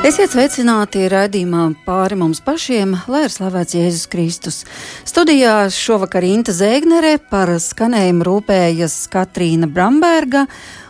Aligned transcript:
Esiet 0.00 0.32
sveicināti 0.32 1.02
raidījumā 1.12 1.66
pāri 1.84 2.16
mums 2.16 2.38
pašiem, 2.40 2.94
lai 3.12 3.26
ir 3.26 3.32
slavēts 3.34 3.74
Jēzus 3.76 4.06
Kristus. 4.08 4.56
Studijā 5.04 5.66
šovakar 5.76 6.24
Inta 6.24 6.54
Zēgnere 6.56 7.18
par 7.28 7.52
skanējumu 7.60 8.24
rūpējas 8.24 8.94
Katrīna 9.12 9.68
Bramberga, 9.68 10.46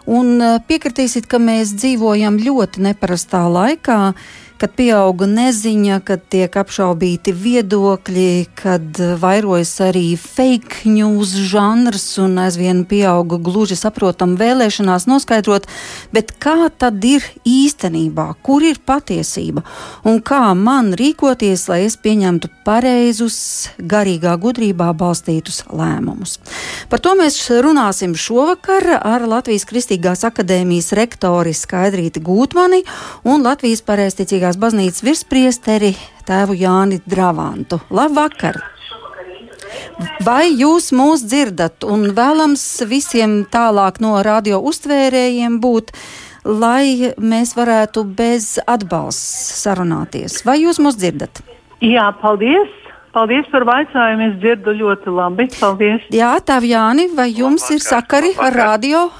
un 0.06 0.38
piekritīsit, 0.68 1.26
ka 1.26 1.42
mēs 1.42 1.74
dzīvojam 1.80 2.38
ļoti 2.38 2.86
neparastā 2.86 3.42
laikā 3.50 3.98
kad 4.60 4.74
pieauga 4.76 5.24
neziņa, 5.30 6.00
kad 6.04 6.22
tiek 6.32 6.56
apšaubīti 6.60 7.32
viedokļi, 7.32 8.30
kad 8.60 8.98
vairojas 9.20 9.72
arī 9.86 10.12
fake 10.20 10.84
news 10.90 11.32
žanrs 11.50 12.04
un 12.20 12.36
aizvien 12.42 12.82
pieauga 12.88 13.38
gluži 13.40 13.78
saprotam 13.80 14.36
vēlēšanās 14.40 15.08
noskaidrot, 15.08 15.68
bet 16.12 16.34
kā 16.42 16.68
tad 16.76 17.00
ir 17.08 17.24
īstenībā, 17.48 18.26
kur 18.44 18.64
ir 18.66 18.82
patiesība 18.84 19.64
un 20.04 20.20
kā 20.20 20.52
man 20.54 20.92
rīkoties, 20.98 21.66
lai 21.70 21.82
es 21.86 21.96
pieņemtu 22.00 22.50
pareizus, 22.66 23.38
garīgā 23.78 24.36
gudrībā 24.40 24.90
balstītus 24.96 25.62
lēmumus. 25.72 26.36
Par 26.92 27.02
to 27.02 27.14
mēs 27.18 27.38
runāsim 27.64 28.16
šovakar 28.18 28.86
ar 28.98 29.26
Latvijas 29.28 29.66
Kristīgās 29.68 30.24
akadēmijas 30.28 30.92
rektori 30.98 31.54
Skaidrīti 31.56 32.22
Gūtmani 32.24 32.82
un 33.28 33.44
Latvijas 33.46 33.82
pareizticīgās 33.86 34.49
Kristīgās 34.50 34.58
baznīcas 34.58 35.04
virspriesteri 35.06 35.90
tēvu 36.26 36.56
Jāni 36.58 36.98
Dravantu. 37.06 37.78
Labvakar! 37.90 38.58
Vai 40.26 40.50
jūs 40.50 40.90
mūs 40.90 41.22
dzirdat 41.22 41.84
un 41.86 42.10
vēlams 42.16 42.82
visiem 42.90 43.44
tālāk 43.46 44.00
no 44.02 44.18
radio 44.22 44.58
uztvērējiem 44.58 45.60
būt, 45.62 45.92
lai 46.44 47.12
mēs 47.14 47.54
varētu 47.54 48.02
bez 48.02 48.58
atbalsts 48.66 49.62
sarunāties? 49.62 50.42
Vai 50.42 50.58
jūs 50.64 50.82
mūs 50.82 50.98
dzirdat? 50.98 51.44
Jā, 51.80 52.10
paldies! 52.20 52.74
Paldies 53.14 53.46
par 53.50 53.64
vaicājumu. 53.66 54.32
Es 54.32 54.36
dzirdu 54.42 54.74
ļoti 54.82 55.14
labi. 55.14 55.46
Paldies. 55.60 56.02
Jā, 56.10 56.36
tā 56.42 56.58
Jāni, 56.62 57.06
vai 57.14 57.30
jums 57.30 57.70
labvakar, 57.70 57.76
ir 57.76 57.86
sakari 57.86 58.34
labvakar. 58.34 58.50
ar 58.50 58.64
radio? 58.66 59.10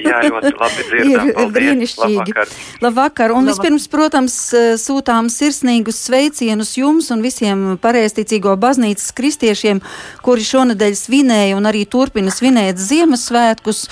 Jā, 0.00 0.18
ļoti 0.26 0.52
labi 0.56 0.84
dzirdam. 0.90 1.30
ir 1.30 1.52
brīnišķīgi. 1.56 2.18
Labvakar. 2.18 2.52
labvakar. 2.84 3.32
Un 3.32 3.46
Labvakar. 3.46 3.52
vispirms, 3.52 3.88
protams, 3.92 4.36
sūtām 4.82 5.30
sirsnīgus 5.32 6.02
sveicienus 6.08 6.74
jums 6.80 7.10
un 7.14 7.24
visiem 7.24 7.64
pareizticīgo 7.82 8.56
baznīcas 8.60 9.10
kristiešiem, 9.16 9.80
kuri 10.26 10.44
šonadēļ 10.46 11.00
svinēja 11.00 11.56
un 11.56 11.70
arī 11.70 11.86
turpina 11.88 12.34
svinēt 12.34 12.80
Ziemassvētkus. 12.82 13.86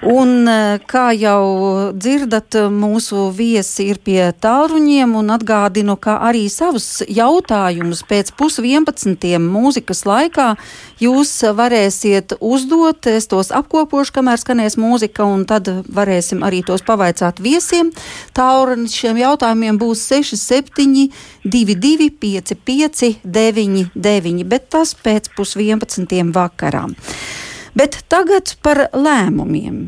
Un, 0.00 0.46
e, 0.48 0.78
kā 0.88 1.10
jau 1.12 1.90
dzirdat, 1.92 2.54
mūsu 2.72 3.26
viesi 3.36 3.88
ir 3.90 3.98
pie 4.00 4.30
tālruņiem 4.32 5.16
un 5.18 5.32
atgādinu, 5.34 5.96
ka 6.00 6.14
arī 6.24 6.46
savus 6.48 7.02
jautājumus 7.10 8.04
pēc 8.08 8.30
pusvienpadsmitiem 8.38 9.44
mūzikas 9.50 10.06
laikā 10.08 10.46
jūs 11.02 11.34
varēsiet 11.58 12.36
uzdot. 12.38 13.10
Es 13.10 13.28
tos 13.28 13.50
apkopošu, 13.52 14.14
kamēr 14.20 14.40
skanēs 14.40 14.78
mūzika, 14.80 15.26
un 15.26 15.44
tad 15.50 15.68
varēsim 15.90 16.46
arī 16.46 16.62
tos 16.64 16.86
pavaicāt 16.86 17.42
viesiem. 17.42 17.92
Tālrunis 18.36 18.96
šiem 18.96 19.20
jautājumiem 19.20 19.82
būs 19.82 20.06
67, 20.14 21.10
22, 21.44 22.08
55, 22.22 23.20
99, 23.26 24.48
bet 24.48 24.70
tas 24.72 24.94
pēc 24.96 25.32
pusvienpadsmitiem 25.36 26.32
vakarā. 26.36 26.86
Bet 27.78 28.00
tagad 28.10 28.56
par 28.64 28.88
lēmumiem. 28.96 29.82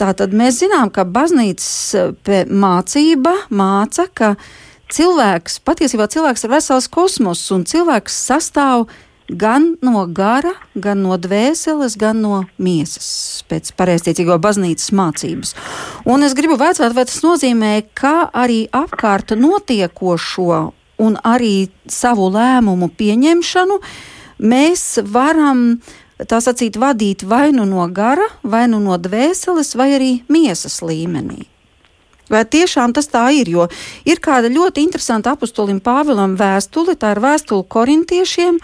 Tātad 0.00 0.32
mēs 0.36 0.62
zinām, 0.62 0.90
ka 0.94 1.04
baznīcas 1.04 1.72
eh, 1.98 2.46
mācība 2.48 3.34
māca, 3.50 4.06
ka 4.08 4.34
cilvēks, 4.92 5.60
patiesībā 5.66 6.06
cilvēks 6.10 6.46
ir 6.46 6.54
vesels 6.54 6.88
kosmos, 6.88 7.42
un 7.52 7.66
cilvēks 7.68 8.16
sastāv 8.30 8.86
gan 9.28 9.74
no 9.82 10.04
gara, 10.06 10.54
gan 10.74 11.02
no 11.02 11.16
dvēseles, 11.18 11.96
gan 11.98 12.22
no 12.22 12.44
miesas, 12.62 13.42
pēc 13.50 13.72
pareizticīgo 13.78 14.38
baznīcas 14.42 14.92
mācības. 14.94 15.54
Un 16.06 16.22
es 16.26 16.36
gribu 16.38 16.58
vaicāt, 16.60 16.94
vai 16.94 17.06
tas 17.08 17.20
nozīmē, 17.26 17.72
ka 17.98 18.30
arī 18.30 18.64
apkārt 18.70 19.34
notiekošo 19.38 20.60
un 21.02 21.18
arī 21.26 21.68
savu 21.90 22.30
lēmumu 22.32 22.88
pieņemšanu 22.96 23.80
mēs 24.46 24.86
varam 25.10 25.80
tā 26.24 26.40
sacīt, 26.40 26.78
vadīt 26.80 27.26
vai 27.28 27.50
nu 27.52 27.66
no 27.68 27.84
gara, 27.92 28.28
vai 28.42 28.64
nu 28.70 28.80
no 28.80 28.96
dvēseles, 28.96 29.74
vai 29.76 29.92
arī 29.98 30.10
miesas 30.32 30.80
līmenī. 30.80 31.44
Vai 32.32 32.42
tiešām 32.42 32.90
tas 32.96 33.06
tā 33.06 33.28
ir? 33.36 33.48
Jo 33.52 33.68
ir 34.08 34.18
kāda 34.18 34.50
ļoti 34.50 34.82
interesanta 34.82 35.36
apustulim 35.36 35.78
Pāvilam 35.78 36.34
vēstule, 36.38 36.96
tā 36.98 37.14
ir 37.14 37.22
vēstule 37.22 37.62
korintiešiem, 37.70 38.58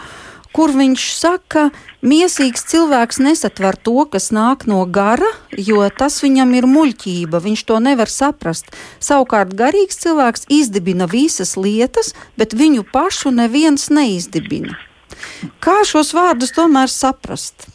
kur 0.53 0.73
viņš 0.75 1.05
saka, 1.15 1.71
ka 1.71 1.93
miesīgs 2.03 2.67
cilvēks 2.69 3.21
nesatver 3.23 3.79
to, 3.79 4.05
kas 4.11 4.31
nāk 4.35 4.67
no 4.67 4.83
gara, 4.85 5.31
jo 5.57 5.81
tas 5.97 6.19
viņam 6.25 6.55
ir 6.59 6.69
muļķība, 6.69 7.41
viņš 7.47 7.65
to 7.71 7.79
nevar 7.83 8.11
saprast. 8.11 8.73
Savukārt 9.01 9.55
garīgs 9.59 10.03
cilvēks 10.03 10.49
izdibina 10.53 11.07
visas 11.07 11.55
lietas, 11.57 12.13
bet 12.37 12.59
viņu 12.59 12.85
pašu 12.93 13.33
neviens 13.35 13.89
neizdibina. 13.95 14.77
Kā 15.63 15.83
šos 15.89 16.13
vārdus 16.17 16.55
tomēr 16.57 16.91
saprast? 16.93 17.69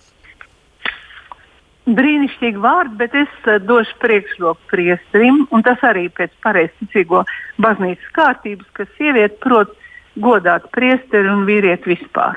Brīnišķīgi 1.87 2.59
vārdi, 2.59 2.97
bet 2.99 3.13
es 3.15 3.35
uh, 3.47 3.61
došu 3.63 3.95
priekšroku 4.01 4.71
priesterim, 4.71 5.45
un 5.55 5.63
tas 5.63 5.83
arī 5.87 6.09
pēc 6.11 6.33
pareizticīgo 6.43 7.23
baznīcas 7.63 8.09
kārtības, 8.17 8.67
ka 8.75 8.87
sieviete 8.97 9.39
prot 9.43 9.71
godāt 10.19 10.67
priesteri 10.75 11.31
un 11.31 11.45
vīrieti 11.47 11.93
vispār. 11.93 12.35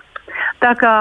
Tā 0.62 0.74
kā 0.78 0.94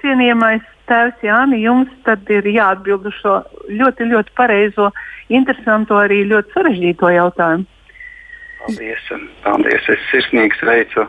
cienījamais 0.00 0.64
tēvs 0.88 1.24
Jāni, 1.24 1.60
jums 1.64 1.92
tad 2.06 2.28
ir 2.32 2.46
jāatbild 2.48 3.08
uz 3.10 3.16
šo 3.20 3.36
ļoti, 3.68 4.08
ļoti 4.12 4.34
pareizo, 4.38 4.90
interesanto, 5.28 5.98
arī 6.00 6.22
ļoti 6.30 6.56
sarežģīto 6.56 7.12
jautājumu. 7.18 7.68
Paldies, 8.64 9.08
paldies. 9.44 9.88
Es 9.92 10.04
sirsnīgi 10.08 10.56
sveicu 10.56 11.02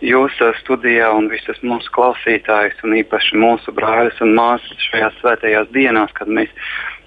jūsu 0.00 0.46
studijā 0.62 1.10
un 1.12 1.26
visus 1.28 1.58
mūsu 1.60 1.92
klausītājus, 1.92 2.78
un 2.86 2.94
īpaši 2.96 3.36
mūsu 3.42 3.74
brāļus 3.76 4.22
un 4.24 4.32
māsas 4.38 4.86
šajās 4.86 5.18
svētajās 5.20 5.68
dienās, 5.76 6.14
kad 6.16 6.32
mēs 6.32 6.48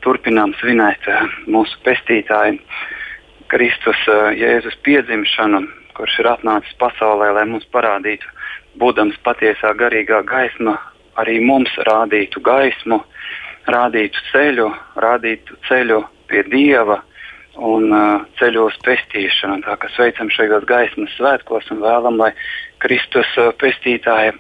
turpinām 0.05 0.53
svinēt 0.59 1.09
uh, 1.09 1.25
mūsu 1.49 1.81
pestītāju 1.87 2.59
Kristus 3.49 4.03
uh, 4.05 4.29
Jēzus 4.37 4.77
piedzimšanu, 4.85 5.63
kurš 5.97 6.19
ir 6.21 6.29
atnācis 6.35 6.77
pasaulē, 6.77 7.31
lai 7.33 7.47
mums 7.49 7.65
parādītu, 7.73 8.29
būdams 8.77 9.17
patiesā 9.25 9.73
garīgā 9.81 10.21
gaisma, 10.29 10.77
arī 11.17 11.39
mums 11.41 11.73
rādītu 11.89 12.45
gaismu, 12.45 13.01
rādītu 13.65 14.29
ceļu, 14.29 14.69
rādītu 15.01 15.57
ceļu 15.65 16.03
pie 16.29 16.45
Dieva 16.53 17.01
un 17.57 17.89
uh, 17.91 18.25
ceļu 18.39 18.67
uz 18.69 18.77
pestīšanu. 18.85 19.63
Tā 19.65 19.77
kā 19.81 19.89
sveicam 19.95 20.29
šajos 20.33 20.67
gaismas 20.69 21.13
svētkos 21.17 21.71
un 21.73 21.81
vēlam, 21.83 22.19
lai 22.21 22.31
Kristus 22.83 23.29
uh, 23.39 23.51
pestītāja 23.61 24.35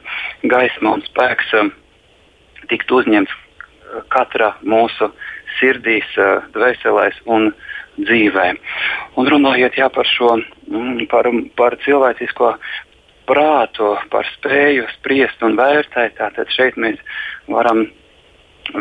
gaisma 0.45 0.97
un 0.97 1.05
spēks 1.07 1.53
uh, 1.57 1.71
tiktu 2.71 3.01
uzņemts 3.01 3.33
uh, 3.33 4.01
katra 4.13 4.53
mūsu 4.61 5.11
sirdīs, 5.59 6.09
uh, 6.21 6.45
dvēselēs 6.55 7.21
un 7.25 7.51
dzīvē. 7.97 8.49
Un 9.17 9.31
runājot 9.33 9.79
jā, 9.79 9.89
par 9.93 10.05
šo, 10.09 10.35
mm, 10.69 11.07
par, 11.11 11.29
par 11.57 11.77
cilvēcisko 11.85 12.53
prātu, 13.27 13.95
par 14.11 14.27
spēju 14.37 14.85
spriest 14.95 15.41
un 15.43 15.57
vērtēt, 15.59 16.19
tātad 16.19 16.51
šeit 16.53 16.77
mēs 16.79 17.01
varam 17.49 17.87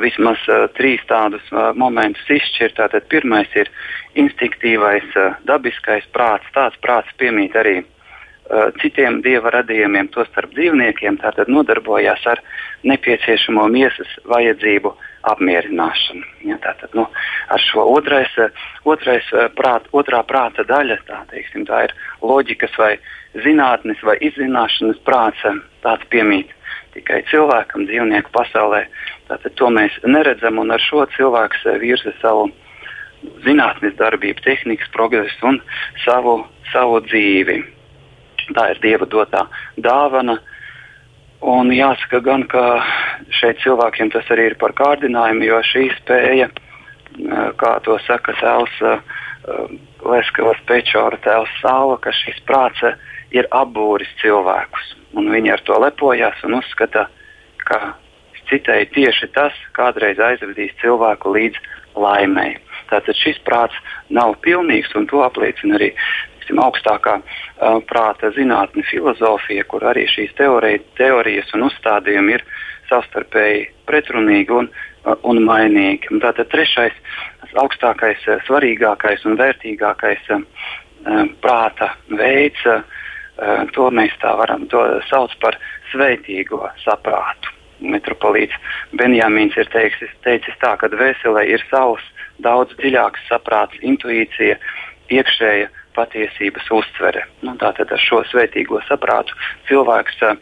vismaz 0.03 0.41
uh, 0.49 0.67
trīs 0.77 1.03
tādus 1.11 1.45
uh, 1.53 1.73
momentus 1.79 2.29
izšķirt. 2.31 2.77
Tātad 2.79 3.09
pirmais 3.13 3.51
ir 3.59 3.71
instinktīvais, 4.19 5.09
uh, 5.17 5.37
dabiskais 5.49 6.07
prāts. 6.15 6.49
Tāds 6.55 6.79
prāts 6.83 7.13
piemīt 7.21 7.57
arī 7.59 7.77
uh, 7.83 8.71
citiem 8.83 9.21
dieva 9.25 9.53
radījumiem, 9.55 10.11
tostarp 10.15 10.55
dzīvniekiem. 10.57 11.21
Tātad 11.23 11.51
nodarbojās 11.53 12.25
ar 12.31 12.43
nepieciešamo 12.87 13.69
miesas 13.73 14.17
vajadzību 14.31 14.95
apmierināšanu. 15.27 16.27
Ja, 16.47 16.59
tātad, 16.63 16.93
nu, 16.95 17.07
ar 17.51 17.63
šo 17.69 17.87
otrais, 17.95 18.33
uh, 18.43 18.67
otrais 18.85 19.29
uh, 19.35 19.47
prāt, 19.55 19.89
otrā 19.93 20.23
prāta 20.27 20.67
daļa, 20.67 21.01
tā, 21.09 21.23
teiksim, 21.33 21.67
tā 21.69 21.87
ir 21.89 21.97
loģikas 22.23 22.77
vai 22.81 22.95
zinātnes 23.45 24.03
vai 24.07 24.19
izzināšanas 24.25 25.03
prāts, 25.07 25.43
tāds 25.85 26.07
piemīt 26.13 26.56
tikai 26.97 27.23
cilvēkam, 27.31 27.87
dzīvnieku 27.89 28.33
pasaulē. 28.35 28.87
Tātad 29.29 29.57
to 29.59 29.71
mēs 29.75 29.97
neredzam, 30.07 30.61
un 30.63 30.73
ar 30.75 30.83
šo 30.83 31.05
cilvēks 31.17 31.67
eh, 31.67 31.79
virza 31.83 32.13
savu 32.23 32.49
zinātnes 33.45 33.97
darbību, 33.99 34.43
tehnikas 34.45 34.91
progresu 34.95 35.51
un 35.51 35.61
savu, 36.05 36.39
savu 36.73 37.01
dzīvi. 37.09 37.63
Tā 38.55 38.69
ir 38.73 38.83
Dieva 38.85 39.09
dotā 39.11 39.47
dāvana. 39.83 40.39
Un 41.47 41.69
jāsaka 41.75 42.23
gan, 42.25 42.47
ka 42.49 42.63
šeit 43.35 43.59
cilvēkiem 43.65 44.13
tas 44.15 44.29
arī 44.33 44.53
ir 44.53 44.57
par 44.61 44.73
kārdinājumu, 44.79 45.45
jo 45.45 45.59
šī 45.73 45.89
spēja, 45.99 46.49
eh, 46.49 47.51
kā 47.61 47.77
to 47.85 47.99
saka 48.07 48.33
Sēls, 48.41 48.79
eh, 48.83 48.99
Leskavas 50.07 50.59
Pečora 50.67 51.19
tēls 51.23 51.53
Sāla, 51.61 52.01
ka 52.01 52.11
šis 52.11 52.41
prāts 52.47 52.83
ir 53.37 53.49
apbūris 53.55 54.11
cilvēkus. 54.23 54.95
Viņi 55.17 55.53
ar 55.55 55.63
to 55.67 55.79
lepojas 55.81 56.43
un 56.47 56.59
uzskata, 56.59 57.07
ka 57.67 57.95
citēji 58.51 58.91
tieši 58.95 59.31
tas 59.35 59.57
kādreiz 59.77 60.21
aizvedīs 60.23 60.75
cilvēku 60.83 61.33
līdz 61.35 61.59
laimēji. 61.99 62.61
Tātad 62.91 63.19
šis 63.19 63.39
prāts 63.47 63.77
nav 64.15 64.37
pilnīgs, 64.45 64.93
un 64.95 65.09
to 65.11 65.25
apliecina 65.27 65.79
arī 65.79 65.93
tiksim, 66.47 66.61
augstākā 66.63 67.17
uh, 67.19 67.81
prāta 67.89 68.31
zinātne, 68.37 68.85
filozofija, 68.87 69.65
kur 69.65 69.83
arī 69.91 70.07
šīs 70.07 70.35
teorija, 70.39 70.83
teorijas 70.99 71.51
un 71.55 71.67
uzstādījumi 71.67 72.37
ir 72.37 72.45
savstarpēji 72.91 73.65
pretrunīgi 73.87 74.55
un, 74.55 74.71
uh, 74.71 75.17
un 75.27 75.43
mainīgi. 75.43 76.13
Un 76.15 76.23
tātad 76.23 76.51
trešais, 76.53 76.95
augstākais, 77.59 78.23
svarīgākais 78.47 79.27
un 79.27 79.39
vērtīgākais 79.41 80.31
uh, 80.31 80.47
prāta 81.43 81.95
veids, 82.07 82.63
uh, 82.71 82.85
to 83.77 83.91
mēs 83.93 84.15
tā 84.23 84.33
varam 84.39 84.65
sauc 85.11 85.35
par 85.43 85.59
sveitīgo 85.93 86.63
saprātu 86.85 87.53
metropolīts 87.81 88.57
Benjamins 88.97 89.57
ir 89.57 89.69
teicis, 89.73 90.13
teicis 90.25 90.57
tā, 90.63 90.77
ka 90.81 90.89
dvēselē 90.93 91.45
ir 91.51 91.65
savs 91.71 92.05
daudz 92.43 92.73
dziļāks 92.81 93.27
saprāts, 93.29 93.77
intuīcija, 93.85 94.57
iekšēja 95.13 95.69
patiesības 95.97 96.69
uztvere. 96.79 97.25
Nu, 97.45 97.57
tātad 97.61 97.93
ar 97.93 98.03
šo 98.03 98.23
svētīgo 98.31 98.83
saprātu 98.89 99.37
cilvēks 99.69 100.21
uh, 100.29 100.37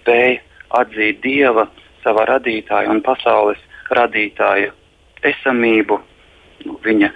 spēja 0.00 0.42
atzīt 0.80 1.22
Dieva, 1.24 1.66
savā 2.04 2.26
radītāja 2.28 2.90
un 2.92 3.00
pasaules 3.04 3.60
radītāja 3.96 4.72
esamību, 5.26 5.98
viņa 6.64 7.10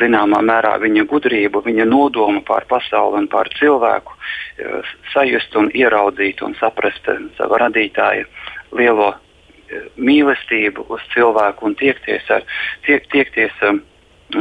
zināmā 0.00 0.40
mērā 0.44 0.76
viņa 0.82 1.04
gudrību, 1.10 1.62
viņa 1.64 1.86
nodomu 1.88 2.42
pār 2.46 2.66
pasauli 2.70 3.22
un 3.22 3.28
pār 3.32 3.50
cilvēku, 3.58 4.16
sajust 5.12 5.56
un 5.56 5.70
ieraudzīt 5.74 6.42
un 6.46 6.54
saprast 6.60 7.08
sava 7.38 7.60
radītāja 7.64 8.26
lielo 8.76 9.14
mīlestību 9.96 10.86
uz 10.90 11.02
cilvēku 11.14 11.68
un 11.68 11.76
tiekties, 11.78 12.26
ar, 12.30 12.46
tiek, 12.86 13.06
tiekties 13.12 13.54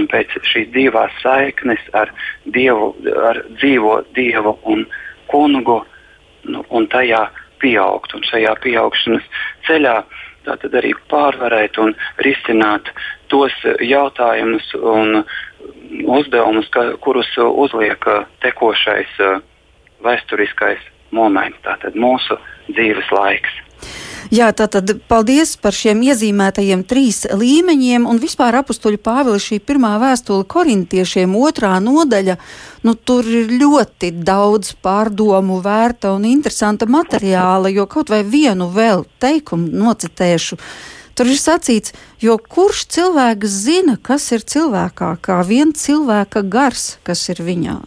pēc 0.10 0.34
šīs 0.46 0.70
divās 0.74 1.14
saiknes 1.24 1.82
ar, 1.98 2.12
dievu, 2.46 2.94
ar 3.30 3.44
dzīvo 3.58 4.02
Dievu 4.14 4.58
un 4.70 4.86
kungu 5.30 5.84
nu, 6.46 6.64
un 6.70 6.88
tajā 6.90 7.28
pieaugt. 7.62 8.14
Un 8.16 8.26
šajā 8.26 8.54
pieaugšanas 8.64 9.26
ceļā 9.68 9.96
uh, 10.02 10.29
tātad 10.48 10.76
arī 10.80 10.94
pārvarēt 11.12 11.80
un 11.82 11.96
risināt 12.26 12.92
tos 13.32 13.54
jautājumus 13.84 14.74
un 14.80 15.24
uzdevumus, 16.06 16.70
ka, 16.74 16.86
kurus 17.04 17.30
uzliek 17.38 18.06
tekošais 18.44 19.18
vēsturiskais 20.06 20.86
moments, 21.12 21.60
tātad 21.66 21.98
mūsu 22.00 22.38
dzīves 22.70 23.10
laiks. 23.12 23.58
Jā, 24.34 24.50
tātad 24.54 24.92
paldies 25.10 25.56
par 25.58 25.74
šiem 25.76 26.02
iezīmētajiem 26.06 26.84
trīs 26.90 27.24
līmeņiem 27.32 28.06
un 28.10 28.20
vispār 28.22 28.60
apstuļu 28.60 29.00
Pāvila 29.02 29.40
šī 29.42 29.58
pirmā 29.64 29.96
vēstule 30.02 30.46
korintiešiem 30.50 31.34
otrā 31.40 31.78
nodaļa. 31.84 32.38
Nu, 32.86 32.94
tur 32.94 33.26
ir 33.26 33.50
ļoti 33.60 34.12
daudz 34.28 34.76
pārdomu 34.84 35.60
vērta 35.66 36.14
un 36.16 36.28
interesanta 36.30 36.88
materiāla, 36.90 37.72
jo 37.74 37.88
kaut 37.90 38.12
vai 38.14 38.22
vienu 38.24 38.70
vēl 38.76 39.06
teikumu 39.24 39.72
nocitēšu. 39.84 40.60
Tur 41.20 41.28
ir 41.28 41.40
sacīts, 41.42 41.92
jo 42.24 42.38
kurš 42.40 42.86
cilvēks 42.96 43.56
zina, 43.66 43.98
kas 44.00 44.30
ir 44.32 44.46
cilvēkā, 44.48 45.18
kā 45.20 45.42
vien 45.44 45.74
cilvēka 45.76 46.46
gars, 46.48 46.94
kas 47.04 47.26
ir 47.34 47.42
viņā. 47.44 47.80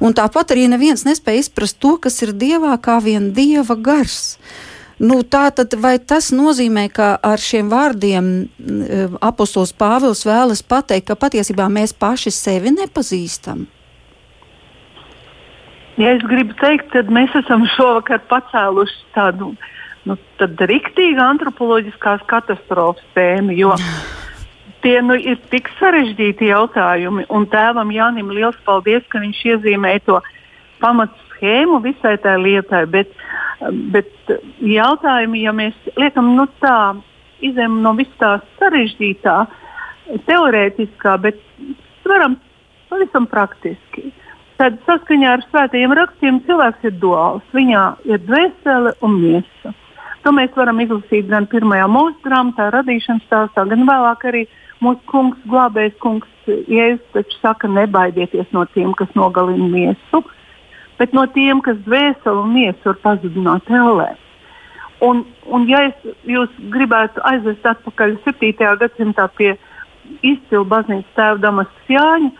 Un 0.00 0.16
tāpat 0.16 0.54
arī 0.54 0.66
neviens 0.72 1.04
nespēja 1.06 1.44
izprast 1.44 1.78
to, 1.82 1.96
kas 2.00 2.22
ir 2.24 2.32
dievā, 2.32 2.74
kā 2.80 2.96
vien 3.04 3.30
dieva 3.36 3.76
gars. 3.76 4.38
Nu, 5.02 5.18
tā 5.26 5.48
tad 5.50 5.74
vai 5.82 5.96
tas 5.98 6.30
nozīmē, 6.30 6.86
ka 6.94 7.16
ar 7.26 7.40
šiem 7.42 7.70
vārdiem 7.72 8.26
mm, 8.46 9.16
apustulis 9.24 9.74
Pāvils 9.74 10.22
vēlas 10.28 10.62
pateikt, 10.62 11.08
ka 11.08 11.18
patiesībā 11.18 11.66
mēs 11.66 11.94
paši 11.98 12.30
sevi 12.30 12.70
nepazīstam? 12.76 13.64
Ja 15.98 16.14
es 16.14 16.22
gribu 16.24 16.54
teikt, 16.60 16.92
tad 16.94 17.10
mēs 17.12 17.34
esam 17.42 17.66
šovakar 17.74 18.22
pacēluši 18.30 19.00
tādu 19.16 19.50
nu, 20.08 20.16
riktīgu 20.70 21.20
antropoloģiskās 21.20 22.22
katastrofas 22.30 23.04
tēmu, 23.18 23.58
jo 23.58 23.74
tie 24.86 25.00
nu, 25.02 25.18
ir 25.18 25.42
tik 25.50 25.70
sarežģīti 25.80 26.52
jautājumi. 26.52 27.26
Un 27.34 27.50
tēvam 27.50 27.90
Jānim 27.90 28.30
liels 28.30 28.58
paldies, 28.66 29.02
ka 29.10 29.22
viņš 29.22 29.42
iezīmēja 29.54 30.06
to 30.06 30.22
pamatu 30.82 31.18
schēmu 31.34 31.82
visai 31.84 32.16
tai 32.22 32.38
lietai. 32.40 32.86
Bet, 32.86 33.10
Bet 33.70 34.32
jautājumi, 34.64 35.44
ja 35.44 35.52
mēs 35.54 35.76
liekam 36.00 36.32
nu, 36.36 36.46
tā, 36.62 36.94
izējām 37.44 37.78
no 37.84 37.92
vis 37.98 38.10
tā 38.18 38.36
sarežģītā, 38.58 39.36
teorētiskā, 40.26 41.14
bet 41.22 41.38
varam 42.08 42.38
pavisam 42.90 43.28
praktiski. 43.30 44.10
Tad 44.58 44.80
saskaņā 44.86 45.30
ar 45.36 45.44
svētajiem 45.48 45.94
rakstiem 45.98 46.40
cilvēks 46.46 46.90
ir 46.90 46.98
duāls. 47.02 47.46
Viņā 47.54 47.84
ir 48.10 48.20
dvēsele 48.26 48.92
un 49.02 49.16
miesa. 49.20 49.72
To 50.22 50.34
mēs 50.34 50.52
varam 50.54 50.78
izlasīt 50.82 51.30
gan 51.30 51.48
pirmajā 51.50 51.88
mūža 51.90 52.18
grāmatā, 52.26 52.68
radīšanas 52.74 53.24
stāstā, 53.26 53.64
gan 53.70 53.86
vēlāk 53.88 54.26
arī 54.30 54.44
mūsu 54.82 55.02
kungs, 55.10 55.40
glābējs 55.50 55.96
kungs, 56.02 56.28
Jēzus 56.46 57.02
taču 57.14 57.38
saka, 57.38 57.70
nebaidieties 57.70 58.48
no 58.54 58.64
tiem, 58.74 58.94
kas 58.98 59.10
nogalina 59.18 59.66
miesu. 59.70 60.22
Uh, 60.22 60.30
bet 61.02 61.14
no 61.18 61.24
tiem, 61.34 61.58
kas 61.66 61.80
dvēseli 61.82 62.44
un 62.44 62.52
miesu 62.54 62.92
var 62.92 63.00
pazudināt 63.02 63.70
ellē. 63.74 64.12
Un, 65.02 65.24
un 65.50 65.64
ja 65.66 65.80
es, 65.88 66.12
jūs 66.30 66.52
gribētu 66.70 67.24
aizvest 67.26 67.66
atpakaļ 67.66 68.14
7. 68.22 68.52
gadsimtā 68.78 69.26
pie 69.34 69.56
izcila 70.22 70.62
baznīcas 70.76 71.16
tēva 71.16 71.42
Damaskas 71.42 71.90
Jāņa, 71.90 72.30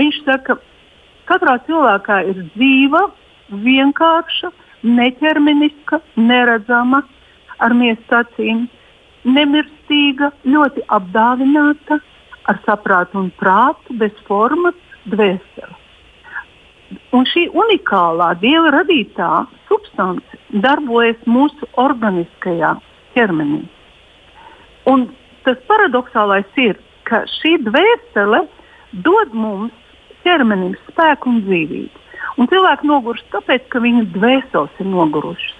viņš 0.00 0.22
saka, 0.24 0.56
ka 0.56 0.62
katrā 1.28 1.58
cilvēkā 1.68 2.22
ir 2.30 2.40
dzīva, 2.54 3.04
vienkārša, 3.66 4.52
neķermeniska, 4.96 6.00
neredzama, 6.16 7.02
ar 7.60 7.76
miesas 7.76 8.20
acīm, 8.24 8.66
nemirstīga, 9.28 10.32
ļoti 10.48 10.88
apdāvināta, 10.96 12.00
ar 12.48 12.62
saprātu 12.64 13.20
un 13.20 13.32
prātu, 13.40 13.96
bez 14.00 14.16
formas, 14.28 14.78
dvēseli. 15.04 15.85
Un 17.16 17.26
šī 17.30 17.46
unikālā 17.54 18.32
dieva 18.40 18.72
radītā 18.74 19.30
substance 19.68 20.40
darbojas 20.64 21.18
mūsu 21.26 21.68
organiskajā 21.80 22.74
ķermenī. 23.14 23.62
Un 24.90 25.08
tas 25.46 25.58
paradoxālais 25.70 26.60
ir, 26.62 26.78
ka 27.06 27.22
šī 27.38 27.56
dvēsele 27.66 28.44
dod 29.06 29.34
mums 29.34 29.74
ķermenim 30.26 30.74
spēku 30.88 31.30
un 31.30 31.42
dzīvību. 31.46 32.04
Un 32.36 32.48
cilvēki 32.50 32.88
nogurst 32.90 33.26
tāpēc, 33.32 33.68
ka 33.72 33.80
viņu 33.80 34.04
dvēseles 34.16 34.82
ir 34.82 34.90
nogurušas. 34.92 35.54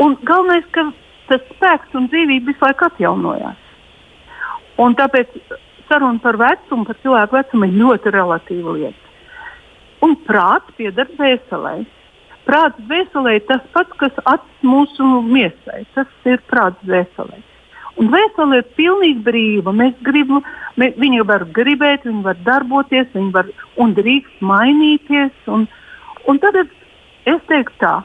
Un 0.00 0.16
galvenais, 0.28 0.66
ka 0.74 0.88
tas 1.30 1.44
spēks 1.54 1.96
un 1.96 2.08
dzīvība 2.12 2.50
visu 2.50 2.64
laiku 2.64 2.88
atjaunojās. 2.88 3.60
Un 4.80 4.96
tāpēc 4.96 5.32
saruna 5.88 6.20
par 6.22 6.38
vecumu, 6.40 6.86
par 6.88 6.98
cilvēku 7.02 7.38
vecumu 7.38 7.68
ir 7.68 7.78
ļoti 7.82 8.12
relatīva 8.14 8.76
lieta. 8.78 9.09
Un 10.04 10.16
prāts 10.26 10.72
pieder 10.78 11.08
dvēselē. 11.16 11.74
Prāts 12.48 12.80
dvēselē 12.88 13.36
ir 13.36 13.46
tas 13.50 13.64
pats, 13.74 13.92
kas 14.00 14.16
acis 14.24 14.66
mūsu 14.66 15.06
miesai. 15.28 15.84
Tas 15.94 16.08
ir 16.28 16.40
prāts 16.50 16.80
dvēselē. 16.88 17.40
Un 18.00 18.08
dvēsele 18.08 18.62
ir 18.62 18.68
pilnīgi 18.78 19.20
brīva. 19.26 19.74
Mēs 19.76 19.96
gribam, 20.06 20.40
mē, 20.80 20.92
viņi 21.00 21.26
var 21.28 21.44
gribēt, 21.56 22.06
viņi 22.08 22.22
var 22.24 22.38
darboties, 22.46 23.10
viņi 23.12 23.32
var 23.34 23.50
un 23.82 23.92
drīkst 23.98 24.40
mainīties. 24.40 25.34
Un, 25.52 25.66
un 26.30 26.40
tad 26.40 26.56
es 26.62 27.42
teiktu 27.50 27.76
tā, 27.82 27.98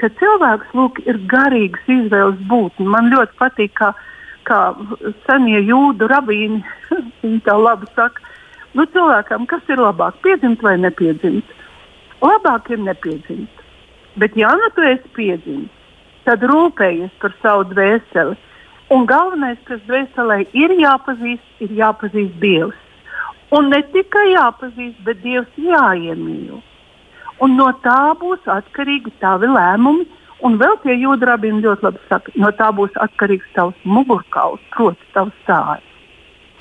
ka 0.00 0.10
cilvēks 0.18 0.74
lūk, 0.74 0.98
ir 1.06 1.20
garīgs 1.30 1.86
izvēles 1.86 2.42
būtne. 2.50 2.88
Man 2.90 3.12
ļoti 3.14 3.38
patīk, 3.38 3.76
kā, 3.78 3.92
kā 4.48 4.60
senie 5.28 5.62
jūdu 5.62 6.10
rabīni 6.10 6.64
tā 7.46 7.54
labi 7.54 7.86
saka 7.94 8.29
Nu, 8.78 8.86
cilvēkam, 8.94 9.48
kas 9.50 9.66
ir 9.72 9.80
labāk, 9.82 10.20
piedzimt 10.22 10.62
vai 10.62 10.76
nepiedzimt? 10.78 11.56
Labāk 12.22 12.70
ir 12.70 12.78
nepiedzimt. 12.84 13.64
Bet, 14.20 14.36
ja 14.38 14.52
nu 14.58 14.68
tu 14.76 14.84
esi 14.86 15.10
piedzimis, 15.16 15.72
tad 16.26 16.44
rūpējies 16.46 17.10
par 17.22 17.34
savu 17.42 17.66
dvēseli. 17.72 18.36
Un 18.94 19.06
galvenais, 19.06 19.58
kas 19.66 19.82
dvēselē 19.86 20.40
ir 20.58 20.74
jāpazīst, 20.78 21.50
ir 21.66 21.74
jāpazīst 21.78 22.38
Dievs. 22.42 22.78
Un 23.54 23.70
ne 23.70 23.80
tikai 23.94 24.32
jāpazīst, 24.32 24.98
bet 25.06 25.22
Dievs 25.24 25.58
jāiemīl. 25.58 26.58
Un 27.42 27.56
no 27.58 27.70
tā 27.84 28.14
būs 28.20 28.46
atkarīgi 28.58 29.14
tavi 29.22 29.50
lēmumi. 29.50 30.06
Un 30.46 30.56
vēl 30.56 30.78
tie 30.80 30.94
jūdrabini 30.96 31.60
ļoti 31.60 31.84
labi 31.84 32.00
saka, 32.08 32.32
no 32.40 32.48
tā 32.56 32.70
būs 32.72 32.94
atkarīgs 33.04 33.50
tavs 33.52 33.76
mugurkauls, 33.84 34.62
proti, 34.72 35.04
tavs 35.12 35.36
stāsts. 35.42 35.89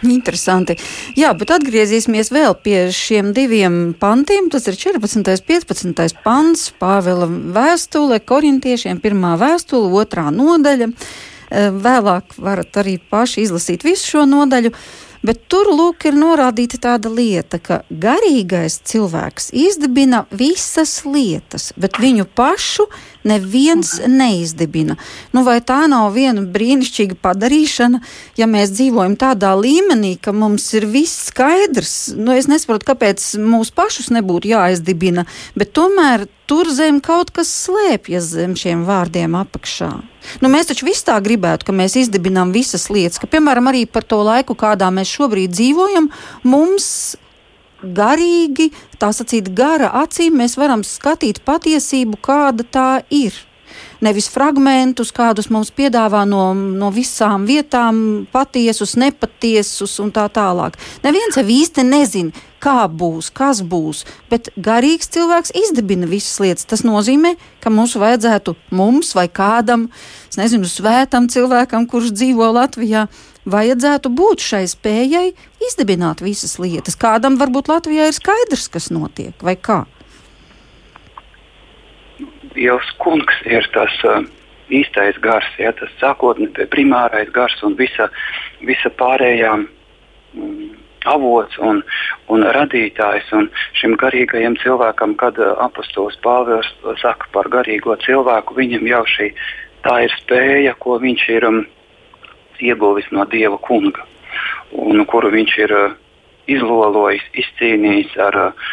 Interesanti. 0.05 0.77
Jā, 1.19 1.33
bet 1.35 1.51
atgriezīsimies 1.51 2.31
vēl 2.31 2.55
pie 2.63 2.77
šiem 2.95 3.33
diviem 3.35 3.79
pantiem. 3.99 4.47
Tas 4.51 4.69
ir 4.71 4.77
14. 4.79 5.19
un 5.19 5.25
15. 5.25 6.21
pants 6.23 6.69
Pāvila 6.79 7.27
vēstule 7.27 8.21
korintiešiem, 8.23 9.01
pirmā 9.03 9.35
vēstule, 9.41 9.91
otrā 9.99 10.29
nodaļa. 10.31 10.93
Eh, 11.49 11.69
vēlāk 11.73 12.37
varat 12.37 12.79
arī 12.79 12.99
paši 13.11 13.43
izlasīt 13.47 13.83
visu 13.83 14.15
šo 14.15 14.25
nodaļu. 14.29 14.71
Bet 15.19 15.49
tur 15.51 15.67
lūk, 15.67 16.05
ir 16.07 16.15
norādīta 16.15 16.77
tāda 16.79 17.09
lieta, 17.11 17.59
ka 17.59 17.81
garīgais 17.91 18.77
cilvēks 18.87 19.49
izdibina 19.51 20.23
visas 20.31 21.01
lietas, 21.03 21.73
bet 21.75 21.99
viņu 21.99 22.23
pašu 22.39 22.85
neviens 23.27 23.97
neizdibina. 24.07 24.95
Nu, 25.35 25.43
vai 25.47 25.59
tā 25.65 25.83
nav 25.91 26.11
viena 26.15 26.43
brīnišķīga 26.43 27.19
padarīšana, 27.23 28.01
ja 28.39 28.47
mēs 28.49 28.73
dzīvojam 28.75 29.17
tādā 29.19 29.53
līmenī, 29.59 30.15
ka 30.21 30.33
mums 30.35 30.69
ir 30.77 30.87
viss 30.89 31.29
skaidrs? 31.29 32.13
Nu, 32.15 32.33
es 32.35 32.49
nesaprotu, 32.51 32.87
kāpēc 32.91 33.31
mūsu 33.43 33.75
pašus 33.75 34.11
nebūtu 34.15 34.53
jāizdibina, 34.53 35.27
bet 35.59 35.73
tomēr 35.77 36.27
tur 36.49 36.69
zem 36.73 36.97
kaut 37.03 37.29
kas 37.35 37.51
slēpjas 37.67 38.31
zem 38.33 38.55
šiem 38.57 38.85
vārdiem 38.87 39.35
apakšā. 39.37 39.91
Nu, 40.43 40.49
mēs 40.51 40.69
taču 40.71 40.87
visi 40.87 41.05
tā 41.07 41.15
gribētu, 41.23 41.67
ka 41.67 41.75
mēs 41.75 41.95
izdibinām 41.99 42.53
visas 42.55 42.89
lietas, 42.91 43.21
ka, 43.21 43.29
piemēram, 43.29 43.69
arī 43.71 43.85
par 43.89 44.07
to 44.07 44.21
laiku, 44.25 44.57
kādā 44.57 44.89
mēs 44.93 45.11
šobrīd 45.13 45.53
dzīvojam, 45.53 46.09
mums 46.47 46.89
garīgi, 47.83 48.69
tā 49.01 49.11
sacīt, 49.15 49.51
gara 49.55 49.91
acīm 50.03 50.39
mēs 50.41 50.57
varam 50.59 50.85
skatīt 50.87 51.43
patiesību, 51.47 52.19
kāda 52.25 52.65
tā 52.67 52.89
ir 53.09 53.35
nevis 54.03 54.29
fragmentus, 54.31 55.11
kādus 55.15 55.49
mums 55.51 55.71
piedāvā 55.75 56.23
no, 56.27 56.51
no 56.53 56.89
visām 56.95 57.45
vietām, 57.49 58.25
patiesus, 58.31 58.95
nepatiesus 58.99 59.97
un 60.03 60.13
tā 60.15 60.25
tālāk. 60.31 60.77
Neviens 61.03 61.39
jau 61.39 61.43
īsti 61.43 61.85
nezina, 61.87 62.45
kā 62.63 62.87
būs, 62.91 63.29
kas 63.35 63.61
būs, 63.63 64.05
bet 64.31 64.51
garīgs 64.59 65.11
cilvēks 65.13 65.53
izdibina 65.55 66.07
visas 66.09 66.39
lietas. 66.43 66.67
Tas 66.69 66.83
nozīmē, 66.87 67.35
ka 67.63 67.71
mums 67.73 67.95
vajadzētu 67.99 68.55
mums 68.75 69.13
vai 69.17 69.27
kādam, 69.31 69.87
es 70.31 70.39
nezinu, 70.39 70.67
svētam 70.67 71.29
cilvēkam, 71.31 71.87
kurš 71.89 72.13
dzīvo 72.15 72.51
Latvijā, 72.55 73.07
vajadzētu 73.47 74.11
būt 74.11 74.43
šai 74.43 74.65
spējai 74.69 75.29
izdibināt 75.69 76.23
visas 76.25 76.57
lietas. 76.59 76.97
Kādam 76.99 77.37
varbūt 77.39 77.69
Latvijā 77.71 78.09
ir 78.09 78.15
skaidrs, 78.15 78.67
kas 78.71 78.89
notiek, 78.91 79.35
vai 79.43 79.55
kā? 79.55 79.85
Dievs 82.55 82.89
kungs 82.99 83.35
ir 83.45 83.67
tas 83.73 83.93
uh, 84.09 84.25
īstais 84.73 85.17
gars, 85.23 85.47
ja, 85.61 85.71
tas 85.77 85.91
sākotnēji 86.01 86.67
primārais 86.73 87.29
gars 87.33 87.55
un 87.63 87.77
visa, 87.79 88.09
visa 88.65 88.91
pārējā 88.99 89.53
um, 89.55 90.53
avots 91.07 91.57
un, 91.63 91.81
un 92.27 92.45
radītājs. 92.57 93.31
Un 93.37 93.49
šim 93.79 93.95
garīgajam 94.01 94.57
cilvēkam, 94.63 95.15
kad 95.21 95.39
uh, 95.39 95.55
apustulis 95.63 96.19
Pāvils 96.25 96.69
saka 97.01 97.29
par 97.35 97.49
garīgo 97.53 97.95
cilvēku, 98.03 98.57
viņam 98.59 98.87
jau 98.89 99.03
šī 99.15 99.33
tā 99.85 100.01
ir 100.03 100.15
spēja, 100.19 100.75
ko 100.83 100.99
viņš 100.99 101.27
ir 101.37 101.47
um, 101.47 101.61
ieguvis 102.61 103.09
no 103.11 103.25
Dieva 103.29 103.57
kunga, 103.63 104.05
un 104.71 105.05
kuru 105.09 105.31
viņš 105.33 105.57
ir 105.65 105.75
uh, 105.75 105.95
izlolojis, 106.49 107.25
izcīnījis 107.43 108.17
ar 108.25 108.41
uh, 108.47 108.67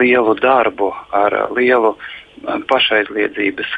lielu 0.00 0.36
darbu, 0.40 0.92
ar 1.12 1.40
uh, 1.44 1.56
lielu 1.56 1.96
pašaizliedzības, 2.44 3.68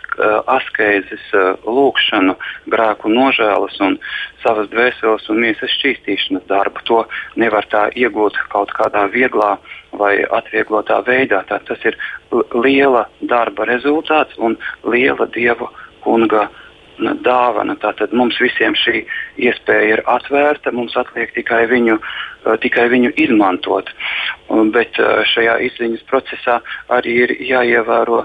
askēzes, 0.50 1.24
lūkšanu, 1.62 2.34
grēku 2.72 3.10
nožēlas 3.12 3.78
un 3.84 3.98
savas 4.42 4.68
dvēseles 4.72 5.28
un 5.30 5.40
miesas 5.44 5.72
šķīstīšanas 5.78 6.46
darbu. 6.50 6.82
To 6.90 7.00
nevar 7.40 7.66
tā 7.70 7.88
iegūt 7.94 8.38
kaut 8.52 8.72
kādā 8.76 9.06
vieglā 9.14 9.56
vai 9.98 10.14
atvieglotā 10.24 11.00
veidā. 11.06 11.44
Tā, 11.48 11.60
tas 11.68 11.84
ir 11.86 11.98
liela 12.54 13.06
darba 13.20 13.68
rezultāts 13.68 14.38
un 14.38 14.58
liela 14.84 15.28
dievu 15.34 15.70
kunga 16.04 16.48
dāvana. 16.98 17.76
Tātad 17.80 18.12
mums 18.12 18.38
visiem 18.40 18.74
šī 18.78 19.04
iespēja 19.36 19.98
ir 19.98 20.02
atvērta, 20.06 20.72
mums 20.72 20.96
atliek 20.96 21.32
tikai 21.36 21.66
viņu, 21.70 21.98
tikai 22.62 22.88
viņu 22.92 23.12
izmantot. 23.16 23.90
Bet 24.74 24.98
šajā 25.32 25.58
izziņas 25.68 26.04
procesā 26.10 26.60
arī 26.88 27.22
ir 27.26 27.36
jāievēro 27.50 28.24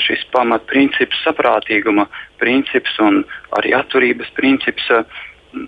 šis 0.00 0.24
pamatprincips, 0.32 1.20
saprātīguma 1.24 2.06
princips 2.40 2.96
un 3.02 3.22
arī 3.58 3.74
atturības 3.76 4.30
princips, 4.34 4.88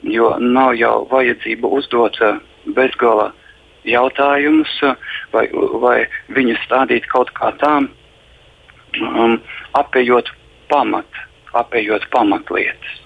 jo 0.02 0.32
nav 0.40 0.74
jau 0.78 1.06
vajadzība 1.10 1.68
uzdot 1.68 2.18
eh, 2.22 2.38
bezgala 2.76 3.32
jautājumus 3.88 4.76
vai, 5.32 5.48
vai 5.82 5.96
viņus 6.30 6.62
stādīt 6.66 7.08
kaut 7.10 7.32
kā 7.34 7.50
tā, 7.58 7.72
um, 9.02 9.38
apējot 9.78 10.30
pamat, 10.70 11.22
apējot 11.59 12.09
pamatlietas. 12.12 12.99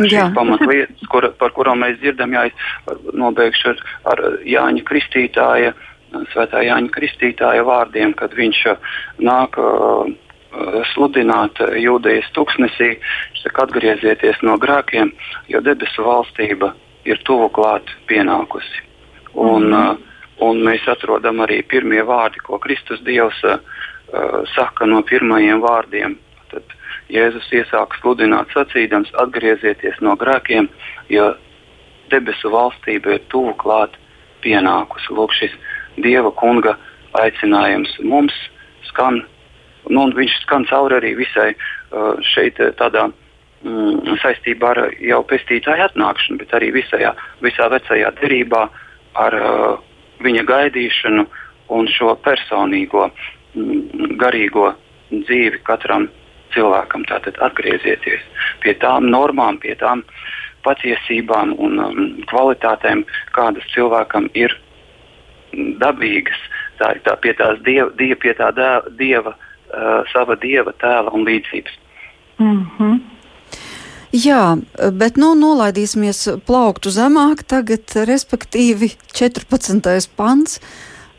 Šīs 0.00 0.32
pamatlietas, 0.32 1.04
kur, 1.12 1.26
par 1.36 1.52
kurām 1.52 1.82
mēs 1.84 1.98
dzirdam, 2.00 2.32
jā, 2.32 2.46
es 2.48 3.00
nobeigšu 3.12 3.74
ar, 3.74 3.82
ar 4.14 4.22
Jāņa 4.48 4.84
Kristītāja 4.88 5.74
uh, 5.74 5.88
Svētā 6.32 6.62
Jāņa 6.66 6.90
Kristītāja 6.94 7.62
vārdiem, 7.66 8.14
kad 8.18 8.34
viņš 8.34 8.60
uh, 8.72 8.94
nāk 9.22 9.56
uh, 9.60 10.08
uh, 10.10 10.78
sludināt 10.92 11.60
jūdejas 11.78 12.30
tuksnesī, 12.34 12.96
saka, 13.42 13.68
atgriezieties 13.68 14.40
no 14.46 14.56
grēkiem, 14.60 15.12
jo 15.52 15.62
debesu 15.62 16.06
valstība 16.06 16.72
ir 17.06 17.20
tuvu 17.26 17.48
klāt 17.54 17.90
pienākusi. 18.10 18.86
Un, 19.38 19.70
mm. 19.70 20.00
un 20.46 20.64
mēs 20.66 20.88
atrodam 20.90 21.44
arī 21.46 21.60
pirmie 21.62 22.02
vārdi, 22.06 22.42
ko 22.42 22.58
Kristus 22.58 23.02
Dievs 23.06 23.38
uh, 23.46 23.62
saka 24.56 24.90
no 24.90 25.04
pirmajiem 25.06 25.62
vārdiem. 25.62 26.18
Jēzus 27.10 27.48
iesāk 27.54 27.96
sludināt 27.98 28.52
sacīdams, 28.54 29.10
atgriezieties 29.22 29.98
no 30.04 30.14
grēkiem, 30.20 30.68
jo 31.10 31.32
debesu 32.10 32.50
valstība 32.52 33.16
ir 33.16 33.24
tuvu 33.32 33.54
klāt 33.58 33.96
pienākusi. 34.44 35.12
Lūk, 35.14 35.34
šis 35.36 35.54
Dieva 36.00 36.30
kunga 36.38 36.76
aicinājums 37.18 37.96
mums 38.06 38.34
skan, 38.88 39.20
nu, 39.90 40.04
un 40.06 40.14
viņš 40.16 40.36
skan 40.44 40.66
cauri 40.70 41.00
arī 41.00 41.14
visai 41.18 41.50
uh, 41.54 42.14
šeit 42.32 42.60
uh, 42.62 42.70
tādā 42.78 43.08
mm, 43.10 44.20
saistībā 44.22 44.70
ar 44.74 44.82
jau 45.02 45.20
pestītāju 45.26 45.88
atnākšanu, 45.88 46.38
bet 46.42 46.54
arī 46.58 46.70
visajā, 46.78 47.12
visā 47.44 47.66
vecajā 47.72 48.14
derībā 48.22 48.62
ar 49.18 49.38
uh, 49.40 49.82
viņa 50.22 50.46
gaidīšanu 50.46 51.26
un 51.74 51.90
šo 51.90 52.14
personīgo, 52.24 53.08
mm, 53.58 54.16
garīgo 54.20 54.70
dzīvi 55.10 55.62
katram 55.66 56.08
cilvēkam. 56.54 57.04
Tātad 57.10 57.38
atgriezieties 57.44 58.24
pie 58.64 58.74
tām 58.82 59.10
normām, 59.10 59.58
pie 59.62 59.74
tām 59.80 60.04
patiesībām 60.66 61.54
un 61.58 61.78
um, 61.80 62.00
kvalitātēm, 62.30 63.04
kādas 63.36 63.64
cilvēkam 63.74 64.28
ir 64.36 64.56
dabīgas, 65.80 66.42
tā 66.78 66.94
ir 66.96 67.00
tā 67.06 67.16
pie 67.22 67.32
tās 67.38 67.60
dieva, 67.66 67.90
dieva, 67.98 68.18
pie 68.20 68.34
tā 68.38 68.50
dēva, 68.56 68.92
dieva 68.98 69.32
uh, 69.34 70.02
sava 70.12 70.36
dieva 70.40 70.74
tēla 70.82 71.14
un 71.16 71.24
līdzības. 71.28 71.80
Mm 72.40 72.66
-hmm. 72.76 73.00
Jā, 74.10 74.58
bet 74.92 75.16
nu, 75.16 75.34
nolaidīsimies 75.38 76.24
plauktu 76.46 76.90
zemāk, 76.90 77.44
tagad, 77.46 77.92
respektīvi, 77.94 78.96
14. 79.14 80.08
pants. 80.16 80.60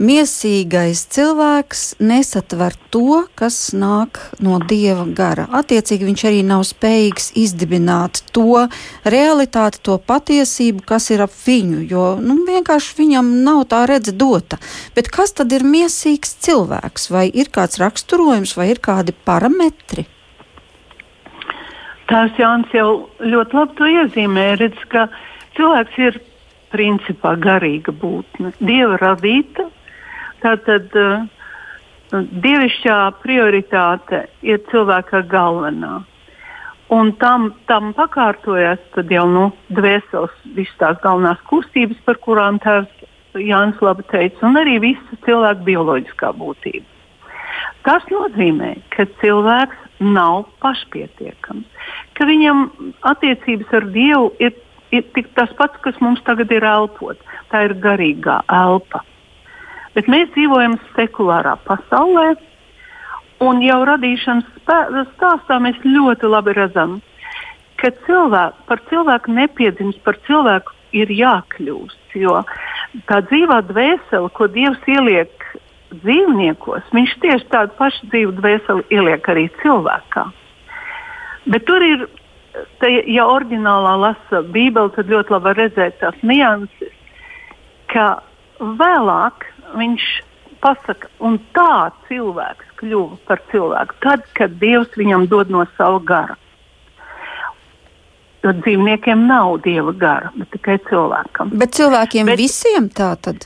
Miesīgais 0.02 1.04
cilvēks 1.14 1.82
nesatver 2.02 2.74
to, 2.90 3.20
kas 3.38 3.70
nāk 3.78 4.18
no 4.42 4.56
dieva 4.58 5.04
gara. 5.14 5.44
Attiecīgi 5.60 6.08
viņš 6.08 6.22
arī 6.26 6.40
nav 6.42 6.64
spējīgs 6.66 7.28
izdibināt 7.38 8.24
to 8.34 8.64
realitāti, 9.06 9.78
to 9.86 10.00
patiesību, 10.02 10.82
kas 10.90 11.12
ir 11.14 11.22
ap 11.22 11.36
viņu, 11.44 11.84
jo 11.92 12.06
nu, 12.18 12.40
vienkārši 12.48 12.96
viņam 12.98 13.30
nav 13.46 13.68
tā 13.70 13.84
redze 13.92 14.16
dota. 14.24 14.58
Bet 14.96 15.12
kas 15.14 15.36
tad 15.38 15.54
ir 15.54 15.62
miesīgs 15.62 16.34
cilvēks? 16.48 17.06
Vai 17.14 17.28
ir 17.30 17.52
kāds 17.54 17.78
raksturojums, 17.84 18.56
vai 18.58 18.72
ir 18.72 18.82
kādi 18.82 19.14
parametri? 19.14 20.08
Tās 22.10 22.34
Jānis 22.42 22.74
jau 22.74 22.88
ļoti 23.22 23.60
labi 23.60 23.78
to 23.78 23.92
iezīmē. 24.00 24.48
Redz, 24.64 24.82
cilvēks 25.60 26.02
ir 26.08 26.18
principā 26.74 27.36
garīga 27.38 27.94
būtne, 27.94 28.56
dieva 28.58 28.98
radīta 28.98 29.68
Tātad 30.42 30.96
uh, 30.98 31.26
dievišķā 32.14 32.98
prioritāte 33.22 34.26
ir 34.46 34.62
cilvēka 34.72 35.24
galvenā. 35.32 36.02
Un 36.92 37.14
tam, 37.22 37.54
tam 37.72 37.94
pakārtojas 37.96 38.82
jau 39.08 39.28
nu, 39.32 39.46
dvēseles, 39.72 40.34
visas 40.58 40.80
tās 40.82 40.98
galvenās 41.04 41.40
kustības, 41.48 42.00
par 42.06 42.20
kurām 42.26 42.60
tēvs 42.60 43.08
Jānis 43.40 43.80
labi 43.80 44.04
teica, 44.12 44.44
un 44.44 44.60
arī 44.60 44.76
visa 44.84 45.20
cilvēka 45.24 45.64
bioloģiskā 45.70 46.34
būtība. 46.36 46.84
Tas 47.88 48.04
nozīmē, 48.12 48.74
ka 48.92 49.06
cilvēks 49.22 50.04
nav 50.04 50.50
pašpietiekams, 50.60 51.88
ka 52.20 52.28
viņam 52.28 52.68
attiecības 53.08 53.72
ar 53.80 53.88
Dievu 53.96 54.34
ir 54.44 54.52
ir 54.92 55.08
tas 55.36 55.52
pats, 55.58 55.80
kas 55.84 55.98
mums 56.04 56.22
tagad 56.28 56.52
ir 56.52 56.66
elpot. 56.68 57.20
Tā 57.52 57.66
ir 57.68 57.76
garīgā 57.84 58.42
elpa. 58.52 59.04
Bet 59.96 60.08
mēs 60.12 60.30
dzīvojam 60.36 60.78
sekulārā 60.96 61.58
pasaulē, 61.68 62.36
un 63.44 63.62
jau 63.66 63.80
radīšanas 63.90 64.48
stāstā 65.16 65.58
mēs 65.64 65.80
ļoti 65.84 66.30
labi 66.30 66.56
redzam, 66.56 67.00
ka 67.82 67.92
cilvēk, 68.06 68.62
par 68.70 68.82
cilvēku 68.92 69.34
nepiedzimst, 69.36 70.00
par 70.06 70.20
cilvēku 70.28 70.78
ir 70.96 71.12
jākļūst. 71.16 72.16
Jo 72.22 72.42
tā 73.10 73.22
dzīvā 73.28 73.62
dvēsele, 73.70 74.30
ko 74.36 74.48
Dievs 74.52 74.88
ieliek 74.92 75.46
dzīvniekos, 75.92 76.88
viņš 76.96 77.18
tieši 77.24 77.50
tādu 77.52 77.76
pašu 77.80 78.08
dzīvu 78.12 78.36
dvēseli 78.40 78.88
ieliek 78.96 79.30
arī 79.32 79.48
cilvēkā. 79.62 80.26
Bet 81.52 81.66
tur 81.68 81.84
ir, 81.84 82.06
te, 82.80 82.92
ja 83.12 83.26
oriģinālā 83.32 83.96
lasa 84.06 84.44
Bībeli, 84.54 84.94
tad 84.96 85.10
ļoti 85.12 85.36
labi 85.36 85.56
redzēt 85.58 85.98
tās 86.04 86.20
nianses, 86.24 86.94
ka 87.92 88.22
vēlāk 88.60 89.48
viņš 89.78 90.08
pasaka, 90.62 91.10
un 91.26 91.40
tā 91.56 91.92
cilvēks 92.08 92.76
kļuva 92.82 93.18
par 93.28 93.42
cilvēku, 93.52 93.98
tad, 94.06 94.26
kad 94.38 94.58
Dievs 94.62 94.94
viņam 94.98 95.28
dod 95.32 95.54
no 95.54 95.66
sava 95.78 96.02
gara. 96.06 96.38
Jo 98.42 98.56
dzīvniekiem 98.58 99.28
nav 99.30 99.60
dieva 99.62 99.94
gara, 99.94 100.32
bet 100.34 100.50
tikai 100.56 100.80
cilvēkam. 100.88 101.52
Bet 101.62 101.76
cilvēkiem 101.78 102.30
bet, 102.32 102.40
visiem 102.42 102.88
tā 102.90 103.12
tad? 103.22 103.46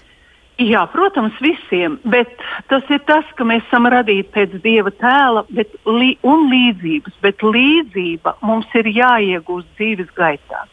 Jā, 0.56 0.86
protams, 0.88 1.36
visiem, 1.44 1.98
bet 2.08 2.32
tas 2.72 2.86
ir 2.88 3.02
tas, 3.04 3.28
ka 3.36 3.44
mēs 3.44 3.66
esam 3.68 3.90
radīti 3.92 4.30
pēc 4.32 4.54
dieva 4.64 4.94
tēla 4.96 5.44
bet, 5.52 5.74
li, 5.84 6.14
un 6.24 6.48
līdzības, 6.48 7.18
bet 7.26 7.44
līdzība 7.44 8.38
mums 8.40 8.72
ir 8.80 8.88
jāiegūst 8.88 9.68
dzīves 9.76 10.14
gaitā. 10.16 10.64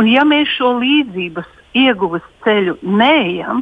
Un 0.00 0.08
ja 0.08 0.24
mēs 0.24 0.48
šo 0.56 0.78
līdzības 0.80 1.50
ieguves 1.76 2.24
ceļu 2.46 2.78
neejam, 2.80 3.60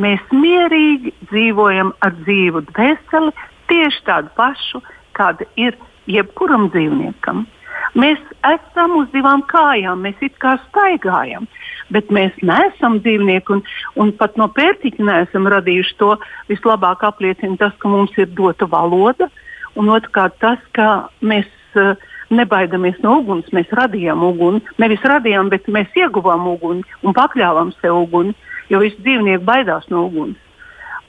mēs 0.00 0.22
mierīgi 0.32 1.12
dzīvojam 1.30 1.92
ar 2.04 2.14
dzīvu 2.22 2.64
dvēseli, 2.70 3.32
tieši 3.70 4.04
tādu 4.06 4.32
pašu, 4.36 4.82
kāda 5.16 5.48
ir 5.60 5.76
jebkuram 6.10 6.70
dzīvniekam. 6.72 7.46
Mēs 7.98 8.20
esam 8.46 8.94
uz 8.96 9.08
divām 9.12 9.42
kājām, 9.48 10.04
mēs 10.06 10.20
it 10.24 10.38
kā 10.40 10.54
staigājam, 10.68 11.44
bet 11.92 12.08
mēs 12.14 12.36
neesam 12.40 13.00
dzīvnieki 13.04 13.52
un, 13.52 13.60
un 14.00 14.12
pat 14.16 14.38
no 14.40 14.48
pērtiķa 14.48 15.04
neesam 15.04 15.48
radījuši 15.52 15.98
to. 16.00 16.14
Vislabāk 16.48 17.04
apliecina 17.04 17.58
tas, 17.60 17.74
ka 17.82 17.92
mums 17.92 18.16
ir 18.16 18.30
dota 18.32 18.68
valoda, 18.70 19.28
un 19.76 19.92
otrkārt 19.92 20.38
tas, 20.40 20.62
ka 20.76 20.88
mēs 21.20 21.50
uh, 21.76 21.92
nebaidamies 22.32 23.00
no 23.04 23.18
uguns. 23.20 23.50
Mēs 23.52 23.72
radījām 23.76 24.24
uguni, 24.24 24.62
nevis 24.80 25.04
radījām, 25.04 25.52
bet 25.52 25.68
mēs 25.72 25.92
ieguvām 25.98 26.48
uguni 26.54 26.86
un 27.04 27.16
pakļāvām 27.16 27.74
sev 27.80 27.98
uguni, 28.06 28.32
jo 28.72 28.80
visi 28.82 28.98
dzīvnieki 29.04 29.44
baidās 29.44 29.86
no 29.92 30.06
uguns. 30.08 30.40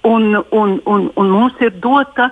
Un, 0.04 0.36
un, 0.52 0.78
un, 0.86 1.08
un 1.16 1.32
mums 1.32 1.60
ir 1.64 1.72
dota 1.80 2.30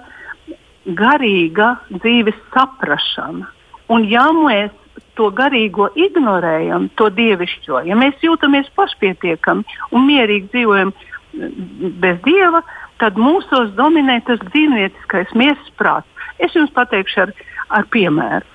garīga 0.85 1.77
dzīves 1.95 2.37
saprašana 2.51 3.47
Un 3.91 4.05
ja 4.07 4.29
mēs 4.35 4.71
to 5.19 5.27
garīgo 5.35 5.89
ignorējam, 5.99 6.87
to 6.95 7.09
dievišķo, 7.11 7.81
ja 7.89 7.97
mēs 7.99 8.21
jūtamies 8.23 8.69
pašpietiekami 8.77 9.79
un 9.91 10.05
mierīgi 10.07 10.47
dzīvojam 10.53 10.93
mm, 10.93 11.97
bez 12.03 12.21
dieva, 12.27 12.61
tad 13.03 13.19
mūsos 13.19 13.73
dominē 13.75 14.21
tas 14.27 14.39
dzīvnieciskais 14.47 15.33
miesas 15.35 15.73
prāts. 15.79 16.07
Es 16.39 16.55
jums 16.55 16.71
pateikšu 16.77 17.25
ar, 17.25 17.33
ar 17.79 17.89
piemēru. 17.91 18.47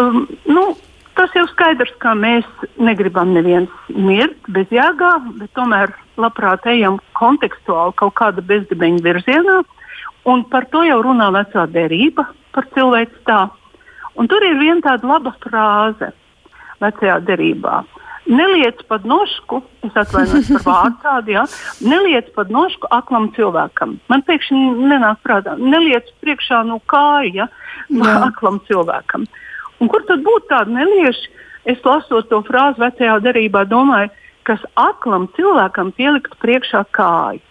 Um, 0.00 0.24
nu, 0.48 0.64
tas 1.16 1.32
jau 1.36 1.44
skaidrs, 1.50 1.92
ka 2.02 2.14
mēs 2.18 2.46
negribam 2.80 3.32
neviens 3.36 3.70
mirt 3.88 4.38
bez 4.48 4.70
jēgā, 4.72 5.12
bet 5.40 5.52
tomēr 5.58 5.92
labprāt 6.20 6.66
ejam 6.70 6.98
kontekstuāli 7.18 7.96
kaut 8.00 8.14
kāda 8.20 8.44
bezdibeņa 8.44 9.02
virzienā. 9.04 9.62
Un 10.28 10.44
par 10.50 10.68
to 10.70 10.84
jau 10.86 11.00
runā 11.02 11.32
vecā 11.34 11.66
derība 11.70 12.28
par 12.54 12.68
cilvēku 12.76 13.22
stāstu. 13.22 13.58
Un 14.20 14.28
tur 14.28 14.44
ir 14.44 14.58
viena 14.60 14.82
tāda 14.84 15.08
laba 15.08 15.32
frāze 15.40 16.12
vecajā 16.82 17.18
derībā. 17.26 17.82
Neliec 18.30 18.84
par 18.86 19.02
nošku, 19.08 19.58
es 19.82 19.96
atvainojos 19.98 20.50
par 20.52 20.66
vārdu 20.66 20.98
tādu, 21.02 21.32
ja, 21.34 21.42
neliec 21.82 22.28
par 22.36 22.52
nošku 22.54 22.86
aklam 22.94 23.32
cilvēkam. 23.34 23.96
Man 24.12 24.22
pēkšņi 24.28 24.60
nenāk 24.92 25.24
prātā, 25.26 25.56
neliec 25.58 26.06
priekšā 26.22 26.60
no 26.68 26.78
kāja 26.92 27.48
no 27.90 28.06
aklam 28.28 28.60
cilvēkam. 28.68 29.26
Un 29.82 29.90
kur 29.90 30.04
tad 30.08 30.22
būtu 30.26 30.48
tāda 30.52 30.70
nelieši? 30.70 31.30
Es 31.72 31.82
lasot 31.86 32.28
to 32.30 32.40
frāzi 32.46 32.82
vecajā 32.82 33.18
derībā, 33.22 33.64
domāju, 33.70 34.10
kas 34.46 34.62
aklam 34.78 35.28
cilvēkam 35.36 35.92
pielikt 35.98 36.34
priekšā 36.42 36.84
kāju. 36.94 37.42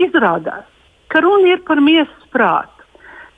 Izrādās, 0.00 0.64
ka 1.12 1.20
runa 1.24 1.56
ir 1.56 1.64
par 1.68 1.80
miesas 1.84 2.28
prātu 2.32 2.78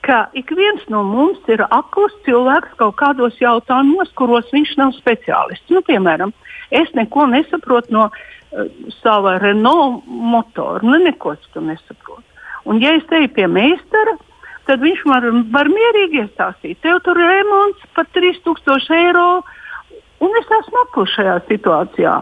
ka 0.01 0.29
ik 0.33 0.51
viens 0.57 0.83
no 0.89 1.03
mums 1.05 1.41
ir 1.53 1.63
akls 1.69 2.15
cilvēks 2.27 2.77
kaut 2.81 2.97
kādos 3.01 3.37
jautājumos, 3.41 4.13
kuros 4.17 4.49
viņš 4.55 4.73
nav 4.81 4.95
speciālists. 4.97 5.69
Nu, 5.73 5.85
piemēram, 5.87 6.33
es 6.71 6.91
neko 6.97 7.27
nesaprotu 7.31 7.95
no 7.95 8.07
uh, 8.09 8.67
sava 9.01 9.37
Renault 9.43 10.07
motora. 10.07 10.81
Nu, 10.87 10.97
neko 11.05 11.37
citu 11.43 11.65
nesaprotu. 11.67 12.25
Un, 12.65 12.81
ja 12.83 12.95
es 12.97 13.07
eju 13.17 13.31
pie 13.37 13.47
meistara, 13.49 14.17
tad 14.71 14.85
viņš 14.85 15.01
var, 15.11 15.27
var 15.51 15.71
mierīgi 15.71 16.23
iestāstīt, 16.23 16.79
tev 16.85 17.01
tur 17.03 17.19
ir 17.19 17.27
remonts 17.27 17.89
par 17.97 18.07
3000 18.15 18.95
eiro. 19.01 19.31
Un 20.21 20.37
es 20.37 20.51
esmu 20.53 20.83
akls 20.85 21.15
šajā 21.17 21.39
situācijā. 21.49 22.19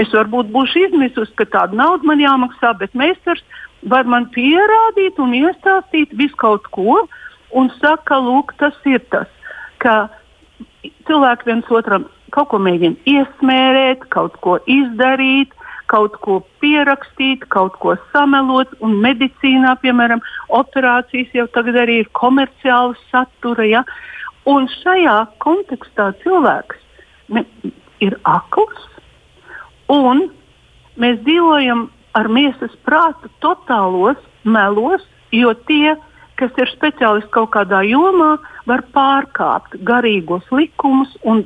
Es 0.00 0.12
varbūt 0.14 0.52
būšu 0.54 0.84
izmisusi, 0.86 1.34
ka 1.36 1.48
tāda 1.50 1.76
nauda 1.76 2.06
man 2.06 2.22
jāmaksā, 2.22 2.72
bet 2.78 2.94
meistars 2.96 3.42
var 3.82 4.06
man 4.08 4.28
pierādīt 4.32 5.18
un 5.20 5.34
iestāstīt 5.34 6.14
visu 6.16 6.38
kaut 6.40 6.68
ko, 6.72 7.02
un 7.56 7.70
saka, 7.80 8.20
lūk, 8.22 8.54
tas 8.60 8.76
ir 8.86 9.02
tas, 9.12 9.28
ka 9.82 10.06
cilvēki 11.08 11.48
viens 11.50 11.72
otram 11.74 12.06
kaut 12.30 12.52
ko 12.52 12.60
mēģina 12.62 13.00
iesmērēt, 13.10 14.06
kaut 14.14 14.38
ko 14.44 14.60
izdarīt, 14.70 15.52
kaut 15.90 16.16
ko 16.24 16.40
pierakstīt, 16.62 17.46
kaut 17.52 17.76
ko 17.82 17.96
samelot. 18.14 18.72
Un 18.84 18.96
medicīnā, 19.02 19.74
piemēram, 19.82 20.22
operācijas 20.60 21.34
jau 21.36 21.46
tagad 21.54 21.80
arī 21.82 22.00
ir 22.04 22.10
komerciāla 22.16 22.96
satura. 23.10 23.66
Ja? 23.66 23.84
Un 24.48 24.68
šajā 24.80 25.16
kontekstā 25.42 26.12
cilvēks 26.22 26.78
ne, 27.34 27.44
ir 28.02 28.16
akls, 28.28 28.86
un 29.90 30.28
mēs 31.00 31.18
dzīvojam 31.26 31.88
ar 32.18 32.30
miesas 32.32 32.72
prātu 32.86 33.30
totālos 33.42 34.18
melos, 34.44 35.04
jo 35.34 35.52
tie 35.68 35.94
kas 36.40 36.56
ir 36.56 36.70
speciālisti 36.72 37.28
kaut 37.34 37.52
kādā 37.52 37.82
jomā, 37.84 38.38
var 38.68 38.82
pārkāpt 38.94 39.76
garīgos 39.86 40.46
likumus 40.54 41.12
un 41.28 41.44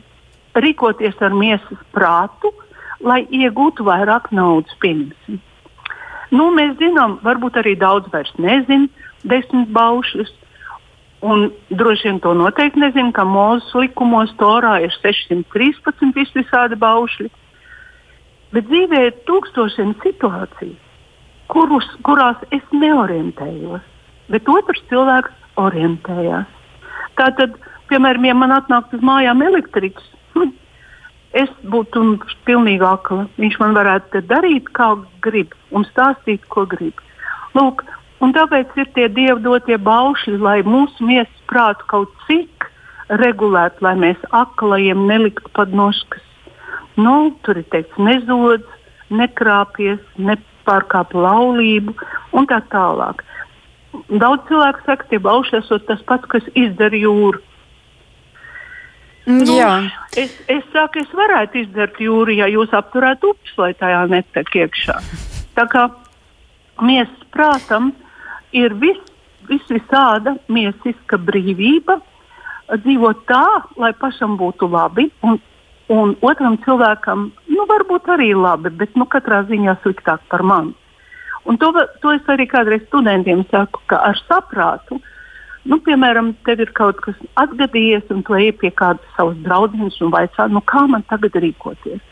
rīkoties 0.55 1.19
ar 1.25 1.35
miesas 1.35 1.81
prātu, 1.95 2.53
lai 3.05 3.23
iegūtu 3.29 3.87
vairāk 3.87 4.31
naudas. 4.35 4.75
Pieņemsim. 4.83 5.41
Nu, 6.35 6.49
mēs 6.57 6.75
zinām, 6.81 7.19
varbūt 7.23 7.61
arī 7.61 7.77
daudz 7.79 8.11
vairs 8.13 8.33
nezina 8.43 8.89
desmit 9.23 9.71
baušļus. 9.77 10.33
Un 11.25 11.47
droši 11.73 12.11
vien 12.11 12.19
to 12.21 12.35
noteikti 12.37 12.83
nezinu, 12.83 13.15
ka 13.17 13.25
mūsu 13.25 13.85
likumos 13.85 14.35
Torā 14.41 14.75
ir 14.85 14.93
613 14.99 16.37
visādi 16.37 16.77
baušļi. 16.83 17.31
Bet 18.53 18.69
dzīvē 18.69 19.01
ir 19.07 19.17
tūkstošiem 19.29 19.97
situāciju, 20.03 20.77
kurus, 21.49 21.89
kurās 22.05 22.45
es 22.53 22.67
neorientējos 22.77 23.95
bet 24.33 24.49
otrs 24.49 24.83
cilvēks 24.91 25.33
orientējās. 25.61 26.51
Tātad, 27.19 27.57
piemēram, 27.91 28.27
ja 28.29 28.37
man 28.37 28.55
atnāktu 28.57 28.99
uz 28.99 29.07
mājām 29.07 29.43
elektriķis, 29.47 30.07
hm, 30.35 30.53
es 31.35 31.51
būtu 31.71 32.05
pilnīgi 32.47 32.85
akla. 32.87 33.27
Viņš 33.41 33.59
man 33.63 33.75
varētu 33.77 34.23
darīt, 34.31 34.71
kā 34.77 34.95
grib, 35.25 35.55
un 35.75 35.87
stāstīt, 35.91 36.47
ko 36.49 36.67
grib. 36.71 37.01
Lūk, 37.55 37.85
tāpēc 38.35 38.73
ir 38.81 38.89
tie 38.97 39.09
dievu 39.13 39.41
dotie 39.45 39.77
baušļi, 39.79 40.39
lai 40.41 40.61
mūsu 40.67 41.05
miesas 41.07 41.43
prātu 41.51 41.87
kaut 41.91 42.15
cik 42.29 42.69
regulētu, 43.21 43.85
lai 43.85 43.95
mēs 44.01 44.21
aklajiem 44.33 45.07
neliktu 45.11 45.51
pat 45.55 45.75
noškas. 45.75 46.25
Nu, 46.97 47.35
tur 47.43 47.59
ir 47.59 47.67
teikts, 47.75 47.99
nezodz, 47.99 48.67
nekrāpies, 49.11 50.01
nepārkāp 50.17 51.15
laulību 51.15 51.95
un 52.33 52.47
tā 52.51 52.61
tālāk. 52.73 53.23
Daudz 54.11 54.47
cilvēku 54.49 54.87
saka, 54.87 55.07
ka 55.11 55.21
baušļi 55.23 55.59
esot 55.61 55.85
tas 55.91 56.01
pats, 56.09 56.31
kas 56.31 56.47
izdara 56.59 56.99
jūru. 56.99 57.43
Nu, 59.27 59.57
Jā. 59.57 59.71
es, 60.21 60.35
es 60.53 60.65
saku, 60.73 61.01
es 61.01 61.13
varētu 61.17 61.63
izdarīt 61.63 62.03
jūru, 62.05 62.35
ja 62.37 62.49
jūs 62.53 62.75
apturētu 62.77 63.33
upes, 63.33 63.55
lai 63.57 63.73
tajā 63.79 64.03
netek 64.13 64.53
iekšā. 64.65 64.99
Tā 65.57 65.65
kā 65.73 65.87
miesas 66.85 67.25
prātam 67.33 67.93
ir 68.53 68.75
vis, 68.83 69.01
vis 69.49 69.65
visāda 69.73 70.37
miesiska 70.53 71.17
brīvība 71.17 72.01
dzīvot 72.75 73.25
tā, 73.29 73.47
lai 73.81 73.95
pašam 73.97 74.37
būtu 74.41 74.69
labi 74.73 75.09
un 75.25 75.41
Un 75.93 76.15
otram 76.25 76.57
cilvēkam, 76.65 77.27
nu, 77.53 77.65
varbūt 77.69 78.09
arī 78.15 78.31
labi, 78.33 78.71
bet 78.73 78.95
nu, 78.97 79.05
katrā 79.05 79.43
ziņā 79.51 79.77
sliktāk 79.83 80.23
par 80.33 80.41
mani. 80.41 80.73
Un 81.45 81.59
to, 81.61 81.69
to 82.01 82.15
es 82.17 82.25
arī 82.33 82.47
kādreiz 82.49 82.87
studentiem 82.87 83.43
saku, 83.51 83.83
ka 83.93 83.99
ar 84.01 84.17
saprātu, 84.25 84.97
nu, 85.71 85.79
piemēram, 85.85 86.33
tev 86.47 86.63
ir 86.65 86.73
kaut 86.77 87.01
kas 87.05 87.19
atgadījies, 87.41 88.07
un 88.15 88.23
tu 88.27 88.37
ej 88.39 88.53
pie 88.61 88.71
kādas 88.75 89.17
savas 89.17 89.39
draudzenes 89.47 90.01
un 90.05 90.13
vaicā, 90.15 90.49
nu, 90.53 90.63
kā 90.69 90.85
man 90.91 91.05
tagad 91.11 91.37
rīkoties. 91.45 92.03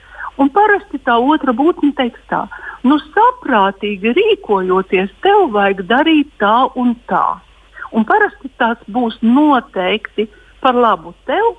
Un 0.40 0.48
parasti 0.52 0.98
tā 1.04 1.18
otra 1.20 1.52
būtne 1.52 1.92
teiks 1.98 2.20
tā, 2.30 2.46
nu, 2.88 2.96
saprātīgi 3.12 4.14
rīkojoties, 4.16 5.12
tev 5.24 5.50
vajag 5.56 5.84
darīt 5.90 6.30
tā 6.40 6.54
un 6.80 6.94
tā. 7.10 7.26
Un 7.92 8.06
parasti 8.08 8.48
tas 8.56 8.80
būs 8.88 9.18
noteikti 9.20 10.26
par 10.64 10.78
labu 10.78 11.12
tev 11.28 11.52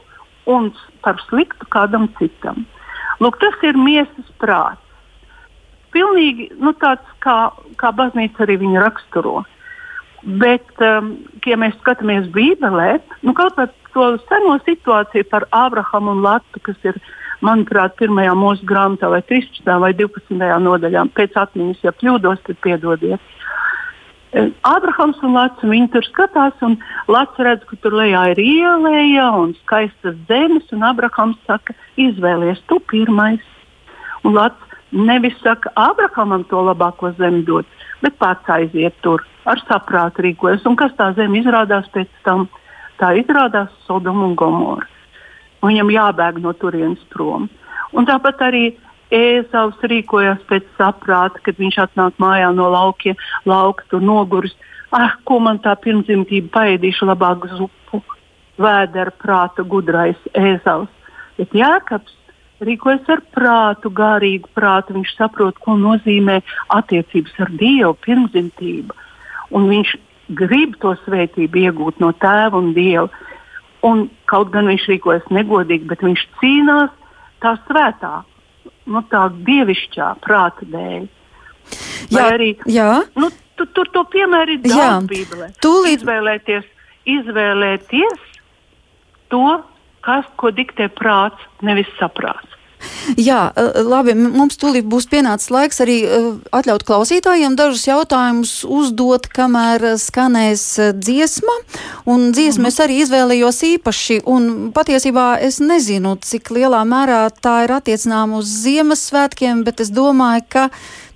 un 0.50 0.72
par 1.06 1.22
sliktu 1.30 1.68
kādam 1.70 2.10
citam. 2.18 2.66
Lūk, 3.22 3.38
tas 3.40 3.56
ir 3.64 3.78
miesas 3.78 4.32
prāts. 4.42 4.82
Pilnīgi 5.94 6.50
nu, 6.58 6.74
tāds, 6.82 7.06
kā, 7.22 7.54
kā 7.78 7.92
baznīca 7.94 8.48
arī 8.48 8.58
viņu 8.64 8.82
raksturo. 8.82 9.44
Bet, 10.24 10.70
um, 10.80 11.18
ja 11.44 11.58
mēs 11.60 11.76
skatāmies 11.82 12.30
Bībelē, 12.32 13.02
nu, 13.28 13.34
kaut 13.36 13.58
kā 13.58 13.68
to 13.92 14.06
seno 14.30 14.56
situāciju 14.64 15.28
par 15.30 15.46
Ābrahamu 15.52 16.16
un 16.16 16.24
Latu, 16.24 16.62
kas 16.64 16.80
ir, 16.88 17.00
manuprāt, 17.44 17.98
pirmajā 18.00 18.32
mūsu 18.40 18.64
grāmatā, 18.64 19.10
vai 19.12 19.20
13. 19.28 19.68
vai 19.84 19.92
12. 20.00 20.40
nodaļā, 20.64 21.04
pēc 21.18 21.36
atmiņas, 21.42 21.84
ja 21.84 21.92
kļūdos, 22.00 22.40
tad 22.48 22.62
piedodiet. 22.64 23.32
Ābrahams 24.66 25.20
un 25.22 25.36
Lats 25.38 25.62
viņi 25.62 25.92
tur 25.94 26.06
skatās, 26.08 26.56
un 26.66 26.80
Lats 27.12 27.38
redz, 27.38 27.66
ka 27.70 27.78
tur 27.84 27.94
lejā 28.00 28.24
ir 28.32 28.40
ielēja 28.42 29.28
un 29.38 29.54
skaistas 29.60 30.16
zemes, 30.30 30.66
un 30.74 30.86
Ābrahams 30.88 31.38
saka, 31.46 31.76
izvēlies 32.02 32.64
tu 32.72 32.80
pirmais. 32.90 33.44
Un 34.26 34.34
Lats 34.40 34.58
nevis 34.90 35.38
saka, 35.44 35.70
Ābrahamam 35.78 36.48
to 36.50 36.64
labāko 36.66 37.14
zemi 37.20 37.44
dot, 37.46 37.70
bet 38.04 38.18
pats 38.20 38.50
aiziet 38.52 38.96
tur 39.06 39.24
ar 39.50 39.62
saprātu 39.68 40.26
rīkojas. 40.28 40.66
Un 40.70 40.78
kas 40.80 40.94
tā 41.00 41.12
zeme 41.18 41.40
izrādās 41.42 41.90
pēc 41.96 42.12
tam? 42.28 42.48
Tā 43.02 43.14
izrādās 43.18 43.72
Sodoma 43.88 44.28
un 44.28 44.36
Gomora. 44.40 44.88
Viņam 45.64 45.92
jābēg 45.94 46.42
no 46.44 46.54
turienes 46.60 47.02
prom. 47.14 47.48
Un 47.96 48.08
tāpat 48.10 48.42
arī 48.46 48.66
Ēzavs 49.14 49.82
rīkojās 49.86 50.42
pēc 50.50 50.66
saprāta, 50.78 51.42
kad 51.46 51.60
viņš 51.62 51.78
atnāk 51.84 52.16
mājā 52.22 52.50
no 52.56 52.70
laukiem, 52.74 53.18
lauka 53.46 53.86
tur 53.92 54.02
noguris. 54.02 54.56
Ah, 54.94 55.16
ko 55.26 55.40
man 55.42 55.60
tā 55.62 55.76
pirmdzimtība 55.82 56.50
paēdīšu 56.54 57.10
labāk 57.10 57.46
zupu? 57.54 58.02
Vēdera 58.62 59.14
prāta 59.22 59.66
gudrais 59.66 60.18
Ēzavs. 60.38 60.90
Bet 61.38 61.54
Jākaps 61.58 62.14
rīkojas 62.68 63.10
ar 63.14 63.22
prātu, 63.36 63.92
garīgu 63.94 64.50
prātu. 64.56 64.96
Viņš 64.98 65.14
saprot, 65.18 65.60
ko 65.64 65.78
nozīmē 65.80 66.40
attiecības 66.74 67.38
ar 67.46 67.54
Dievu, 67.60 67.94
pirmdzimtība. 68.06 68.98
Un 69.54 69.70
viņš 69.70 69.96
grib 70.40 70.78
to 70.82 70.96
svētību 71.04 71.66
iegūt 71.68 72.02
no 72.04 72.12
tēva 72.18 72.60
un 72.60 72.74
dieva. 72.76 73.10
Un 73.84 74.08
kaut 74.32 74.54
gan 74.54 74.70
viņš 74.72 74.86
rīkojas 74.94 75.26
negodīgi, 75.36 75.90
bet 75.90 76.06
viņš 76.06 76.22
cīnās 76.40 76.94
tā 77.44 77.58
svētā 77.68 78.22
nu, 78.88 79.02
tā 79.12 79.28
dievišķā 79.48 80.10
prāta 80.24 80.68
dēļ. 80.72 81.08
Vai 82.14 82.22
jā, 82.22 82.30
arī 82.36 82.50
jā. 82.72 82.90
Nu, 83.20 83.30
tu, 83.60 83.68
tur 83.76 83.90
to 83.94 84.04
piemēru 84.12 84.58
ir 84.58 84.64
daudz 84.66 85.10
Bībelē. 85.12 85.50
Tūlīt... 85.64 86.02
Izvēlēties, 86.02 86.66
izvēlēties 87.14 88.26
to, 89.32 89.46
kas, 90.06 90.28
ko 90.38 90.52
diktē 90.52 90.90
prāts, 91.00 91.40
nevis 91.62 91.90
saprāts. 92.00 92.60
Jā, 93.20 93.52
eh, 93.56 93.82
labi, 93.84 94.16
mums 94.16 94.58
tūlīt 94.60 94.88
būs 94.90 95.08
pienācis 95.12 95.52
laiks 95.54 95.82
arī 95.84 95.98
eh, 96.04 96.28
atļaut 96.56 96.86
klausītājiem 96.88 97.56
dažus 97.60 97.86
jautājumus 97.88 98.54
uzdot, 98.64 99.28
kamēr 99.34 99.84
eh, 99.94 99.96
skanēs 100.00 100.66
dziesma. 100.98 101.56
Un 102.10 102.32
dziesmu 102.36 102.70
es 102.72 102.80
arī 102.84 103.02
izvēlējos 103.04 103.62
īpaši, 103.74 104.22
un 104.30 104.50
patiesībā 104.76 105.28
es 105.44 105.60
nezinu, 105.64 106.16
cik 106.24 106.54
lielā 106.56 106.84
mērā 106.88 107.26
tā 107.44 107.64
ir 107.68 107.76
attiecināma 107.76 108.42
uz 108.42 108.52
Ziemassvētkiem, 108.64 109.64
bet 109.68 109.84
es 109.84 109.92
domāju, 109.94 110.46
ka 110.50 110.68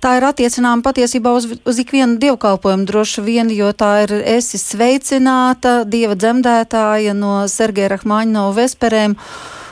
tā 0.04 0.16
ir 0.18 0.28
attiecināma 0.28 0.84
patiesībā 0.86 1.32
uz, 1.36 1.48
uz 1.64 1.82
ikvienu 1.82 2.18
dievkalpojumu 2.22 2.88
droši 2.88 3.24
vien, 3.26 3.52
jo 3.54 3.72
tā 3.72 3.92
ir 4.06 4.16
esi 4.38 4.60
sveicināta 4.60 5.82
Dieva 5.88 6.16
dzemdētāja 6.18 7.16
no 7.16 7.40
Sergeja 7.50 7.96
Rahmaņa 7.96 8.34
no 8.34 8.50
Vesperēm. 8.56 9.16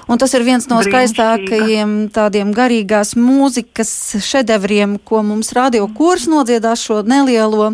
Un 0.06 0.20
tas 0.22 0.30
ir 0.38 0.44
viens 0.46 0.68
no 0.70 0.78
skaistākajiem 0.86 1.94
tādiem 2.14 2.52
garīgās 2.54 3.16
mūzikas 3.18 3.90
šedevriem, 4.22 5.00
ko 5.02 5.24
mums 5.26 5.50
radio 5.56 5.88
kurs 5.90 6.28
nodziedās 6.30 6.84
šo 6.86 7.00
nelielo 7.02 7.72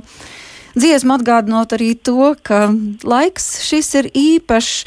dziesmu, 0.73 1.18
atgādinot 1.18 1.75
arī 1.77 1.92
to, 2.01 2.33
ka 2.40 2.71
laiks 3.05 3.59
šis 3.66 3.92
ir 4.01 4.09
īpašs. 4.16 4.87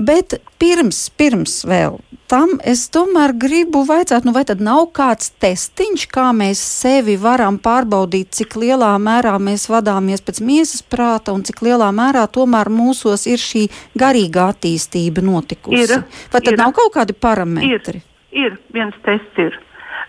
Bet 0.00 0.38
pirms, 0.60 1.08
pirms 1.18 1.60
vēl 1.68 1.98
tam 2.30 2.58
es 2.66 2.84
tomēr 2.94 3.32
gribu 3.42 3.82
vaicāt, 3.88 4.26
nu 4.26 4.32
vai 4.34 4.44
tad 4.46 4.62
nav 4.62 4.84
kāds 4.94 5.32
testiņš, 5.42 6.06
kā 6.12 6.28
mēs 6.36 6.60
sevi 6.62 7.16
varam 7.18 7.58
pārbaudīt, 7.62 8.30
cik 8.38 8.54
lielā 8.62 8.92
mērā 9.02 9.34
mēs 9.42 9.66
vadāmies 9.70 10.22
pēc 10.26 10.38
miesas 10.46 10.84
prāta 10.86 11.34
un 11.34 11.42
cik 11.46 11.64
lielā 11.66 11.90
mērā 11.94 12.26
tomēr 12.30 12.70
mūsos 12.70 13.26
ir 13.30 13.42
šī 13.42 13.64
garīga 13.98 14.50
attīstība 14.52 15.24
notikusi. 15.26 15.82
Ir, 15.82 16.06
vai 16.30 16.42
tad 16.44 16.54
ir, 16.54 16.60
nav 16.60 16.74
kaut 16.78 16.94
kādi 16.94 17.16
parametri? 17.18 18.04
Ir, 18.30 18.46
ir 18.46 18.60
viens 18.76 18.94
tests. 19.06 19.42
Ir. 19.42 19.58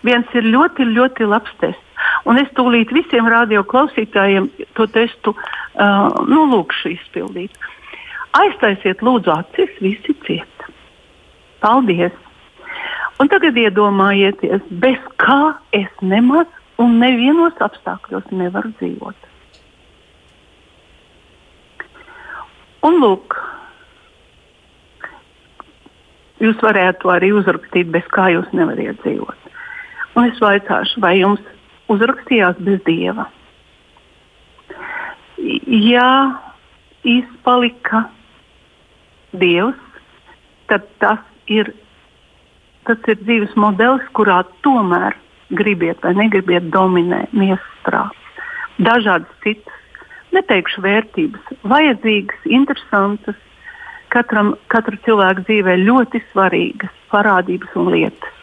Viens 0.06 0.30
ir 0.38 0.46
ļoti, 0.50 0.86
ļoti 0.94 1.26
labs 1.30 1.50
tests. 1.60 2.06
Un 2.26 2.38
es 2.38 2.48
tūlīt 2.54 2.90
visiem 2.94 3.26
radioklausītājiem 3.30 4.48
to 4.78 4.86
testu 4.94 5.34
uh, 5.34 6.22
nu, 6.26 6.46
lūkšu 6.54 6.94
izpildīt. 6.94 7.54
Aiztaisiet, 8.32 9.02
lūdzu, 9.04 9.32
acis, 9.34 9.72
visi 9.84 10.14
ciet. 10.26 10.68
Paldies! 11.60 12.14
Un 13.20 13.28
tagad 13.30 13.58
iedomājieties, 13.60 14.64
bez 14.82 14.98
kā 15.20 15.54
es 15.76 15.90
nemaz 16.00 16.48
un 16.80 16.96
nevienos 17.02 17.60
apstākļos 17.62 18.30
nevaru 18.34 18.72
dzīvot. 18.80 19.28
Un 22.82 22.96
lūk, 22.98 23.36
jūs 26.42 26.64
varētu 26.64 27.12
arī 27.14 27.30
uzrakstīt, 27.36 27.92
bez 27.94 28.08
kā 28.10 28.26
jūs 28.32 28.48
nevariet 28.56 28.98
dzīvot. 29.04 29.52
Un 30.18 30.32
es 30.32 30.40
vaicāšu, 30.42 31.04
vai 31.04 31.14
jums 31.20 31.44
uzrakstījās 31.92 32.58
bez 32.64 32.82
dieva? 32.88 33.28
Ja 35.38 36.08
izpalika 37.06 38.06
Dievs, 39.32 39.78
tad 40.68 40.86
tas 41.02 41.22
ir, 41.50 41.72
tas 42.88 42.98
ir 43.08 43.20
dzīves 43.22 43.54
modelis, 43.56 44.04
kurā 44.16 44.42
tomēr 44.66 45.16
gribiet 45.56 46.02
vai 46.04 46.14
negribiet 46.16 46.70
dominē 46.72 47.26
miesas 47.32 47.78
prāts. 47.86 48.18
Dažādas 48.82 49.32
citas, 49.44 49.80
neteikšu 50.32 50.84
vērtības, 50.84 51.56
vajadzīgas, 51.68 52.46
interesantas, 52.58 53.38
katram, 54.12 54.54
katra 54.72 54.98
cilvēka 55.06 55.44
dzīvē 55.48 55.76
ļoti 55.84 56.22
svarīgas 56.30 56.92
parādības 57.12 57.76
un 57.80 57.92
lietas. 57.92 58.40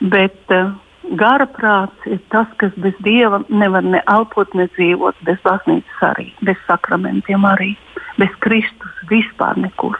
Bet 0.00 0.52
uh, 0.52 0.72
gara 1.20 1.46
prāts 1.46 2.10
ir 2.10 2.18
tas, 2.34 2.48
kas 2.60 2.74
bez 2.82 2.96
dieva 3.06 3.42
nevar 3.48 3.84
ne 3.84 4.02
elpot, 4.10 4.54
ne 4.54 4.66
dzīvot, 4.74 5.22
bez 5.28 5.38
baznīcas 5.46 6.02
arī, 6.10 6.32
bez 6.46 6.58
sakramentiem 6.66 7.46
arī 7.46 7.76
bez 8.18 8.32
Kristus 8.40 8.94
vispār 9.10 9.56
nekur. 9.60 9.96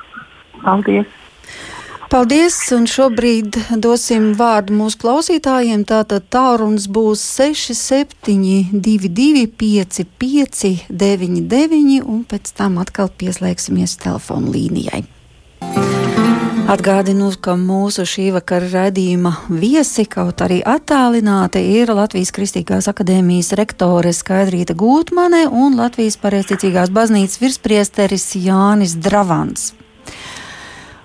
Paldies! 0.64 1.06
Paldies, 2.06 2.54
un 2.70 2.84
šobrīd 2.86 3.56
dosim 3.82 4.38
vārdu 4.38 4.70
mūsu 4.78 4.94
klausītājiem. 5.02 5.82
Tātad 5.90 6.30
tālrunis 6.30 6.86
būs 6.86 7.18
6722, 7.34 9.50
5599, 9.58 12.06
un 12.06 12.22
pēc 12.30 12.54
tam 12.54 12.78
atkal 12.78 13.10
pieslēgsimies 13.10 13.98
telefonu 14.04 14.54
līnijai. 14.54 15.15
Atgādinu, 16.66 17.28
ka 17.38 17.52
mūsu 17.54 18.02
šī 18.10 18.24
vakara 18.34 18.66
raidījuma 18.72 19.30
viesi, 19.54 20.02
kaut 20.10 20.40
arī 20.42 20.56
attālināti, 20.66 21.60
ir 21.78 21.92
Latvijas 21.94 22.32
Kristīgās 22.34 22.88
akadēmijas 22.90 23.52
rektore 23.54 24.10
Skaidrīta 24.10 24.74
Gūtmane 24.74 25.44
un 25.46 25.78
Latvijas 25.78 26.18
pareizticīgās 26.18 26.90
baznīcas 26.90 27.38
virspriesteris 27.38 28.26
Jānis 28.42 28.96
Dravans. 28.98 29.68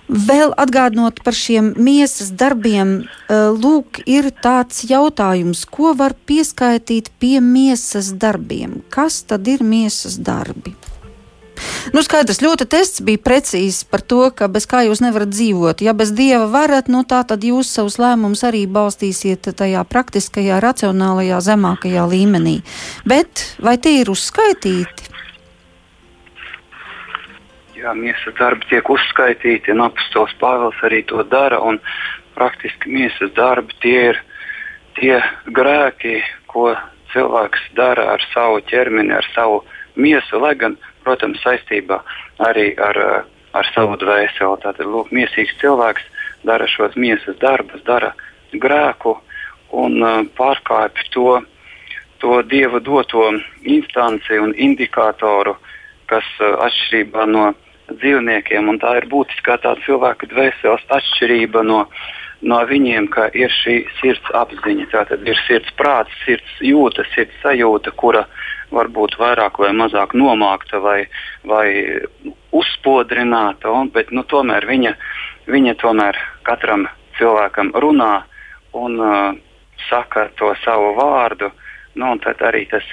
Vēl 0.10 0.56
atgādinot 0.58 1.22
par 1.22 1.38
šiem 1.38 1.76
miesas 1.78 2.34
darbiem, 2.34 3.04
eh, 3.06 3.54
lūk, 3.54 4.02
ir 4.10 4.32
tāds 4.42 4.82
jautājums, 4.90 5.68
ko 5.70 5.94
var 5.94 6.18
pieskaitīt 6.26 7.14
pie 7.20 7.38
miesas 7.40 8.10
darbiem? 8.18 8.82
Kas 8.90 9.22
tad 9.22 9.46
ir 9.48 9.62
miesas 9.62 10.18
darbi? 10.18 10.74
Nu, 11.96 12.04
skaidrs, 12.06 12.42
ļoti 12.44 12.68
tests 12.70 13.02
bija 13.06 13.22
precīzs 13.22 13.84
par 13.90 14.04
to, 14.06 14.24
ka 14.36 14.48
bez 14.52 14.68
kā 14.70 14.84
jūs 14.88 15.02
nevarat 15.04 15.32
dzīvot. 15.34 15.84
Ja 15.86 15.94
bez 15.98 16.14
dieva 16.16 16.48
varat, 16.52 16.92
nu 16.92 17.04
tā 17.08 17.22
tad 17.28 17.46
jūs 17.46 17.72
savus 17.74 17.98
lēmumus 18.02 18.44
arī 18.48 18.64
balstīsiet 18.70 19.52
tajā 19.58 19.84
praktiskajā, 19.90 20.62
racionālajā, 20.64 21.42
zemākajā 21.44 22.06
līmenī. 22.12 22.60
Bet 23.08 23.46
vai 23.60 23.78
tie 23.82 24.02
ir 24.02 24.14
uzskaitīti? 24.14 25.10
Jā, 27.82 27.96
miesas 27.98 28.36
darbi 28.38 28.68
tiek 28.70 28.90
uzskaitīti, 28.94 29.74
un 29.74 29.88
apustulis 29.88 30.36
Pāvils 30.38 30.82
arī 30.86 31.02
to 31.10 31.24
dara. 31.26 31.58
Praktiski 32.36 32.94
miesas 32.94 33.34
darbi 33.34 33.74
tie 33.82 33.98
ir 34.12 34.20
tie 35.00 35.18
grēki, 35.50 36.20
ko 36.52 36.76
cilvēks 37.14 37.72
dara 37.78 38.12
ar 38.14 38.24
savu 38.32 38.62
ķermeni, 38.70 39.14
ar 39.16 39.28
savu 39.36 39.64
miesu, 39.96 40.40
lai 40.44 40.54
gan, 40.60 40.78
protams, 41.06 41.42
saistībā 41.44 42.02
arī 42.48 42.72
ar, 42.82 43.00
ar 43.58 43.72
savu 43.76 43.98
dvēseli. 44.02 44.62
Tātad, 44.64 44.86
lūk, 44.86 45.12
miesīgs 45.16 45.58
cilvēks 45.62 46.06
dara 46.48 46.68
šos 46.68 46.96
miesas 46.96 47.38
darbus, 47.42 47.84
dara 47.88 48.14
grēku 48.54 49.18
un 49.72 50.00
uh, 50.04 50.22
pārkāpj 50.38 51.12
to, 51.14 51.42
to 52.24 52.42
dieva 52.52 52.82
doto 52.84 53.30
instanci 53.64 54.40
un 54.42 54.56
indikātoru, 54.58 55.56
kas 56.12 56.28
uh, 56.42 56.58
atšķirībā 56.68 57.28
no 57.30 57.52
dzīvniekiem, 57.92 58.72
un 58.72 58.80
tā 58.80 58.98
ir 59.02 59.08
būtiskā 59.12 59.60
tā 59.64 59.76
cilvēka 59.86 60.30
dvēseles 60.32 60.90
atšķirība 60.98 61.64
no 61.68 61.86
no 62.42 62.58
viņiem, 62.66 63.08
ka 63.14 63.28
ir 63.38 63.54
šī 63.54 63.76
sirds 64.00 64.32
apziņa. 64.38 64.88
Tātad 64.92 65.26
ir 65.28 65.38
sirds 65.46 65.70
prāts, 65.78 66.14
sirds 66.26 66.56
jūta, 66.66 67.06
sirds 67.14 67.38
sajūta, 67.44 67.94
kura 67.98 68.26
var 68.72 68.90
būt 68.96 69.18
vairāk 69.20 69.60
vai 69.62 69.72
mazāk 69.76 70.16
nomākta 70.18 70.80
vai, 70.84 71.06
vai 71.48 71.68
uzspodrināta, 72.56 73.72
un, 73.72 73.92
bet 73.94 74.12
nu, 74.16 74.24
tomēr 74.28 74.68
viņa, 74.70 74.94
viņa 75.52 75.76
tomēr 75.82 76.20
katram 76.48 76.88
cilvēkam 77.20 77.74
runā 77.84 78.14
un 78.78 78.98
uh, 79.00 79.36
saka 79.90 80.30
to 80.40 80.54
savu 80.64 80.96
vārdu. 81.00 81.52
Nu, 82.00 82.14
tad 82.24 82.40
arī 82.48 82.64
tas 82.72 82.86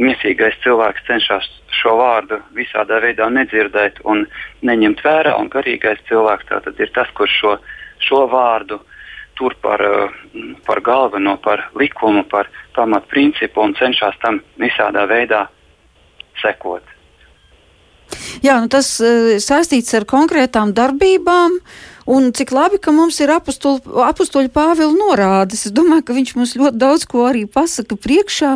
mīsīgais 0.00 0.54
cilvēks 0.64 1.04
cenšas 1.04 1.48
šo 1.76 1.98
vārdu 1.98 2.38
visādā 2.56 3.02
veidā 3.04 3.28
nedzirdēt 3.28 4.00
un 4.08 4.24
neņemt 4.64 5.02
vērā. 5.04 5.34
Un 5.36 5.50
garīgais 5.52 6.00
cilvēks 6.08 6.48
ir 6.80 6.92
tas, 6.96 7.10
kurš 7.18 7.34
šo, 7.42 7.52
šo 8.08 8.22
vārdu 8.32 8.78
uh, 8.80 8.95
tur 9.36 9.54
par, 9.62 9.80
eh, 9.80 10.08
par 10.66 10.80
galveno, 10.80 11.36
par 11.36 11.70
likumu, 11.74 12.24
par 12.24 12.48
pamatprincipu 12.74 13.60
un 13.60 13.74
cenšas 13.74 14.18
tam 14.22 14.40
visādā 14.58 15.06
veidā 15.08 15.46
sekot. 16.42 16.82
Jā, 18.42 18.60
nu 18.62 18.68
tas 18.70 18.88
uh, 19.02 19.36
saistīts 19.42 19.94
ar 19.98 20.06
konkrētām 20.08 20.72
darbībām. 20.76 21.58
Un 22.06 22.28
cik 22.30 22.52
labi, 22.54 22.78
ka 22.78 22.92
mums 22.94 23.16
ir 23.18 23.32
apakstuļa 23.34 24.50
Pāvila 24.54 24.94
norādes. 24.94 25.64
Es 25.66 25.72
domāju, 25.74 26.04
ka 26.06 26.14
viņš 26.14 26.32
mums 26.38 26.52
ļoti 26.54 26.78
daudz 26.78 27.06
ko 27.10 27.24
arī 27.26 27.42
pasaka 27.50 27.98
priekšā, 27.98 28.52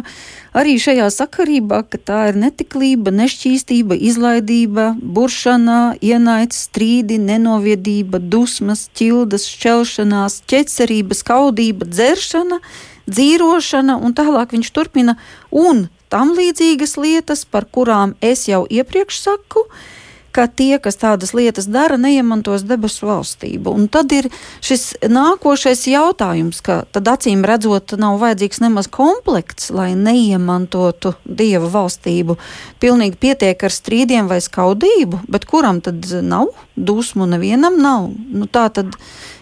arī 0.54 0.76
šajā 0.78 1.08
sakarībā, 1.10 1.80
ka 1.90 1.98
tā 1.98 2.20
ir 2.30 2.38
netiklība, 2.38 3.10
nešķīstība, 3.10 3.98
izlaidība, 3.98 4.92
buršana, 5.02 5.96
ienaids, 5.98 6.62
strīdi, 6.70 7.18
nenoviedība, 7.18 8.22
dusmas, 8.22 8.86
ķildas, 8.94 9.50
šķelšanās, 9.50 10.44
ķecerība, 10.46 11.18
skaudība, 11.18 11.90
dzeršana, 11.90 12.62
dzīrošana, 13.10 13.98
un 13.98 14.14
tālāk 14.14 14.54
viņš 14.54 14.70
turpina, 14.78 15.18
un 15.50 15.88
tam 16.06 16.36
līdzīgas 16.38 16.94
lietas, 17.02 17.42
par 17.50 17.66
kurām 17.66 18.14
es 18.22 18.46
jau 18.46 18.62
iepriekš 18.70 19.24
saku, 19.26 19.66
ka 20.32 20.46
tie, 20.46 20.78
kas 20.82 20.98
tādas 21.00 21.32
lietas 21.34 21.66
dara, 21.70 21.98
neiemantos 22.00 22.64
debesu 22.66 23.08
valstību. 23.08 23.72
Un 23.74 23.88
tad 23.92 24.12
ir 24.14 24.30
šis 24.64 24.94
nākošais 25.10 25.86
jautājums, 25.90 26.62
ka 26.64 26.84
tad 26.94 27.10
acīm 27.10 27.42
redzot, 27.46 27.96
nav 28.00 28.20
vajadzīgs 28.22 28.62
nemaz 28.62 28.90
komplekts, 28.92 29.70
lai 29.74 29.92
neiemantotu 29.98 31.14
dieva 31.24 31.70
valstību. 31.72 32.38
Pilnīgi 32.82 33.18
pietiek 33.20 33.66
ar 33.66 33.74
strīdiem 33.74 34.30
vai 34.30 34.40
skaudību, 34.44 35.24
bet 35.30 35.46
kuram 35.50 35.82
tad 35.84 36.06
nav 36.22 36.54
dusmu, 36.76 37.26
nevienam 37.30 37.80
nav. 37.80 38.10
Nu, 38.30 38.48
tā 38.50 38.68
tad. 38.74 38.96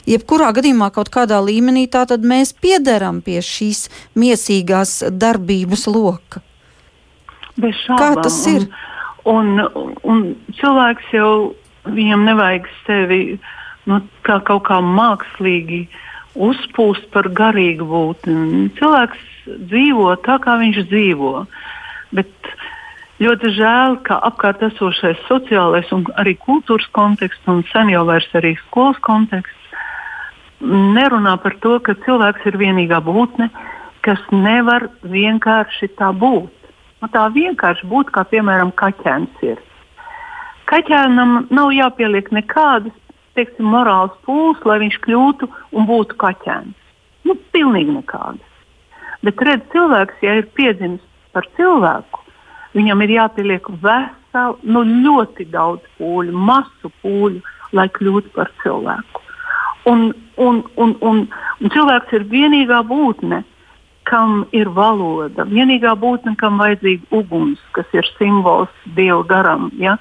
Jebkurā 0.08 0.54
gadījumā, 0.56 0.86
kaut 0.88 1.10
kādā 1.12 1.36
līmenī, 1.44 1.82
tā 1.92 2.06
tad 2.08 2.22
mēs 2.24 2.54
piederam 2.56 3.18
pie 3.20 3.42
šīs 3.44 3.90
miesīgās 4.16 5.02
darbības 5.12 5.84
loka. 5.84 6.40
Kā 7.60 8.14
tas 8.16 8.38
ir? 8.48 8.64
Un, 8.70 8.88
Un, 9.26 9.58
un 10.06 10.20
cilvēks 10.60 11.10
jau 11.12 11.54
viņam 11.88 12.26
nevajag 12.28 12.68
sevi 12.84 13.22
nu, 13.88 14.00
kā 14.26 14.38
kaut 14.46 14.66
kā 14.68 14.78
mākslīgi 14.84 15.86
uzpūst 16.38 17.08
par 17.14 17.30
garīgu 17.34 17.86
būtni. 17.88 18.68
Cilvēks 18.78 19.22
dzīvo 19.70 20.12
tā, 20.26 20.38
kā 20.44 20.58
viņš 20.60 20.82
dzīvo. 20.90 21.32
Bet 22.14 22.52
ļoti 23.22 23.52
žēl, 23.56 23.98
ka 24.06 24.20
apkārt 24.28 24.62
esošais 24.68 25.20
sociālais 25.28 25.88
un 25.94 26.06
arī 26.20 26.36
kultūras 26.38 26.86
konteksts, 26.94 27.48
un 27.50 27.64
sen 27.72 27.90
jau 27.92 28.04
vairs 28.08 28.28
arī 28.38 28.54
skolas 28.66 29.00
konteksts, 29.04 29.56
nerunā 30.60 31.36
par 31.42 31.56
to, 31.62 31.78
ka 31.82 31.96
cilvēks 32.04 32.46
ir 32.50 32.58
vienīgā 32.60 33.00
būtne, 33.06 33.50
kas 34.06 34.22
nevar 34.32 34.88
vienkārši 35.02 35.90
tā 35.98 36.12
būt. 36.14 36.57
Nu, 36.98 37.08
tā 37.14 37.28
vienkārši 37.34 37.86
būtu 37.86 38.14
kā 38.14 38.24
piemēram 38.26 38.72
kaķēns 38.78 39.42
ir. 39.46 39.60
Kaķēnam 40.68 41.46
nav 41.54 41.70
jāpieliek 41.72 42.32
nekādas 42.34 42.96
teiksim, 43.38 43.70
morāls 43.72 44.14
pūles, 44.26 44.60
lai 44.66 44.80
viņš 44.82 44.98
kļūtu 45.04 45.48
un 45.76 45.88
būtu 45.88 46.18
kaķēns. 46.20 46.86
Nu, 47.28 47.36
pilnīgi 47.54 47.94
nekādas. 47.94 48.44
Bet 49.26 49.40
redz, 49.46 49.66
cilvēks, 49.72 50.18
ja 50.22 50.38
ir 50.38 50.48
piedzimis 50.58 51.02
par 51.34 51.46
cilvēku, 51.58 52.22
viņam 52.78 53.02
ir 53.04 53.14
jāpieliek 53.16 53.70
veseli, 53.82 54.72
nu, 54.74 54.84
ļoti 55.06 55.48
daudz 55.52 55.86
pūļu, 55.98 56.34
masu 56.50 56.92
pūļu, 57.02 57.42
lai 57.76 57.88
kļūtu 57.94 58.32
par 58.36 58.50
cilvēku. 58.62 59.24
Un, 59.88 60.10
un, 60.36 60.62
un, 60.76 60.94
un, 61.10 61.22
un 61.60 61.74
cilvēks 61.74 62.14
ir 62.18 62.26
vienīgā 62.30 62.82
būtne, 62.86 63.42
kam 64.08 64.44
ir 64.56 64.70
valoda. 64.72 65.44
Vienīgā 65.48 65.92
būtne, 66.00 66.34
kam 66.40 66.60
vajadzīga 66.62 67.10
uguns, 67.20 67.60
kas 67.76 67.88
ir 67.96 68.06
simbols 68.16 68.72
dievu 68.96 69.24
garam. 69.28 69.68
Ja? 69.80 69.98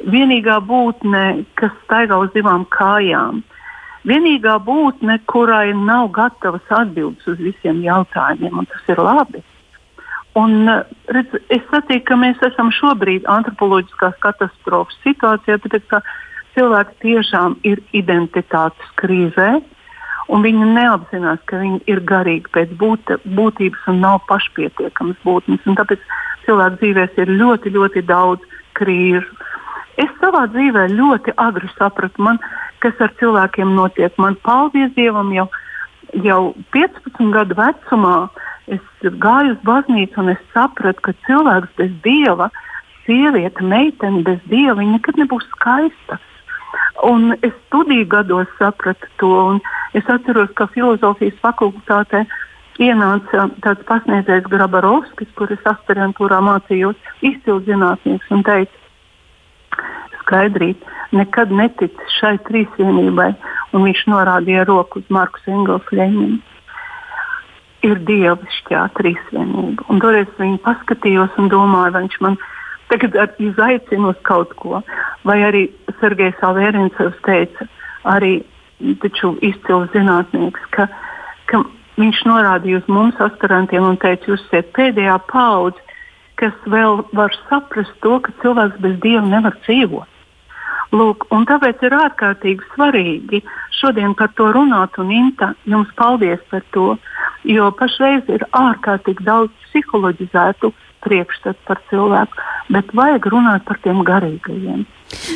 Vienīgā 0.00 0.58
būtne, 0.64 1.46
kas 1.60 1.72
staigā 1.84 2.20
uz 2.20 2.32
divām 2.36 2.66
kājām. 2.72 3.42
Vienīgā 4.08 4.56
būtne, 4.64 5.18
kurai 5.28 5.72
nav 5.76 6.08
gatavas 6.16 6.68
atbildes 6.72 7.26
uz 7.28 7.40
visiem 7.40 7.82
jautājumiem, 7.84 8.62
un 8.62 8.68
tas 8.68 8.92
ir 8.92 9.00
labi. 9.00 9.42
Un, 10.38 10.70
redz, 11.10 11.34
es 11.50 11.64
saprotu, 11.66 11.98
ka 12.06 12.16
mēs 12.16 12.40
esam 12.46 12.70
šobrīd 12.72 13.26
antropoloģiskās 13.28 14.16
katastrofas 14.22 14.96
situācijā, 15.04 15.58
tāpēc 15.64 15.88
ka 15.90 16.00
cilvēki 16.54 16.96
tiešām 17.02 17.58
ir 17.66 17.82
identitātes 17.96 18.94
krīzē, 19.00 19.58
un 20.30 20.44
viņi 20.46 20.70
neapzinās, 20.76 21.42
ka 21.50 21.60
viņi 21.60 21.82
ir 21.90 22.02
garīgi 22.06 22.52
pēc 22.54 22.72
būt, 22.80 23.14
būtības 23.36 23.86
un 23.92 24.00
nav 24.04 24.20
pašpietiekamas 24.30 25.18
būtnes. 25.26 25.66
Tāpēc 25.66 26.02
cilvēku 26.46 26.80
dzīvēs 26.82 27.18
ir 27.22 27.32
ļoti, 27.40 27.74
ļoti 27.76 28.04
daudz 28.08 28.58
krīžu. 28.78 29.26
Es 30.00 30.12
savā 30.22 30.46
dzīvē 30.52 30.86
ļoti 30.94 31.34
agri 31.36 31.68
sapratu, 31.74 32.22
man, 32.24 32.38
kas 32.80 32.96
ar 33.04 33.12
cilvēkiem 33.20 33.74
notiek. 33.76 34.14
Man, 34.22 34.38
paldies 34.46 34.94
Dievam, 34.96 35.32
jau, 35.36 35.48
jau 36.24 36.40
15 36.76 37.34
gadu 37.34 37.58
vecumā 37.58 38.16
es 38.70 38.80
gāju 39.02 39.56
uz 39.56 39.62
baznīcu 39.66 40.22
un 40.22 40.32
es 40.32 40.40
sapratu, 40.54 41.02
ka 41.04 41.16
cilvēks 41.26 41.74
bez 41.80 41.92
dieva, 42.06 42.48
sieviete, 43.04 43.64
meitene 43.66 44.22
bez 44.26 44.38
dieva, 44.48 44.78
viņa 44.78 44.98
nekad 44.98 45.20
nebūs 45.20 45.48
skaista. 45.56 46.20
Un 47.02 47.32
es 47.40 47.52
studiju 47.66 48.06
gados 48.06 48.48
sapratu 48.58 49.06
to. 49.16 49.58
Es 49.96 50.06
atceros, 50.08 50.50
ka 50.54 50.66
filozofijas 50.74 51.38
fakultātē 51.42 52.26
ienāca 52.80 53.48
tāds 53.64 53.86
pasniedzējs 53.88 54.48
Grabarovskis, 54.52 55.30
kurš 55.38 55.64
aspirantūrā 55.72 56.40
mācījos, 56.44 56.98
izcils 57.26 57.64
zinātnieks 57.68 58.30
un 58.34 58.44
teica, 58.46 58.76
skaidrīt, 60.20 60.84
nekad 61.16 61.52
netic 61.52 61.96
šai 62.20 62.36
trīsvienībai. 62.48 63.32
Un 63.72 63.84
viņš 63.86 64.06
norādīja 64.10 64.64
roku 64.68 65.00
uz 65.00 65.10
Markus 65.14 65.46
Engels 65.48 65.90
Leņinu. 65.94 66.40
Ir 67.86 68.00
dievišķā 68.04 68.80
trīsvienība. 68.98 69.86
Un 69.88 70.00
toreiz 70.02 70.28
viņi 70.36 70.58
paskatījos 70.66 71.38
un 71.40 71.48
domāju, 71.48 71.94
vai 71.94 72.02
viņš 72.04 72.18
man 72.26 72.36
tagad 72.90 73.16
izaicina 73.38 74.12
uz 74.12 74.20
kaut 74.28 74.54
ko. 74.60 74.82
Vai 75.24 75.40
arī 75.46 75.66
Sergejs 76.00 76.40
Alērins 76.46 76.96
teica, 77.26 77.68
arī 78.08 78.40
taču 79.02 79.34
izcils 79.44 79.90
zinātnieks, 79.94 80.62
ka, 80.74 80.88
ka 81.50 81.62
viņš 82.00 82.24
norādīja 82.28 82.80
uz 82.80 82.88
mums, 82.88 83.18
aspirantiem, 83.20 83.84
un 83.84 83.98
teica, 84.00 84.32
jūs 84.32 84.44
esat 84.48 84.72
pēdējā 84.76 85.18
paudze, 85.30 85.82
kas 86.40 86.56
vēl 86.72 87.02
var 87.16 87.34
saprast 87.48 87.92
to, 88.04 88.16
ka 88.24 88.32
cilvēks 88.40 88.80
bez 88.80 88.96
dieva 89.04 89.26
nevar 89.26 89.56
dzīvot. 89.66 90.16
Lūk, 90.96 91.28
tāpēc 91.46 91.82
ir 91.86 91.94
ārkārtīgi 91.94 92.66
svarīgi 92.72 93.42
šodien 93.78 94.16
par 94.18 94.32
to 94.34 94.48
runāt, 94.56 94.96
un 94.98 95.12
Inta, 95.14 95.52
jums 95.70 95.90
paldies 95.98 96.40
par 96.50 96.64
to, 96.74 96.96
jo 97.46 97.68
pašreiz 97.78 98.26
ir 98.32 98.42
ārkārtīgi 98.58 99.26
daudz 99.28 99.52
psiholoģizētu 99.68 100.72
priekšstatu 101.04 101.66
par 101.68 101.82
cilvēku, 101.90 102.48
bet 102.72 102.94
vajag 102.96 103.28
runāt 103.32 103.66
par 103.68 103.80
tiem 103.84 104.02
garīgajiem. 104.06 104.86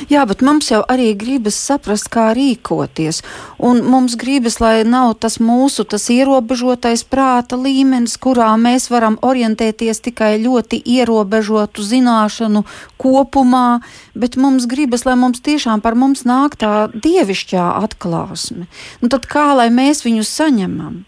Jā, 0.07 0.23
bet 0.29 0.43
mums 0.45 0.69
jau 0.71 0.81
arī 0.91 1.09
gribas 1.19 1.57
saprast, 1.59 2.07
kā 2.13 2.29
rīkoties. 2.37 3.23
Un 3.59 3.81
mums 3.91 4.15
gribas, 4.21 4.61
lai 4.63 4.85
nav 4.87 5.17
tas 5.25 5.41
mūsu 5.43 5.87
tas 5.89 6.07
ierobežotais 6.15 7.03
prāta 7.11 7.59
līmenis, 7.59 8.15
kurā 8.23 8.53
mēs 8.61 8.87
varam 8.93 9.19
orientēties 9.27 10.03
tikai 10.05 10.37
ļoti 10.45 10.79
ierobežotu 10.95 11.83
zināšanu 11.83 12.63
kopumā, 13.03 13.81
bet 14.15 14.39
mums 14.39 14.69
gribas, 14.71 15.07
lai 15.09 15.17
mums 15.19 15.43
tiešām 15.45 15.83
par 15.83 15.99
mums 15.99 16.23
nāk 16.29 16.55
tā 16.61 16.87
dievišķā 16.95 17.67
atklāsme. 17.83 18.69
Nu, 19.03 19.11
tad 19.11 19.27
kā 19.31 19.51
lai 19.59 19.73
mēs 19.75 20.05
viņu 20.07 20.23
saņemam? 20.29 21.03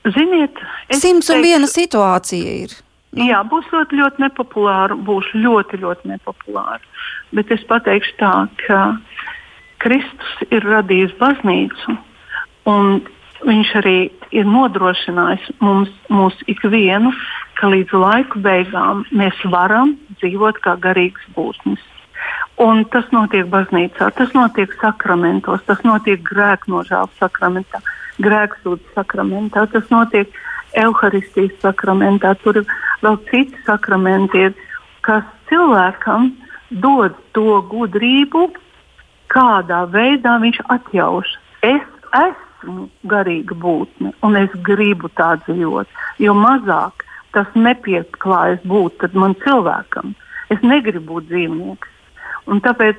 Ziniet, 0.00 0.60
simts 0.96 1.28
un 1.32 1.42
viena 1.44 1.68
situācija 1.68 2.52
ir. 2.64 2.78
Jā, 3.18 3.40
būs 3.42 3.66
ļoti, 3.72 3.98
ļoti 3.98 4.22
nepopulāra. 4.22 4.94
Būs 4.94 5.26
ļoti, 5.34 5.80
ļoti 5.82 6.12
nepopulāra. 6.12 6.82
Bet 7.34 7.50
es 7.50 7.64
pateikšu 7.66 8.12
tā, 8.20 8.34
ka 8.66 8.82
Kristus 9.82 10.44
ir 10.50 10.66
radījis 10.66 11.16
baznīcu, 11.18 11.96
Viņš 13.40 13.70
arī 13.80 14.10
ir 14.36 14.44
nodrošinājis 14.44 15.46
mums, 15.64 15.92
mums 16.12 16.36
ikvienu, 16.50 17.12
ka 17.56 17.70
līdz 17.72 17.94
laika 17.96 18.40
beigām 18.44 19.06
mēs 19.16 19.38
varam 19.48 19.94
dzīvot 20.20 20.60
kā 20.64 20.76
garīgas 20.82 21.24
būtnes. 21.36 21.80
Un 22.60 22.84
tas 22.92 23.06
notiek 23.16 23.48
baznīcā, 23.48 24.10
tas 24.12 24.34
notiek 24.36 24.74
sakramentos, 24.82 25.64
tas 25.64 25.80
notiek 25.88 26.20
grēknožēlas 26.26 27.16
sakramentā, 27.16 27.80
grēksūdzes 28.20 28.92
sakramentā, 28.98 29.64
tas 29.72 29.88
notiek 29.88 30.28
evaharistijas 30.78 31.56
sakramentā. 31.62 32.34
Tur 32.42 32.62
ir 32.62 32.72
vēl 33.02 33.18
citi 33.30 33.62
sakramenti, 33.66 34.50
kas 35.06 35.24
cilvēkam 35.50 36.30
dod 36.70 37.16
to 37.34 37.60
gudrību, 37.70 38.48
kādā 39.30 39.84
veidā 39.90 40.38
viņš 40.42 40.62
atjauš. 40.76 41.36
Es 41.66 41.84
esmu 42.16 42.88
garīga 43.10 43.56
būtne, 43.56 44.12
un 44.26 44.36
es 44.38 44.54
gribu 44.66 45.10
tā 45.18 45.34
dzīvot. 45.46 45.88
Jo 46.22 46.34
mazāk 46.36 47.06
tas 47.34 47.50
nepieklājas 47.54 48.62
būt 48.66 49.06
man 49.14 49.36
cilvēkam. 49.44 50.14
Es 50.50 50.62
negribu 50.66 51.14
būt 51.14 51.30
dzīvnieks. 51.30 51.88
Un 52.50 52.62
tāpēc 52.64 52.98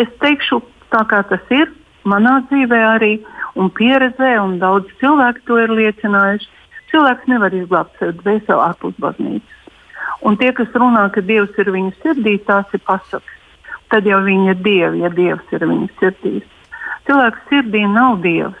es 0.00 0.08
teikšu, 0.22 0.62
tā 0.92 1.04
kā 1.10 1.20
tas 1.28 1.52
ir 1.52 1.68
manā 2.08 2.38
dzīvē 2.48 2.78
arī, 2.94 3.18
un 3.58 3.68
pieredzē, 3.74 4.38
un 4.40 4.56
daudz 4.62 4.88
cilvēku 5.00 5.44
to 5.48 5.58
ir 5.60 5.74
liecinājuši. 5.80 6.48
Cilvēks 6.92 7.28
nevar 7.28 7.54
izglābt 7.54 7.96
sevi 8.00 8.16
dvēseli 8.22 8.64
ārpus 8.64 8.94
baznīcas. 9.02 9.56
Un 10.26 10.38
tie, 10.40 10.50
kas 10.56 10.70
runā, 10.74 11.04
ka 11.14 11.22
Dievs 11.22 11.58
ir 11.60 11.70
viņu 11.70 11.92
sirdī, 12.02 12.38
tās 12.46 12.70
ir 12.74 12.82
pasakas. 12.86 13.34
Tad 13.92 14.06
jau 14.08 14.20
viņi 14.24 14.52
ir 14.52 14.62
dievi, 14.64 15.02
ja 15.04 15.10
Dievs 15.12 15.52
ir 15.54 15.64
viņu 15.64 15.88
sirdīs. 16.00 16.46
Cilvēks 17.08 17.44
sirdī 17.48 17.84
nav 17.88 18.18
Dievs. 18.24 18.58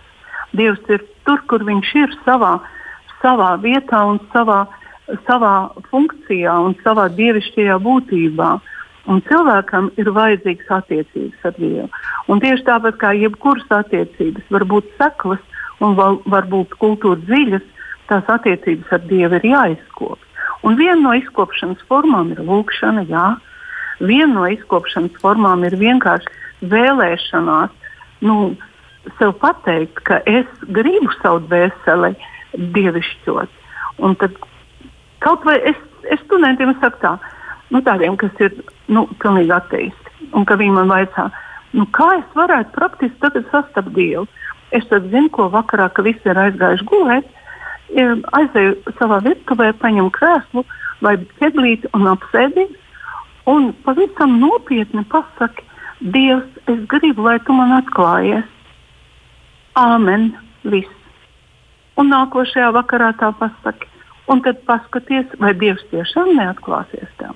Dievs 0.56 0.92
ir 0.92 1.04
tur, 1.26 1.42
kur 1.50 1.64
viņš 1.68 1.94
ir 2.00 2.14
savā, 2.24 2.54
savā 3.22 3.50
vietā 3.60 4.00
un 4.08 4.20
savā, 4.32 4.62
savā 5.26 5.54
funkcijā 5.90 6.54
un 6.64 6.76
savā 6.84 7.08
dievišķajā 7.18 7.76
būtībā. 7.84 8.50
Un 9.08 9.22
cilvēkam 9.24 9.90
ir 10.00 10.10
vajadzīgas 10.12 10.72
attiecības 10.78 11.48
ar 11.48 11.54
Dievu. 11.56 11.88
Un 12.28 12.40
tieši 12.44 12.64
tāpat 12.66 12.98
kā 13.00 13.14
jebkuras 13.16 13.68
attiecības 13.72 14.48
var 14.52 14.64
būt 14.68 14.88
seklas 15.00 15.40
un 15.84 15.96
var, 15.96 16.48
būt 16.48 16.76
kultūra 16.80 17.20
dziļas, 17.24 17.64
tās 18.10 18.28
attiecības 18.32 18.94
ar 18.96 19.04
Dievu 19.08 19.38
ir 19.38 19.46
jāizkop. 19.52 20.18
Un 20.66 20.78
viena 20.78 20.98
no 21.00 21.14
izkopšanas 21.14 21.84
formām 21.90 22.32
ir 22.34 22.42
lūkšana, 22.42 23.06
jā. 23.10 23.26
Viena 24.00 24.32
no 24.34 24.46
izkopšanas 24.50 25.14
formām 25.22 25.64
ir 25.66 25.76
vienkārši 25.78 26.68
vēlēšanās 26.72 27.74
nu, 28.26 28.38
sev 29.18 29.34
pateikt, 29.42 30.02
ka 30.08 30.20
es 30.26 30.48
gribu 30.74 31.12
savu 31.22 31.44
dvēseli 31.46 32.14
dievišķot. 32.74 33.54
Un 34.04 34.16
tad 34.18 34.34
kaut 35.24 35.46
vai 35.46 35.58
es, 35.70 35.78
es 36.10 36.20
studentiem 36.26 36.74
saku 36.82 37.00
tā, 37.02 37.14
nu, 37.74 37.82
tādiem, 37.84 38.16
kas 38.18 38.34
ir 38.42 38.54
nu, 38.90 39.06
pilnīgi 39.22 39.54
ateisti, 39.54 40.14
un 40.32 40.46
ka 40.48 40.58
viņi 40.58 40.74
man 40.74 40.92
vaicā, 40.92 41.28
nu, 41.76 41.86
kā 41.94 42.10
es 42.18 42.36
varētu 42.38 42.74
praktiski 42.76 43.44
sastapt 43.52 43.94
Dievu. 43.96 44.26
Es 44.74 44.84
tad 44.90 45.06
zinu, 45.08 45.30
ko 45.32 45.46
vakarā, 45.48 45.88
kad 45.94 46.04
visi 46.04 46.28
ir 46.28 46.36
aizgājuši 46.36 46.86
gulēt, 46.90 47.28
aizēju 47.96 48.94
savā 48.98 49.20
virtuvē, 49.24 49.72
paņemu 49.80 50.10
krēslu 50.12 50.64
vai 51.04 51.16
ķeblīti 51.40 51.90
un 51.94 52.08
apsēdies. 52.12 52.76
Un 53.48 53.72
pavisam 53.84 54.38
nopietni 54.40 55.04
pasaki, 55.08 55.64
Dievs, 55.98 56.46
es 56.70 56.78
gribu, 56.86 57.24
lai 57.26 57.38
tu 57.42 57.52
man 57.56 57.72
atklājies. 57.74 58.44
Āmen, 59.74 60.28
viss. 60.62 60.92
Un 61.98 62.12
nākošajā 62.12 62.68
vakarā 62.76 63.14
tā 63.18 63.32
pasaki. 63.34 63.88
Un 64.30 64.44
tad 64.44 64.60
paskaties, 64.68 65.32
vai 65.40 65.54
Dievs 65.58 65.82
tiešām 65.90 66.36
neatklāsies 66.36 67.10
tev. 67.18 67.34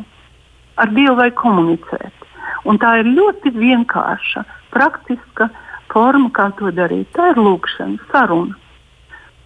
Ar 0.77 0.93
Dievu 0.95 1.17
vajag 1.19 1.35
komunicēt. 1.41 2.29
Un 2.69 2.79
tā 2.79 3.01
ir 3.01 3.09
ļoti 3.09 3.51
vienkārša, 3.57 4.45
praktiska 4.71 5.49
forma, 5.91 6.31
kā 6.31 6.51
to 6.61 6.71
darīt. 6.71 7.11
Tā 7.17 7.33
ir 7.33 7.41
lūkšana, 7.43 7.99
saruna. 8.13 8.62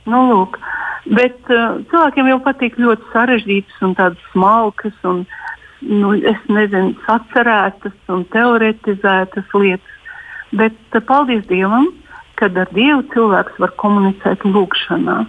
Nu, 0.07 0.23
lūk, 0.31 0.59
Bet 1.07 1.39
uh, 1.55 1.79
cilvēkiem 1.91 2.31
jau 2.33 2.39
patīk 2.43 2.79
ļoti 2.83 3.05
sarežģītas 3.13 3.83
un 3.87 3.95
tādas 3.99 4.23
smalkas 4.33 4.97
un, 5.07 5.23
nu, 5.87 6.15
es 6.19 6.41
nezinu, 6.51 6.97
sacerētas 7.07 7.95
un 8.11 8.25
teoretizētas 8.35 9.55
lietas. 9.55 10.17
Bet 10.57 10.99
uh, 10.99 11.05
paldies 11.07 11.45
Dievam, 11.51 11.93
kad 12.41 12.59
ar 12.59 12.73
Dievu 12.75 13.05
cilvēks 13.15 13.61
var 13.63 13.75
komunicēt 13.83 14.43
lūgšanā 14.49 15.21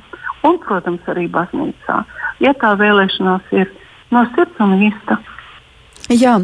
un, 0.47 0.57
protams, 0.65 1.05
arī 1.11 1.27
baznīcā, 1.29 2.01
ja 2.41 2.55
tā 2.57 2.73
vēlēšanās 2.79 3.53
ir 3.53 3.69
no 4.15 4.25
sirds 4.33 4.63
un 4.63 4.77
īsta. 4.81 5.19
Jā, 6.07 6.37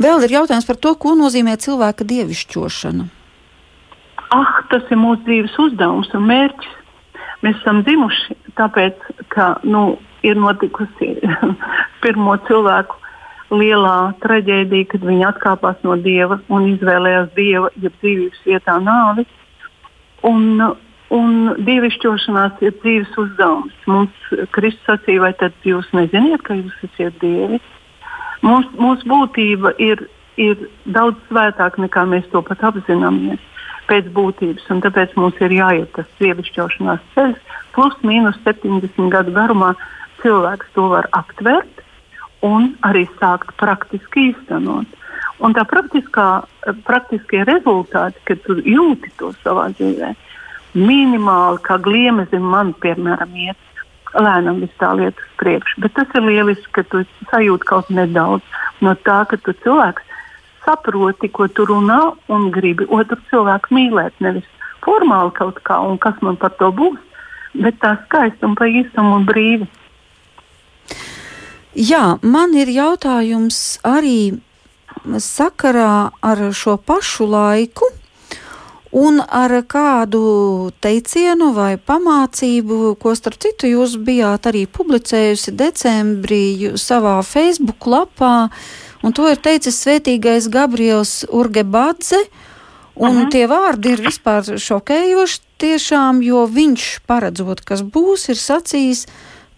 vēl 0.00 0.24
ir 0.24 0.36
jautājums 0.38 0.68
par 0.68 0.78
to, 0.80 0.94
ko 0.96 1.12
nozīmē 1.18 1.58
cilvēka 1.60 2.06
dievišķošana. 2.08 3.08
Ah, 4.32 4.58
tas 4.70 4.84
ir 4.92 5.00
mūsu 5.00 5.24
dzīves 5.26 5.56
uzdevums 5.60 6.12
un 6.14 6.28
mērķis. 6.28 6.77
Mēs 7.46 7.58
esam 7.60 7.84
dzimuši 7.86 8.34
tāpēc, 8.58 9.02
ka 9.30 9.52
nu, 9.62 9.98
ir 10.26 10.38
notikusi 10.38 11.14
pirmo 12.02 12.34
cilvēku 12.48 12.98
lielā 13.54 14.12
traģēdija, 14.22 14.88
kad 14.90 15.06
viņi 15.06 15.26
atkāpās 15.28 15.78
no 15.86 15.96
dieva 16.02 16.40
un 16.52 16.66
izvēlējās 16.74 17.30
dieva, 17.36 17.70
ja 17.80 17.92
dzīvības 18.00 18.44
vietā 18.48 18.76
nāvi. 18.82 19.24
Un, 20.26 20.60
un 21.14 21.36
dievišķošanās 21.64 22.58
ir 22.66 22.74
dzīves 22.82 23.14
uzdevums. 23.22 23.76
Mums 23.86 24.32
Kristus 24.56 24.84
sacīja, 24.90 25.22
vai 25.28 25.32
tad 25.38 25.54
jūs 25.64 25.88
neziniet, 25.96 26.42
ka 26.44 26.58
jūs 26.58 26.74
esat 26.90 27.16
dievi? 27.22 27.62
Mūs, 28.42 28.66
mūsu 28.78 29.06
būtība 29.08 29.72
ir, 29.82 30.02
ir 30.38 30.58
daudz 30.90 31.22
svētāka 31.30 31.80
nekā 31.86 32.04
mēs 32.10 32.26
to 32.34 32.42
pat 32.46 32.66
apzināmies 32.66 33.46
pēc 33.88 34.10
būtības. 34.14 34.68
Tāpēc 34.84 35.16
mums 35.16 35.40
ir 35.44 35.54
jāiet 35.58 35.92
tas 35.96 36.08
dievišķošanās 36.20 37.04
ceļš, 37.14 37.40
plus 37.76 37.96
mīnus 38.06 38.38
70 38.44 39.10
gadu 39.12 39.34
garumā 39.36 39.74
cilvēks 40.22 40.72
to 40.74 40.88
var 40.92 41.08
aptvert 41.16 41.84
un 42.46 42.72
arī 42.86 43.06
sākt 43.18 43.54
praktiski 43.58 44.30
īstenot. 44.32 44.96
Un 45.38 45.54
tā 45.54 45.62
praktiskie 45.70 47.44
rezultāti, 47.46 48.22
kad 48.26 48.42
tu 48.46 48.58
jūti 48.66 49.10
to 49.20 49.30
savā 49.44 49.68
dzīvē, 49.74 50.12
minimāli, 50.78 51.62
kā 51.62 51.78
gliemezim 51.82 52.44
man, 52.54 52.74
piemēram, 52.82 53.34
iet, 53.46 53.60
lēnām 54.18 54.62
viss 54.64 54.80
tā 54.80 54.90
lieta 54.98 55.22
uz 55.22 55.32
priekšu. 55.40 55.82
Bet 55.84 55.94
tas 55.94 56.14
ir 56.18 56.26
lieliski, 56.26 56.70
ka 56.74 56.84
tu 56.90 57.04
sajūti 57.30 57.68
kaut 57.68 57.90
nedaudz 57.94 58.42
no 58.82 58.94
tā, 59.06 59.20
ka 59.30 59.38
tu 59.44 59.54
cilvēks 59.62 60.02
saproti, 60.68 61.32
ko 61.32 61.48
tu 61.48 61.64
runā 61.64 62.00
un 62.28 62.50
gribi 62.52 62.84
otru 62.92 63.16
cilvēku 63.30 63.72
mīlēt. 63.72 64.20
Nevis 64.20 64.46
formāli 64.84 65.32
kaut 65.40 65.62
kā, 65.64 65.80
un 65.80 65.96
kas 66.02 66.20
man 66.20 66.36
par 66.36 66.52
to 66.60 66.68
būs, 66.72 67.00
bet 67.56 67.80
tā 67.80 67.96
skaisti 68.04 68.44
un 68.44 68.56
pa 68.58 68.68
īstam 68.68 69.08
un 69.16 69.24
brīvi. 69.28 69.68
Jā, 71.78 72.18
man 72.22 72.54
ir 72.58 72.68
jautājums 72.72 73.78
arī 73.86 74.40
sakarā 75.22 76.10
ar 76.20 76.50
šo 76.52 76.76
pašu 76.76 77.28
laiku. 77.30 77.94
un 78.90 79.20
ar 79.20 79.52
kādu 79.68 80.72
teicienu 80.80 81.50
vai 81.52 81.76
pamācību, 81.76 82.96
ko 82.96 83.12
starp 83.12 83.36
citu 83.36 83.68
jūs 83.68 83.98
bijāt 84.00 84.48
arī 84.48 84.64
publicējusi 84.64 85.52
decembrī 85.52 86.72
savā 86.80 87.18
Facebook 87.20 87.84
lapā, 87.84 88.48
un 89.02 89.14
to 89.14 89.28
ir 89.30 89.40
teicis 89.42 89.80
svētīgais 89.84 90.48
Gabriels 90.52 91.24
Urgebadze. 91.28 92.20
Un 92.98 93.16
-huh. 93.16 93.30
tie 93.30 93.46
vārdi 93.46 93.92
ir 93.94 94.00
vispār 94.02 94.42
šokējoši 94.58 95.40
tiešām, 95.58 96.22
jo 96.22 96.46
viņš 96.46 97.00
paredzot, 97.06 97.60
kas 97.60 97.82
būs, 97.82 98.28
ir 98.28 98.36
sacījis, 98.36 99.06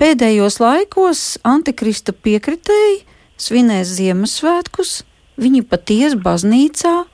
pēdējos 0.01 0.61
laikos 0.61 1.39
antikrista 1.45 2.13
piekritēji 2.13 3.05
svinēs 3.41 3.95
Ziemassvētkus, 3.97 5.03
viņi 5.41 5.63
paties 5.63 6.17
baznīcā 6.21 7.05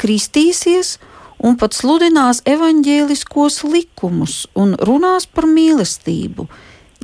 kristīsies 0.00 0.96
un 1.38 1.58
pat 1.60 1.76
sludinās 1.76 2.42
evaņģēliskos 2.48 3.62
likumus 3.68 4.46
un 4.58 4.74
runās 4.88 5.26
par 5.26 5.46
mīlestību. 5.50 6.48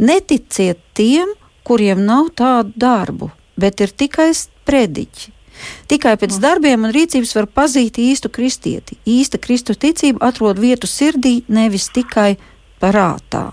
Neticiet 0.03 0.81
tiem, 0.97 1.35
kuriem 1.67 2.03
nav 2.07 2.33
tādu 2.39 2.73
darbu, 2.77 3.31
bet 3.63 3.85
ir 3.85 3.95
tikai 3.95 4.33
sprediķi. 4.37 5.33
Tikai 5.91 6.17
pēc 6.19 6.37
mm. 6.37 6.43
darbiem 6.43 6.87
un 6.89 6.95
rīcības 6.95 7.35
var 7.37 7.49
pazīt 7.61 8.01
īstu 8.03 8.31
kristieti. 8.33 8.99
Īsta 9.07 9.39
Kristu 9.43 9.77
ticība 9.79 10.25
atrod 10.33 10.59
vietu 10.63 10.91
sirdī, 10.91 11.43
nevis 11.53 11.89
tikai 11.95 12.35
prātā. 12.83 13.45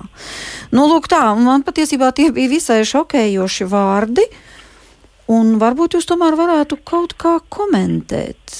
Nu, 0.74 0.88
lūk, 0.89 1.10
tā, 1.12 1.22
man 1.38 1.66
patiesībā 1.68 2.12
tie 2.18 2.30
bija 2.34 2.53
visai 2.55 2.82
šokējoši 2.88 3.68
vārdi. 3.70 4.26
Un 5.30 5.59
varbūt 5.61 5.93
jūs 5.93 6.07
tomēr 6.09 6.34
varētu 6.34 6.80
kaut 6.89 7.11
kā 7.21 7.36
komentēt 7.53 8.53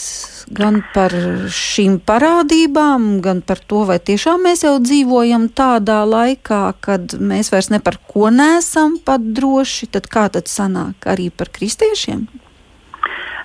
gan 0.53 0.84
par 0.93 1.13
šīm 1.53 1.95
parādībām, 2.05 3.07
gan 3.26 3.41
par 3.41 3.61
to, 3.65 3.82
vai 3.89 3.97
tiešām 3.97 4.45
mēs 4.45 4.61
jau 4.67 4.76
dzīvojam 4.84 5.47
tādā 5.57 6.03
laikā, 6.05 6.61
kad 6.86 7.15
mēs 7.17 7.49
vairs 7.53 7.72
ne 7.74 7.82
par 7.82 7.97
ko 8.11 8.30
nesam 8.34 8.99
pat 9.01 9.26
droši. 9.34 9.89
Tad 9.97 10.11
kā 10.13 10.28
tad 10.36 10.51
sanāk 10.51 11.09
arī 11.09 11.32
par 11.34 11.49
kristiešiem? 11.57 12.28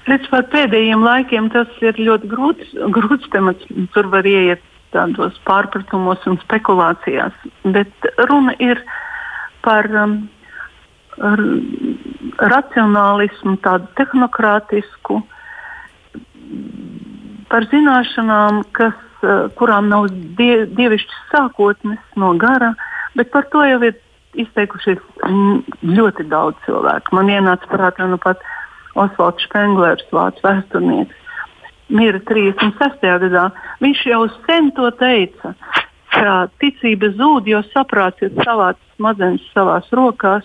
Redz, 0.05 0.29
par 0.29 0.45
pēdējiem 0.53 1.01
laikiem 1.01 1.49
tas 1.53 1.81
ir 1.81 1.97
ļoti 1.97 2.29
grūts, 2.29 2.77
grūts 2.93 3.33
temats. 3.33 3.73
Tur 3.97 4.13
var 4.13 4.29
ieiet 4.29 4.61
tādos 4.93 5.41
pārpratumos 5.49 6.21
un 6.29 6.37
spekulācijās. 6.45 7.33
Bet 7.65 8.13
runa 8.29 8.53
ir 8.61 8.85
par 9.65 9.89
um, 9.97 10.19
racionālismu, 11.19 13.57
tādu 13.63 13.87
tehnokrātisku, 13.99 15.23
par 17.49 17.67
zināšanām, 17.71 18.65
kas, 18.73 18.95
eh, 19.23 19.49
kurām 19.59 19.89
nav 19.89 20.09
die, 20.11 20.67
dievišķas 20.67 21.21
sākotnes 21.33 21.99
no 22.17 22.35
gara, 22.35 22.75
bet 23.15 23.31
par 23.31 23.45
to 23.53 23.63
jau 23.63 23.83
ir 23.83 23.95
izteikušies 24.35 24.99
ļoti 25.85 26.29
daudz 26.29 26.57
cilvēku. 26.67 27.13
Man 27.13 27.31
ienāca 27.31 27.67
prātā 27.71 28.09
nu 28.11 28.19
pat 28.19 28.41
Osvalds 28.95 29.43
Špenglers, 29.47 30.07
vācu 30.11 30.43
vēsturnieks. 30.43 31.15
Mira 31.89 32.19
36. 32.19 33.21
gadā. 33.21 33.51
Viņš 33.81 34.07
jau 34.07 34.29
sen 34.47 34.71
to 34.73 34.91
teica, 34.91 35.55
ka 36.11 36.49
ticība 36.63 37.13
zūd, 37.19 37.47
jo 37.47 37.63
saprāts 37.75 38.23
ir 38.23 38.31
savāds 38.43 38.81
smadzenes 38.97 39.43
savās 39.53 39.87
rokās, 39.93 40.45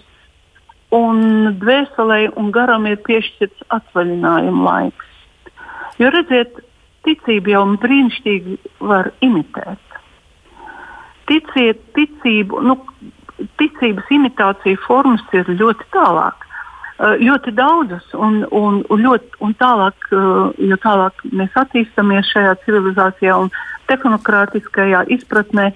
un 0.96 1.20
dvēselē 1.62 2.22
un 2.40 2.50
garam 2.56 2.88
ir 2.90 2.98
piešķirts 3.06 3.68
atvaļinājuma 3.76 4.66
laiks. 4.66 5.14
Jo 6.00 6.10
redziet, 6.16 6.58
ticību 7.06 7.54
jau 7.54 7.64
brīnišķīgi 7.84 8.58
var 8.90 9.12
imitēt. 9.26 9.86
Ticiet, 11.30 11.82
ticību, 11.94 12.62
nu, 12.66 12.78
ticības 13.62 14.10
imitācija 14.12 14.80
formas 14.88 15.24
ir 15.36 15.50
ļoti 15.60 15.90
tālāk. 15.94 16.46
Uh, 17.00 17.14
ļoti 17.16 17.54
daudzas, 17.56 18.04
un, 18.12 18.42
un, 18.52 18.82
un, 18.92 19.04
ļoti, 19.06 19.38
un 19.46 19.54
tālāk, 19.56 20.10
uh, 20.12 20.50
jo 20.60 20.76
tālāk 20.84 21.22
mēs 21.32 21.54
attīstāmies 21.62 22.28
šajā 22.34 22.58
civilizācijā 22.66 23.38
un 23.40 23.48
tehnokrātiskajā 23.88 25.06
izpratnē, 25.16 25.70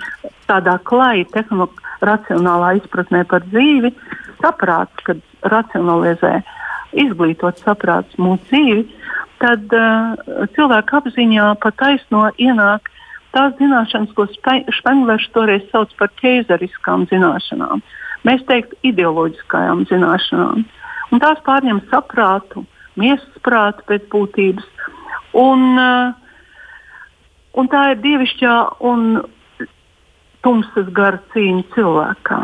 tādā 0.49 0.76
klāja, 0.89 1.30
tehnoracionālā 1.32 2.74
izpratnē 2.82 3.24
par 3.30 3.45
dzīvi, 3.47 3.93
saprāts, 4.43 5.05
kad 5.07 5.21
racionalizē 5.47 6.41
izglītot 6.99 7.61
saprāts 7.63 8.19
mūsu 8.21 8.43
dzīvi, 8.51 8.83
tad 9.41 9.73
uh, 9.75 10.13
cilvēka 10.55 10.99
apziņā 11.01 11.47
pataisno 11.63 12.27
ienāk 12.41 12.91
tās 13.33 13.55
zināšanas, 13.57 14.13
ko 14.13 14.27
Špenglers 14.77 15.25
toreiz 15.33 15.65
sauc 15.71 15.93
par 15.99 16.11
ķēzariskām 16.21 17.07
zināšanām. 17.11 17.81
Mēs 18.27 18.43
teiktu, 18.47 18.77
ideoloģiskajām 18.87 19.87
zināšanām. 19.89 20.63
Un 21.11 21.21
tās 21.21 21.41
pārņem 21.45 21.81
saprātu, 21.91 22.63
miesas 22.99 23.41
prātu 23.45 23.83
pēc 23.89 24.05
būtības. 24.13 24.69
Un, 25.37 25.65
uh, 25.81 26.13
un 27.57 27.69
tā 27.73 27.87
ir 27.93 28.03
dievišķā 28.05 28.57
un 28.91 29.23
tumsas 30.45 30.91
gara 30.95 31.19
cīņa 31.33 31.65
cilvēkā. 31.73 32.41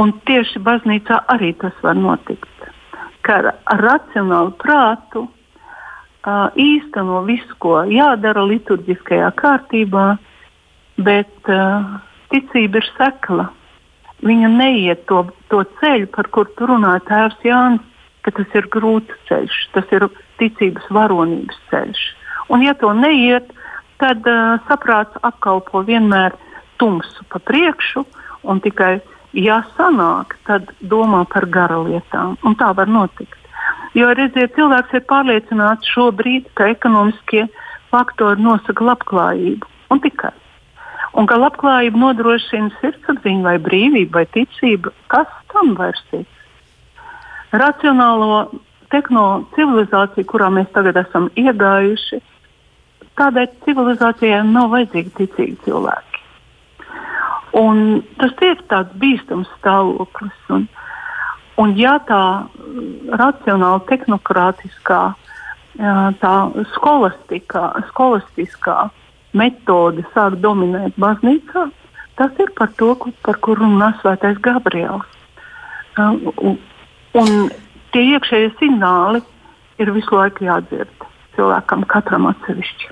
Un 0.00 0.14
tieši 0.24 0.62
baznīcā 0.64 1.18
arī 1.28 1.52
tas 1.60 1.76
var 1.84 1.98
notikt. 1.98 2.68
Ka 3.26 3.40
ar 3.52 3.82
racionālu 3.84 4.54
prātu 4.60 5.26
uh, 5.26 6.48
īsteno 6.56 7.20
visu, 7.26 7.52
ko 7.60 7.82
jādara 7.84 8.46
liturģiskajā 8.48 9.28
kārtībā, 9.36 10.06
bet 11.04 11.52
uh, 11.52 11.98
ticība 12.32 12.80
ir 12.80 12.88
sekla. 12.96 13.50
Viņa 14.24 14.48
neiet 14.52 15.04
to, 15.08 15.24
to 15.52 15.62
ceļu, 15.80 16.08
par 16.16 16.28
kuru 16.32 16.56
tu 16.56 16.68
runāji 16.68 17.06
tēvs 17.08 17.44
Jānis, 17.44 17.86
ka 18.24 18.32
tas 18.36 18.56
ir 18.56 18.68
grūts 18.72 19.20
ceļš, 19.28 19.60
tas 19.76 19.94
ir 19.96 20.08
ticības 20.40 20.88
varonības 20.92 21.60
ceļš. 21.70 22.02
Un, 22.52 22.64
ja 22.64 22.74
to 22.76 22.92
neiet, 22.96 23.52
tad 24.00 24.24
uh, 24.28 24.56
saprāts 24.68 25.16
apkalpo 25.28 25.84
vienmēr 25.88 26.36
tumsu 26.80 27.24
pa 27.32 27.40
priekšu 27.44 28.04
un 28.48 28.60
tikai 28.64 28.98
ja 29.36 29.60
sanāk, 29.76 30.36
tad 30.46 30.70
domā 30.80 31.24
par 31.30 31.46
gara 31.46 31.78
lietām. 31.84 32.36
Un 32.46 32.56
tā 32.58 32.72
var 32.76 32.90
notikt. 32.90 33.36
Jo, 33.94 34.12
redziet, 34.14 34.54
cilvēks 34.54 34.94
ir 34.94 35.06
pārliecināts 35.10 35.90
šobrīd, 35.94 36.46
ka 36.54 36.70
ekonomiskie 36.70 37.48
faktori 37.90 38.42
nosaka 38.42 38.86
labklājību. 38.86 39.66
Un 39.90 40.02
tikai. 40.04 40.32
Un 41.18 41.26
ka 41.26 41.38
labklājību 41.40 41.98
nodrošina 41.98 42.70
sirdsapziņa 42.78 43.42
vai 43.48 43.56
brīvība 43.62 44.20
vai 44.20 44.26
ticība, 44.30 44.92
kas 45.10 45.30
tam 45.50 45.74
vairs 45.78 46.02
ir? 46.14 46.26
Racionālo 47.50 48.44
tehno 48.94 49.24
civilizāciju, 49.56 50.28
kurā 50.30 50.52
mēs 50.54 50.70
tagad 50.74 51.00
esam 51.02 51.26
iegājuši, 51.34 52.20
tādai 53.18 53.48
civilizācijai 53.66 54.44
nav 54.46 54.70
vajadzīgi 54.76 55.16
ticīgi 55.18 55.58
cilvēki. 55.66 56.09
Un 57.56 58.02
tas 58.20 58.34
ir 58.46 58.60
tāds 58.70 58.92
bīstams 59.00 59.48
stāvoklis. 59.58 60.36
Un, 60.54 60.68
un 61.58 61.74
ja 61.78 61.96
tā 62.06 62.22
racionāli, 63.20 63.86
tehnokrātiskā, 63.90 65.02
tā 66.22 66.34
skolastiskā 66.76 68.78
metode 69.34 70.04
sāk 70.14 70.36
dominēt 70.42 70.98
baznīcā, 71.00 71.66
tas 72.20 72.42
ir 72.42 72.52
par 72.58 72.70
to, 72.78 72.94
par 73.24 73.36
kuru 73.42 73.64
runā 73.64 73.90
Svētais 74.00 74.38
Gabriels. 74.44 75.08
Un, 75.98 76.56
un 77.18 77.28
tie 77.94 78.02
iekšējie 78.14 78.50
signāli 78.60 79.20
ir 79.82 79.90
visu 79.94 80.14
laiku 80.14 80.46
jādzird 80.46 81.06
cilvēkam, 81.34 81.86
katram 81.90 82.28
atsevišķi. 82.30 82.86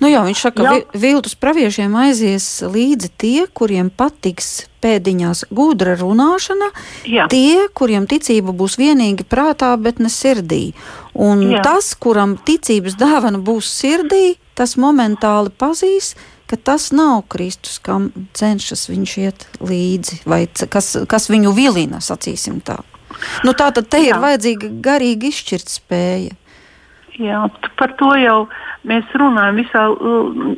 Nu 0.00 0.10
jā, 0.10 0.22
viņš 0.26 0.42
saka, 0.48 0.64
ka 0.64 0.98
viltus 0.98 1.36
praviešiem 1.38 1.94
aizies 2.00 2.46
līdzi 2.64 3.10
tie, 3.20 3.46
kuriem 3.52 3.90
patiks 3.90 4.66
pēdiņās 4.84 5.46
gudra 5.54 5.96
runāšana, 5.98 6.70
jā. 7.08 7.26
tie, 7.32 7.66
kuriem 7.76 8.06
ticība 8.10 8.54
būs 8.56 8.78
vienīgi 8.80 9.26
prātā, 9.28 9.72
bet 9.80 10.00
ne 10.02 10.12
sirdī. 10.12 10.70
Un 11.12 11.44
jā. 11.50 11.64
tas, 11.64 11.94
kuram 11.98 12.36
ticības 12.46 12.98
dāvana 13.00 13.40
būs 13.42 13.70
sirdī, 13.72 14.36
tas 14.56 14.76
momentāli 14.80 15.52
pazīs, 15.58 16.14
ka 16.46 16.56
tas 16.56 16.90
nav 16.94 17.24
Kristus, 17.32 17.80
kam 17.82 18.10
cenšas 18.36 18.86
viņš 18.92 19.16
iet 19.24 19.46
līdzi, 19.60 20.22
vai 20.28 20.44
kas, 20.46 20.94
kas 21.08 21.30
viņu 21.32 21.54
vilina, 21.56 22.02
sacīsim 22.04 22.60
tā. 22.64 22.80
Nu, 23.46 23.54
tā 23.56 23.70
tad 23.74 23.88
te 23.90 24.00
jā. 24.02 24.12
ir 24.12 24.22
vajadzīga 24.22 24.70
garīga 24.84 25.30
izšķirtspēja. 25.30 26.36
Jā, 27.16 27.46
par 27.80 27.94
to 27.96 28.10
jau 28.20 28.38
mēs 28.84 29.12
runājam. 29.16 29.60
Visā, 29.62 29.84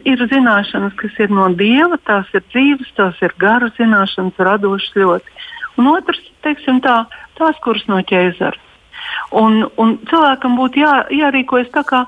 ir 0.09 0.22
zināšanas, 0.30 0.96
kas 0.98 1.18
ir 1.22 1.30
no 1.30 1.46
dieva, 1.54 2.00
tās 2.02 2.30
ir 2.34 2.42
dzīves, 2.50 2.90
tās 2.98 3.20
ir 3.22 3.34
garas 3.38 3.76
zināšanas, 3.78 4.40
radošas 4.48 4.96
ļoti. 4.98 5.36
Un 5.78 5.90
otrs, 5.92 6.18
teiksim 6.42 6.80
tā, 6.82 7.04
tās, 7.38 7.61
kuras 7.62 7.86
no 7.86 8.00
ķēzara. 8.02 8.59
Un, 9.38 9.62
un 9.78 9.94
cilvēkam 10.11 10.56
būtu 10.59 10.82
jā, 10.82 10.94
jārīkojas 11.14 11.70
tā, 11.74 11.84
kā, 11.86 12.02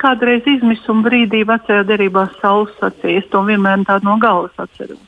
kādreiz 0.00 0.46
izmisuma 0.48 1.04
brīdī 1.04 1.42
vecajā 1.48 1.84
derībā 1.88 2.26
saules 2.40 2.72
sacīja, 2.80 3.20
es 3.20 3.30
to 3.32 3.44
vienmēr 3.44 3.84
tā 3.88 3.98
no 4.06 4.16
galvas 4.22 4.56
atceros. 4.64 5.02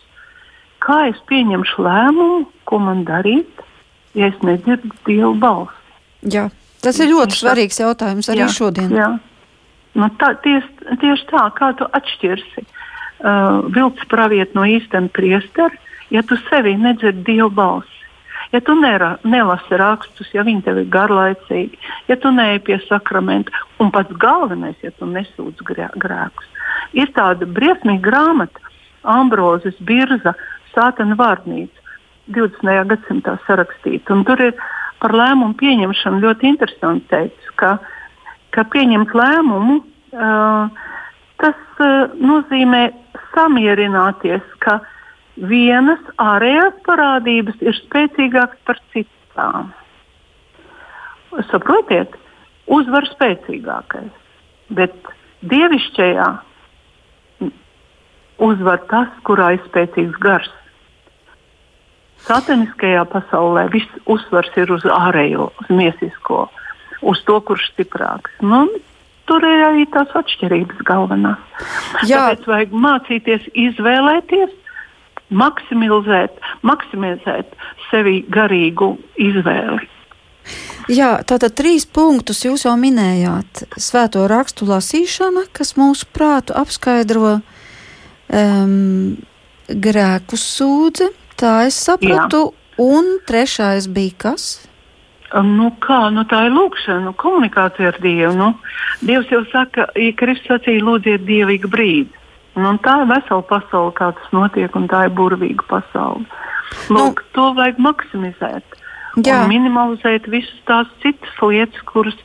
Kā 0.83 1.07
es 1.09 1.21
pieņemšu 1.31 1.85
lēmumu, 1.87 2.43
ko 2.69 2.81
man 2.83 3.07
darīt, 3.09 3.63
ja 4.19 4.29
es 4.29 4.41
nedzirdu 4.45 4.91
Dievu 5.07 5.37
balsi? 5.41 5.79
Jā, 6.35 6.49
tas 6.83 6.99
ir 7.01 7.13
ļoti 7.13 7.39
svarīgs 7.39 7.81
jautājums 7.83 8.31
arī 8.33 8.45
jā, 8.45 8.51
šodien. 8.53 8.93
Jā. 8.97 9.11
Nu, 9.99 10.09
tā, 10.21 10.33
ties, 10.45 10.67
tieši 11.03 11.27
tā, 11.31 11.47
kā 11.57 11.73
tu 11.77 11.89
atšķirsi 11.99 12.63
uh, 12.65 13.65
vilcis 13.75 14.09
pravietu 14.11 14.57
no 14.59 14.67
īstenā 14.69 15.13
priestera, 15.13 15.73
ja 16.13 16.23
tu 16.27 16.39
sevi 16.49 16.75
nedzirdi 16.81 17.25
Dievu 17.27 17.51
balsi. 17.53 17.99
Ja 18.53 18.61
tu 18.61 18.75
nera, 18.77 19.15
nelasi 19.25 19.79
rakstus, 19.81 20.29
ja 20.37 20.43
viņi 20.45 20.65
tev 20.67 20.83
ir 20.83 20.89
garlaicīgi, 20.93 21.79
ja 22.11 22.19
tu 22.21 22.33
neej 22.37 22.59
pie 22.67 22.77
sakramenta, 22.85 23.53
un 23.81 23.89
pats 23.95 24.13
galvenais, 24.21 24.77
ja 24.85 24.91
tu 24.99 25.09
nesūdz 25.09 25.65
grēkus. 25.65 26.51
Ir 26.93 27.09
tāda 27.17 27.49
briesmīga 27.49 28.05
grāmata, 28.11 28.61
Ambrozes 29.09 29.79
Birza, 29.81 30.35
Sātana 30.75 31.17
vārnīca, 31.17 31.97
20. 32.33 32.77
gadsimtā 32.93 33.39
sarakstīta. 33.47 34.21
Tur 34.29 34.45
ir 34.45 34.53
par 35.03 35.15
lēmumu 35.19 35.57
pieņemšanu 35.59 36.23
ļoti 36.23 36.49
interesanti 36.53 37.11
teikts, 37.11 37.53
ka, 37.59 37.77
ka 38.55 38.65
pieņemt 38.73 39.15
lēmumu 39.19 39.81
uh, 39.83 40.89
tas 41.43 41.83
uh, 41.83 42.15
nozīmē 42.23 42.85
samierināties, 43.33 44.45
ka 44.63 44.79
vienas 45.37 46.03
ārējās 46.21 46.79
parādības 46.87 47.63
ir 47.65 47.77
spēcīgākas 47.81 48.63
par 48.69 48.81
citām. 48.93 49.73
Saprotiet, 51.49 52.13
uzvar 52.69 53.09
spēcīgākais, 53.09 54.13
bet 54.77 55.13
dievišķajā 55.49 56.29
uzvar 58.43 58.83
tas, 58.91 59.15
kurā 59.27 59.55
ir 59.57 59.65
spēcīgs 59.71 60.19
gars. 60.23 60.51
Sataniskajā 62.27 63.03
pasaulē 63.11 63.67
viss 63.73 64.01
uzsvars 64.11 64.53
ir 64.61 64.73
uz 64.75 64.87
ārējo, 64.87 65.51
uz 65.63 65.71
miesisko, 65.73 66.47
uz 67.03 67.23
to, 67.27 67.39
kurš 67.43 67.67
ir 67.67 67.73
stiprāks. 67.73 68.35
Nu, 68.47 68.65
tur 69.31 69.45
ir 69.47 69.65
arī 69.71 69.87
tās 69.91 70.13
atšķirības 70.19 70.85
galvenās. 70.89 71.41
Jā. 72.07 72.29
Tāpēc 72.29 72.51
vajag 72.51 72.77
mācīties 72.87 73.49
izvēlēties 73.69 74.59
maksimizēt, 75.33 76.37
maksimizēt 76.63 77.57
sevi 77.91 78.21
garīgu 78.31 78.95
izvēli. 79.21 79.89
Jā, 80.91 81.15
tātad 81.23 81.55
trīs 81.55 81.87
punktus 81.87 82.43
jūs 82.43 82.65
jau 82.67 82.75
minējāt. 82.79 83.65
Svēto 83.79 84.25
rakstu 84.31 84.67
lasīšana, 84.67 85.47
kas 85.55 85.77
mūsu 85.79 86.09
prātu 86.11 86.57
apskaidro 86.59 87.37
um, 87.39 89.15
grēku 89.71 90.39
sūdzi, 90.39 91.07
tā 91.43 91.55
es 91.67 91.79
sapratu, 91.89 92.51
Jā. 92.51 92.85
un 92.87 93.17
trešais 93.29 93.89
bija 93.91 94.19
kas? 94.27 94.53
Nu 95.33 95.71
kā, 95.81 96.11
nu 96.13 96.27
tā 96.29 96.45
ir 96.47 96.53
lūkšana, 96.53 97.07
nu, 97.07 97.13
komunikācija 97.17 97.95
ar 97.95 97.99
Dievu. 98.05 98.35
Nu, 98.37 98.51
Dievs 99.01 99.31
jau 99.33 99.41
saka, 99.49 99.89
ja 99.97 100.13
Kristus 100.19 100.51
sacīja, 100.51 100.85
lūdziet 100.85 101.25
dievīgu 101.25 101.71
brīdi. 101.73 102.13
Nu, 102.61 102.75
tā 102.85 102.99
ir 103.01 103.09
vesela 103.09 103.41
pasaule, 103.49 103.95
kā 103.97 104.11
tas 104.19 104.35
notiek, 104.37 104.75
un 104.77 104.91
tā 104.93 105.07
ir 105.09 105.15
burvīga 105.17 105.65
pasaule. 105.71 106.27
Nu, 106.91 106.99
Lūk, 106.99 107.23
nu, 107.25 107.31
to 107.33 107.49
vajag 107.57 107.81
maksimizēt. 107.81 108.77
Minimalizēt 109.49 110.29
visas 110.33 110.61
tās 110.69 110.89
citas 111.03 111.33
lietas, 111.41 111.81
kuras 111.89 112.17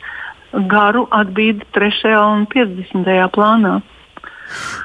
garu 0.71 1.05
atbīda 1.15 1.67
3. 1.75 2.11
un 2.19 2.45
50. 2.51 3.07
plānā. 3.35 3.77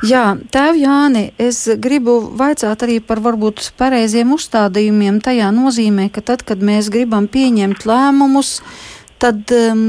Jā, 0.06 0.24
tēv 0.50 0.78
Jāni, 0.80 1.28
es 1.38 1.64
gribu 1.78 2.16
vaicāt 2.38 2.82
arī 2.82 2.98
par 3.04 3.22
varbūt 3.22 3.72
pareiziem 3.78 4.34
uzstādījumiem 4.34 5.20
tajā 5.22 5.52
nozīmē, 5.54 6.08
ka 6.14 6.24
tad, 6.32 6.42
kad 6.46 6.64
mēs 6.64 6.90
gribam 6.92 7.28
pieņemt 7.30 7.86
lēmumus, 7.86 8.56
tad 9.22 9.54
um, 9.54 9.84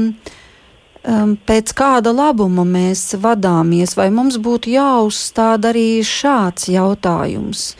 um, 1.02 1.34
pēc 1.48 1.74
kāda 1.74 2.14
labuma 2.14 2.62
mēs 2.68 3.16
vadāmies, 3.18 3.96
vai 3.98 4.08
mums 4.14 4.38
būtu 4.38 4.70
jāuzstāda 4.76 5.74
arī 5.74 5.88
šāds 6.06 6.70
jautājums. 6.70 7.72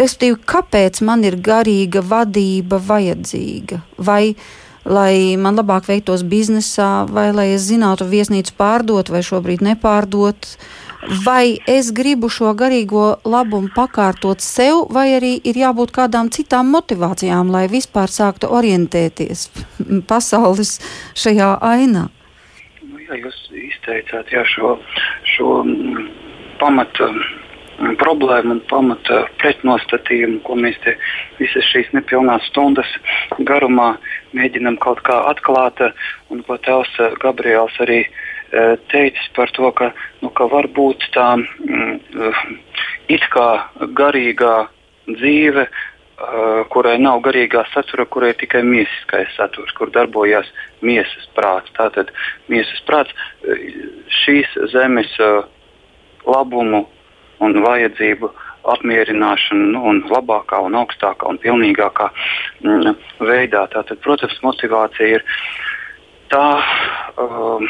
Respektīvi, 0.00 0.40
kāpēc 0.48 1.02
man 1.04 1.24
ir 1.28 1.36
garīga 1.36 2.00
vadība 2.00 2.80
vajadzīga? 2.80 3.82
Vai 4.00 4.34
lai 4.88 5.36
man 5.38 5.58
labāk 5.58 5.86
veiktos 5.86 6.24
biznesā, 6.26 7.04
vai 7.06 7.30
lai 7.34 7.52
es 7.54 7.68
zinātu 7.68 8.08
viesnīcu 8.08 8.56
pārdot 8.58 9.12
vai 9.12 9.22
šobrīd 9.22 9.62
nepārdot, 9.62 10.56
vai 11.02 11.58
es 11.66 11.90
gribu 11.94 12.30
šo 12.30 12.52
garīgo 12.58 13.18
labumu 13.26 13.70
pakārtot 13.74 14.42
sev, 14.42 14.86
vai 14.94 15.08
arī 15.18 15.34
ir 15.44 15.58
jābūt 15.58 15.94
kādām 15.94 16.30
citām 16.34 16.70
motivācijām, 16.74 17.50
lai 17.50 17.66
vispār 17.70 18.10
sāktu 18.10 18.50
orientēties 18.50 19.48
pasaules 20.10 20.78
šajā 21.18 21.56
ainā? 21.72 22.08
Kā 23.08 23.18
jūs 23.18 23.38
izteicāt, 23.50 24.30
jā, 24.32 24.44
šo, 24.48 24.76
šo 25.34 25.48
mm, 25.66 26.06
pamatu 26.62 27.08
mm, 27.10 27.96
problēmu 28.00 28.56
un 28.56 28.60
pamata 28.70 29.24
pretnostatījumu, 29.42 30.40
ko 30.46 30.56
mēs 30.56 30.78
visas 31.40 31.66
šīs 31.74 31.90
nepilnās 31.92 32.46
stundas 32.48 32.88
garumā 33.50 33.96
mēģinam 34.38 34.78
kaut 34.80 35.02
kā 35.04 35.18
atklāt, 35.28 35.82
un 36.32 36.40
ko 36.46 36.56
tēvs 36.64 37.18
Gabriels 37.20 37.76
arī 37.84 38.04
eh, 38.06 38.31
teicis 38.92 39.30
par 39.36 39.50
to, 39.56 39.70
ka, 39.76 39.92
nu, 40.20 40.28
ka 40.36 40.48
varbūt 40.52 41.08
tā 41.14 41.28
mm, 41.38 42.32
it 43.12 43.24
kā 43.32 43.48
garīgā 43.96 44.56
dzīve 45.08 45.66
Uh, 46.22 46.60
kurai 46.70 46.98
nav 47.02 47.18
garīgā 47.24 47.64
satura, 47.72 48.04
kurai 48.06 48.28
ir 48.30 48.36
tikai 48.38 48.60
miesiskais 48.62 49.32
saturs, 49.34 49.72
kur 49.74 49.90
darbojas 49.90 50.46
miesas 50.84 51.24
prāts. 51.34 51.72
Tātad 51.74 52.12
miesas 52.52 52.78
prāts 52.86 53.10
šīs 54.20 54.52
zemes 54.70 55.10
uh, 55.18 55.48
labumu 56.28 56.84
un 57.42 57.58
vajadzību 57.64 58.30
apmierināšanu 58.70 59.72
nu, 59.72 59.82
un 59.90 59.98
labākā, 60.12 60.60
un 60.62 60.78
augstākā 60.78 61.26
un 61.26 61.40
pilnīgākā 61.42 62.06
mm, 62.60 62.94
veidā. 63.26 63.64
Tātad, 63.74 63.98
protams, 64.04 64.38
motivācija 64.46 65.16
ir 65.16 65.26
tā 66.32 66.46
um, 67.20 67.68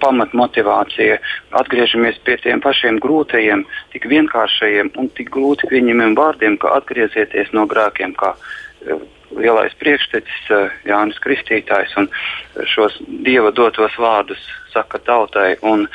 pamatmotivācija. 0.00 1.18
Atgriežamies 1.60 2.20
pie 2.24 2.38
tiem 2.42 2.62
pašiem 2.64 3.00
grūtajiem, 3.04 3.66
tik 3.92 4.08
vienkāršajiem 4.10 4.94
un 5.00 5.12
tik 5.18 5.30
grūti 5.34 5.70
pieņemamiem 5.70 6.16
vārdiem, 6.18 6.58
kā 6.60 6.74
atgriezieties 6.80 7.52
no 7.56 7.66
grēkiem, 7.70 8.16
kā 8.18 8.34
uh, 8.34 9.02
lielais 9.36 9.74
priekštecis 9.80 10.48
uh, 10.54 10.78
Jānis 10.88 11.20
Kristītājs 11.24 11.92
un 12.00 12.08
šos 12.72 12.96
dieva 13.24 13.52
dotos 13.52 13.96
vārdus 14.00 14.40
saka 14.72 15.00
tautai 15.00 15.56
un, 15.64 15.86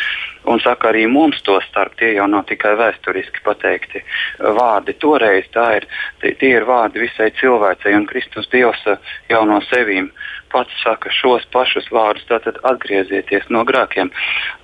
un 0.50 0.62
saka 0.62 0.90
arī 0.92 1.06
mums 1.10 1.42
to 1.46 1.60
starp. 1.70 1.96
Tie 1.98 2.14
jau 2.18 2.28
nav 2.30 2.46
tikai 2.50 2.74
vēsturiski 2.80 3.44
pateikti 3.46 4.04
vārdi. 4.40 4.96
Toreiz 5.02 5.50
ir, 5.50 5.88
tie, 6.22 6.34
tie 6.40 6.54
ir 6.58 6.68
vārdi 6.70 7.04
visai 7.06 7.32
cilvēcei 7.40 7.96
un 7.98 8.08
Kristus 8.10 8.50
Dievs 8.54 8.86
uh, 8.90 9.14
jau 9.32 9.44
no 9.50 9.62
sevīm 9.70 10.12
pats 10.54 10.84
saka 10.84 11.12
šos 11.14 11.46
pašus 11.54 11.90
vārdus, 11.94 12.28
tātad 12.30 12.60
atgriezieties 12.70 13.50
no 13.54 13.66
grēkiem. 13.68 14.14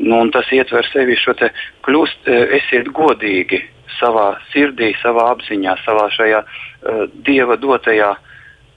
Nu, 0.06 0.22
tas 0.34 0.50
ietver 0.56 0.88
sevi 0.94 1.18
šo 1.20 1.36
te 1.40 1.52
kļūst, 1.88 2.30
e, 2.30 2.40
esiet 2.62 2.94
godīgi 2.96 3.64
savā 4.00 4.32
sirdī, 4.54 4.94
savā 5.02 5.30
apziņā, 5.34 5.76
savā 5.84 6.08
šajā 6.14 6.42
uh, 6.46 7.06
dieva 7.26 7.58
dotajā 7.60 8.14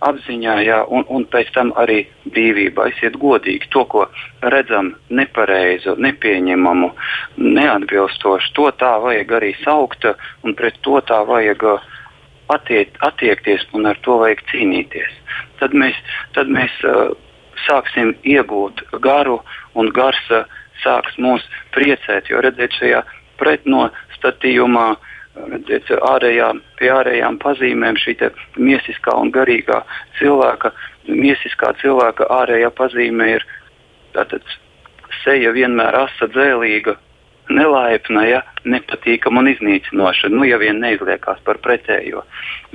apziņā, 0.02 0.54
jā, 0.66 0.80
un, 0.90 1.04
un 1.14 1.24
pēc 1.30 1.52
tam 1.54 1.70
arī 1.78 2.00
brīvībā. 2.26 2.88
Esiet 2.90 3.18
godīgi 3.22 3.70
to, 3.70 3.84
ko 3.92 4.06
redzam 4.54 4.92
nepareizu, 5.14 5.94
nepieņemamu, 6.02 6.90
neatbilstošu. 7.38 8.50
To 8.58 8.70
tā 8.80 8.96
vajag 9.04 9.36
arī 9.38 9.52
saukt, 9.62 10.08
un 10.42 10.56
pret 10.58 10.80
to 10.82 10.98
tā 11.06 11.22
vajag 11.28 11.68
uh, 11.76 11.91
attiekt, 12.54 12.96
attiekties 13.06 13.64
un 13.76 13.88
ar 13.90 13.98
to 14.06 14.18
vajag 14.22 14.42
cīnīties. 14.50 15.14
Tad 15.60 15.76
mēs, 15.78 15.98
tad 16.36 16.50
mēs 16.52 16.74
uh, 16.88 17.14
sāksim 17.66 18.14
iegūt 18.22 18.84
garu 19.04 19.40
un 19.78 19.90
gars 19.94 20.20
uh, 20.30 20.44
sāks 20.82 21.18
mūs 21.18 21.44
priecēt, 21.74 22.30
jo 22.30 22.42
redzēt 22.44 22.74
šajā 22.78 23.02
pretnostatījumā, 23.40 24.88
redzēt 25.54 25.92
ārējā, 25.96 26.50
pie 26.78 26.90
ārējām 26.92 27.38
pazīmēm 27.42 27.98
šī 28.00 28.16
miesiskā 28.56 29.14
un 29.18 29.32
garīgā 29.34 29.82
cilvēka, 30.18 30.72
miesiskā 31.08 31.72
cilvēka 31.80 32.28
ārējā 32.40 32.70
pazīme 32.76 33.30
ir 33.36 33.46
tātad 34.16 34.44
seja 35.22 35.52
vienmēr 35.54 35.96
asa 36.04 36.28
dzēlīga, 36.34 36.96
nelaipna, 37.54 38.24
ja, 38.28 38.42
nepatīkama 38.64 39.42
un 39.42 39.50
iznīcinoša. 39.52 40.30
Nu, 40.32 40.44
ja 40.48 40.58
vien 40.62 40.80
neizliekās 40.82 41.42
par 41.46 41.60
pretējo. 41.64 42.24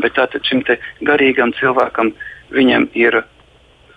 Bet 0.01 0.17
tātad 0.17 0.45
šim 0.47 0.63
garīgam 1.07 1.53
cilvēkam 1.59 2.13
viņam 2.53 2.89
ir 2.97 3.21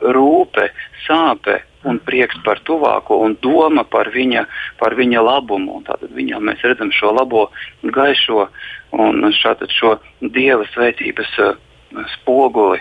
rūpe, 0.00 0.70
sāpe 1.06 1.60
un 1.88 2.00
prieks 2.04 2.36
par 2.44 2.60
tuvāko 2.68 3.20
un 3.24 3.36
doma 3.42 3.84
par 3.88 4.10
viņa, 4.12 4.44
par 4.80 4.96
viņa 4.98 5.22
labumu. 5.24 5.80
Tātad 5.86 6.12
viņā 6.16 6.40
mēs 6.44 6.64
redzam 6.66 6.92
šo 6.92 7.14
labo, 7.16 7.48
gaišo 7.82 8.46
un 8.96 9.24
šātad 9.36 9.72
šo 9.72 9.96
dieva 10.20 10.66
svētības 10.74 11.32
uh, 11.44 11.56
spoguli, 12.16 12.80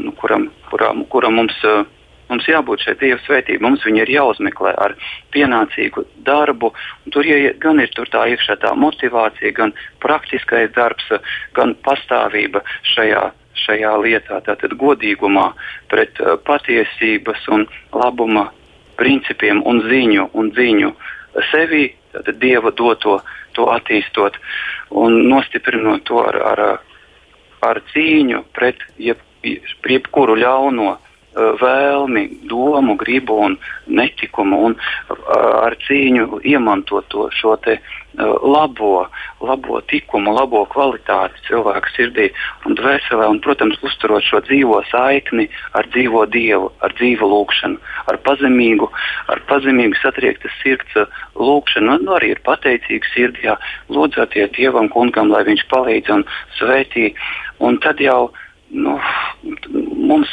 nu, 0.00 0.14
kuram, 0.18 0.50
kuram, 0.70 1.04
kuram 1.12 1.40
mums. 1.42 1.58
Uh, 1.64 1.86
Mums 2.30 2.46
jābūt 2.46 2.84
šai 2.86 2.94
Dieva 3.00 3.18
svētībai, 3.24 3.64
mums 3.66 3.84
viņa 3.86 4.04
ir 4.04 4.12
jāuzmeklē 4.14 4.74
ar 4.78 4.94
pienācīgu 5.34 6.04
darbu. 6.26 6.72
Tur 7.10 7.26
ja, 7.26 7.52
gan 7.58 7.82
ir 7.82 7.90
tur 7.96 8.08
tā 8.12 8.26
iekšā 8.30 8.60
tā 8.62 8.70
motivācija, 8.78 9.50
gan 9.56 9.74
praktiskais 10.04 10.70
darbs, 10.76 11.10
gan 11.58 11.74
pastāvība 11.86 12.62
šajā, 12.94 13.24
šajā 13.64 13.96
lietā, 14.04 14.40
tātad 14.46 14.76
godīgumā 14.78 15.50
pret 15.90 16.22
uh, 16.22 16.36
patiesības 16.46 17.48
un 17.50 17.66
labuma 17.92 18.48
principiem 19.00 19.64
un 19.66 19.82
ziņu 19.88 20.30
un 20.36 20.52
ziņu 20.54 20.94
sevi, 21.50 21.88
tātad 22.14 22.38
Dieva 22.42 22.72
doto, 22.76 23.20
to 23.56 23.66
attīstot 23.74 24.38
un 25.02 25.24
nostiprinot 25.30 26.04
to 26.06 26.22
ar, 26.22 26.38
ar, 26.52 26.64
ar 27.66 27.82
cīņu 27.92 28.44
pret 28.54 28.82
jeb, 28.98 29.18
jebkuru 29.42 30.36
ļauno 30.38 30.96
vēlmi, 31.34 32.24
domu, 32.50 32.96
gribu 32.98 33.36
un 33.46 33.56
netikumu 33.86 34.58
un 34.66 34.74
uh, 34.74 35.18
ar 35.62 35.76
cīņu 35.86 36.40
iemantot 36.42 37.06
to 37.12 37.28
šo 37.34 37.54
te 37.62 37.76
uh, 37.78 38.34
labo, 38.42 39.06
labo 39.46 39.80
tikumu, 39.86 40.34
labo 40.34 40.64
kvalitāti 40.72 41.38
cilvēka 41.46 41.92
sirdī 41.94 42.26
un 42.66 42.74
dvēselē 42.78 43.28
un, 43.30 43.38
protams, 43.44 43.78
uzturot 43.86 44.26
šo 44.26 44.42
dzīvo 44.48 44.82
saikni 44.90 45.46
ar 45.78 45.86
dzīvo 45.94 46.26
Dievu, 46.34 46.72
ar 46.82 46.94
dzīvu 46.98 47.30
lūgšanu, 47.30 47.78
ar 48.10 48.20
pazemīgu, 48.26 48.90
ar 49.30 49.42
pazemīgu 49.46 50.02
satriektas 50.02 50.58
sirds 50.64 50.98
lūgšanu, 51.38 52.00
nu, 52.02 52.14
arī 52.18 52.34
ir 52.34 52.44
pateicīgs 52.46 53.14
sirdī, 53.14 53.54
lūdzētie 53.88 54.50
Dievam 54.58 54.90
kungam, 54.90 55.30
lai 55.30 55.46
viņš 55.46 55.66
palīdz 55.70 56.14
un 56.18 56.26
svētī, 56.58 57.12
un 57.62 57.78
tad 57.78 58.02
jau 58.02 58.32
nu, 58.70 58.98
mums 59.94 60.30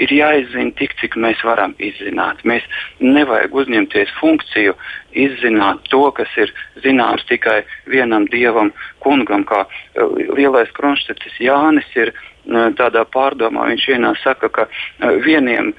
ir 0.00 0.12
jāizzina 0.14 0.72
tik, 0.78 0.94
cik 1.00 1.16
mēs 1.20 1.42
varam 1.46 1.74
izzināt. 1.82 2.42
Mēs 2.48 2.64
nevajag 3.02 3.54
uzņemties 3.62 4.12
funkciju, 4.20 4.74
izzināt 5.12 5.84
to, 5.92 6.02
kas 6.16 6.32
ir 6.40 6.52
zināms 6.84 7.26
tikai 7.28 7.60
vienam 7.90 8.26
dievam, 8.32 8.72
kungam, 9.04 9.44
kā 9.48 9.64
eh, 9.66 10.02
lielais 10.38 10.72
kronštecis 10.76 11.40
Jānis 11.44 11.88
ir. 11.96 12.14
Eh, 12.14 12.70
tādā 12.78 13.04
pārdomā 13.12 13.68
viņš 13.68 13.86
vienā 13.92 14.14
saka, 14.22 14.48
ka 14.48 14.68
eh, 14.70 15.20
vieniem, 15.26 15.74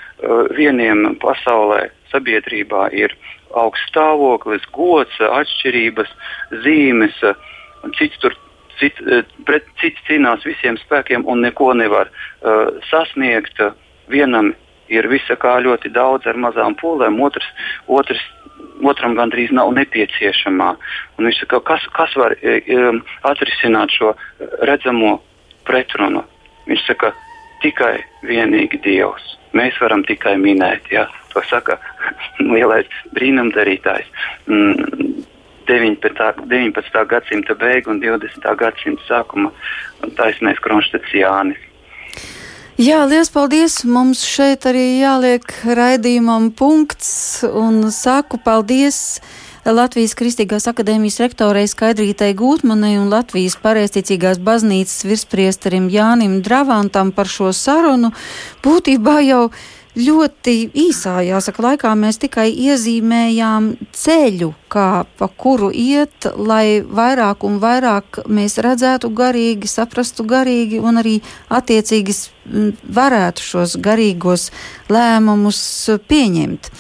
vieniem 0.55 1.15
pasaulē, 1.21 1.87
sabiedrībā 2.11 2.91
ir 2.93 3.15
augsts 3.57 3.89
stāvoklis, 3.89 4.63
gods, 4.75 5.17
atšķirības, 5.25 6.11
zīmes, 6.63 7.17
cits 7.97 8.19
tur 8.21 8.37
cits, 8.81 9.29
pret, 9.47 9.67
cits 9.81 10.01
cīnās 10.07 10.45
visiem 10.47 10.77
spēkiem 10.81 11.25
un 11.29 11.43
neko 11.45 11.71
nevar 11.77 12.09
uh, 12.09 12.69
sasniegt. 12.89 13.59
Uh, 13.61 13.77
vienam 14.11 14.51
ir 14.91 15.07
visa 15.07 15.37
kā 15.39 15.55
ļoti 15.63 15.91
daudz 15.95 16.27
ar 16.27 16.39
mazām 16.39 16.75
pūlēm, 16.79 17.19
otrs, 17.23 17.47
otrs, 17.87 18.21
otram 18.83 19.15
gandrīz 19.15 19.53
nav 19.55 19.71
nepieciešamā. 19.77 20.69
Un 21.17 21.29
viņš 21.29 21.43
saka, 21.43 21.61
kas, 21.71 21.87
kas 21.95 22.15
var 22.19 22.35
e, 22.41 22.59
atrisināt 23.27 23.93
šo 23.95 24.13
redzamo 24.67 25.17
pretrunu? 25.67 26.25
Viņš 26.67 26.85
saka, 26.89 27.13
tikai 27.63 27.95
vienīgi 28.27 28.81
Dievs. 28.83 29.37
Mēs 29.57 29.77
varam 29.83 30.03
tikai 30.07 30.37
minēt, 30.39 30.91
ja? 30.91 31.07
to 31.31 31.41
saka 31.47 31.77
lielais 32.53 32.89
brīnumdarītājs. 33.15 34.07
Mm, 34.47 35.23
19. 35.69 36.47
19. 36.51 37.03
gadsimta 37.07 37.55
beigu 37.55 37.93
un 37.93 38.01
20. 38.03 38.47
gadsimta 38.59 39.05
sākuma 39.07 39.53
taisnais 40.17 40.59
Kronštats 40.59 41.13
Jānis. 41.15 41.70
Jā, 42.79 43.01
liels 43.03 43.27
paldies! 43.27 43.81
Mums 43.83 44.21
šeit 44.23 44.63
arī 44.69 45.01
jāliek 45.01 45.43
raidījumam 45.67 46.53
punkts 46.55 47.43
un 47.43 47.89
saku 47.91 48.39
paldies! 48.39 49.19
Latvijas 49.67 50.15
Kristīgās 50.15 50.69
akadēmijas 50.71 51.19
rektorei 51.19 51.65
Skaidrītai 51.67 52.31
Gūtmanai 52.39 52.93
un 52.95 53.11
Latvijas 53.11 53.57
pareizticīgās 53.61 54.39
baznīcas 54.39 55.03
virspriesterim 55.03 55.91
Jānim 55.91 56.39
Dravantam 56.41 57.11
par 57.11 57.27
šo 57.27 57.51
sarunu. 57.51 58.13
Būtībā 58.63 59.19
jau 59.27 59.43
ļoti 59.97 60.55
īsā, 60.87 61.17
jāsaka, 61.27 61.63
laikā 61.65 61.91
mēs 61.99 62.19
tikai 62.21 62.47
iezīmējām 62.51 63.71
ceļu, 63.91 64.51
kā 64.71 65.03
pa 65.19 65.27
kuru 65.27 65.71
iet, 65.75 66.29
lai 66.37 66.81
vairāk 66.81 67.43
un 67.47 67.59
vairāk 67.63 68.21
mēs 68.31 68.57
redzētu 68.63 69.11
garīgi, 69.15 69.67
saprastu 69.67 70.23
garīgi 70.27 70.79
un 70.79 71.01
arī 71.01 71.17
attiecīgi 71.51 72.15
varētu 72.87 73.47
šos 73.51 73.77
garīgos 73.83 74.49
lēmumus 74.91 75.63
pieņemt. 76.07 76.71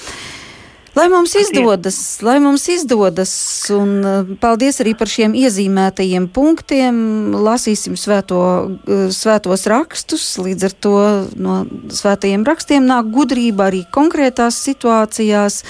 Lai 0.91 1.07
mums 1.07 1.31
izdodas, 1.39 1.97
lai 2.19 2.39
mums 2.43 2.65
izdodas, 2.67 3.31
un 3.71 3.91
uh, 4.03 4.31
paldies 4.43 4.81
arī 4.83 4.91
par 4.99 5.07
šiem 5.07 5.31
iezīmētajiem 5.39 6.25
punktiem. 6.35 6.97
Lasīsim 7.31 7.95
svēto, 7.95 8.41
uh, 8.67 9.05
svētos 9.15 9.63
rakstus, 9.71 10.25
līdz 10.43 10.67
ar 10.67 10.75
to 10.83 10.95
no 11.39 11.61
svētajiem 11.95 12.43
rakstiem 12.43 12.83
nāk 12.89 13.07
gudrība 13.15 13.69
arī 13.69 13.85
konkrētās 13.87 14.59
situācijās. 14.67 15.61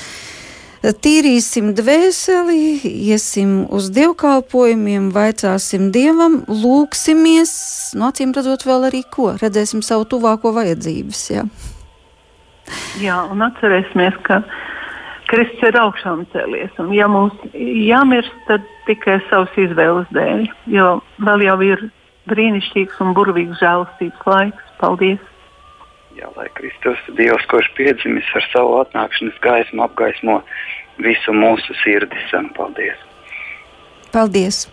Tīrīsim 0.81 1.75
dvēseli, 1.77 2.81
iesim 2.89 3.67
uz 3.69 3.91
dievkalpojumiem, 3.93 5.11
vaicāsim 5.13 5.91
dievam, 5.93 6.39
lūksimies, 6.49 7.53
no 7.93 8.09
acīm 8.09 8.33
redzot, 8.33 8.65
vēl 8.65 8.89
arī 8.89 9.03
ko, 9.05 9.35
redzēsim 9.37 9.85
savu 9.85 10.09
tuvāko 10.09 10.55
vajadzības. 10.57 11.21
Jā, 11.35 11.45
jā 13.05 13.21
un 13.29 13.45
atcerēsimies, 13.45 14.17
ka 14.25 14.41
Kristus 15.31 15.63
ir 15.69 15.77
augšām 15.79 16.25
cēlies. 16.33 16.71
Un, 16.81 16.91
ja 16.95 17.07
mums 17.07 17.35
jāmirst, 17.55 18.33
tad 18.49 18.65
tikai 18.87 19.19
savas 19.29 19.53
izvēles 19.59 20.09
dēļ, 20.15 20.47
jo 20.75 20.87
vēl 21.23 21.45
jau 21.47 21.57
ir 21.65 21.85
brīnišķīgs 22.31 22.99
un 23.03 23.13
burvīgs 23.15 23.61
žēlastības 23.61 24.27
laiks. 24.27 24.73
Paldies! 24.81 25.23
Jā, 26.17 26.27
lai 26.35 26.49
Kristus, 26.57 26.99
Dievs, 27.15 27.45
kurš 27.47 27.69
piedzimis 27.77 28.27
ar 28.35 28.43
savu 28.51 28.75
atnākšanas 28.81 29.39
gaismu, 29.45 29.85
apgaismo 29.87 30.41
visu 30.99 31.33
mūsu 31.33 31.77
sirdis. 31.79 32.35
Paldies! 32.57 33.07
Paldies! 34.11 34.65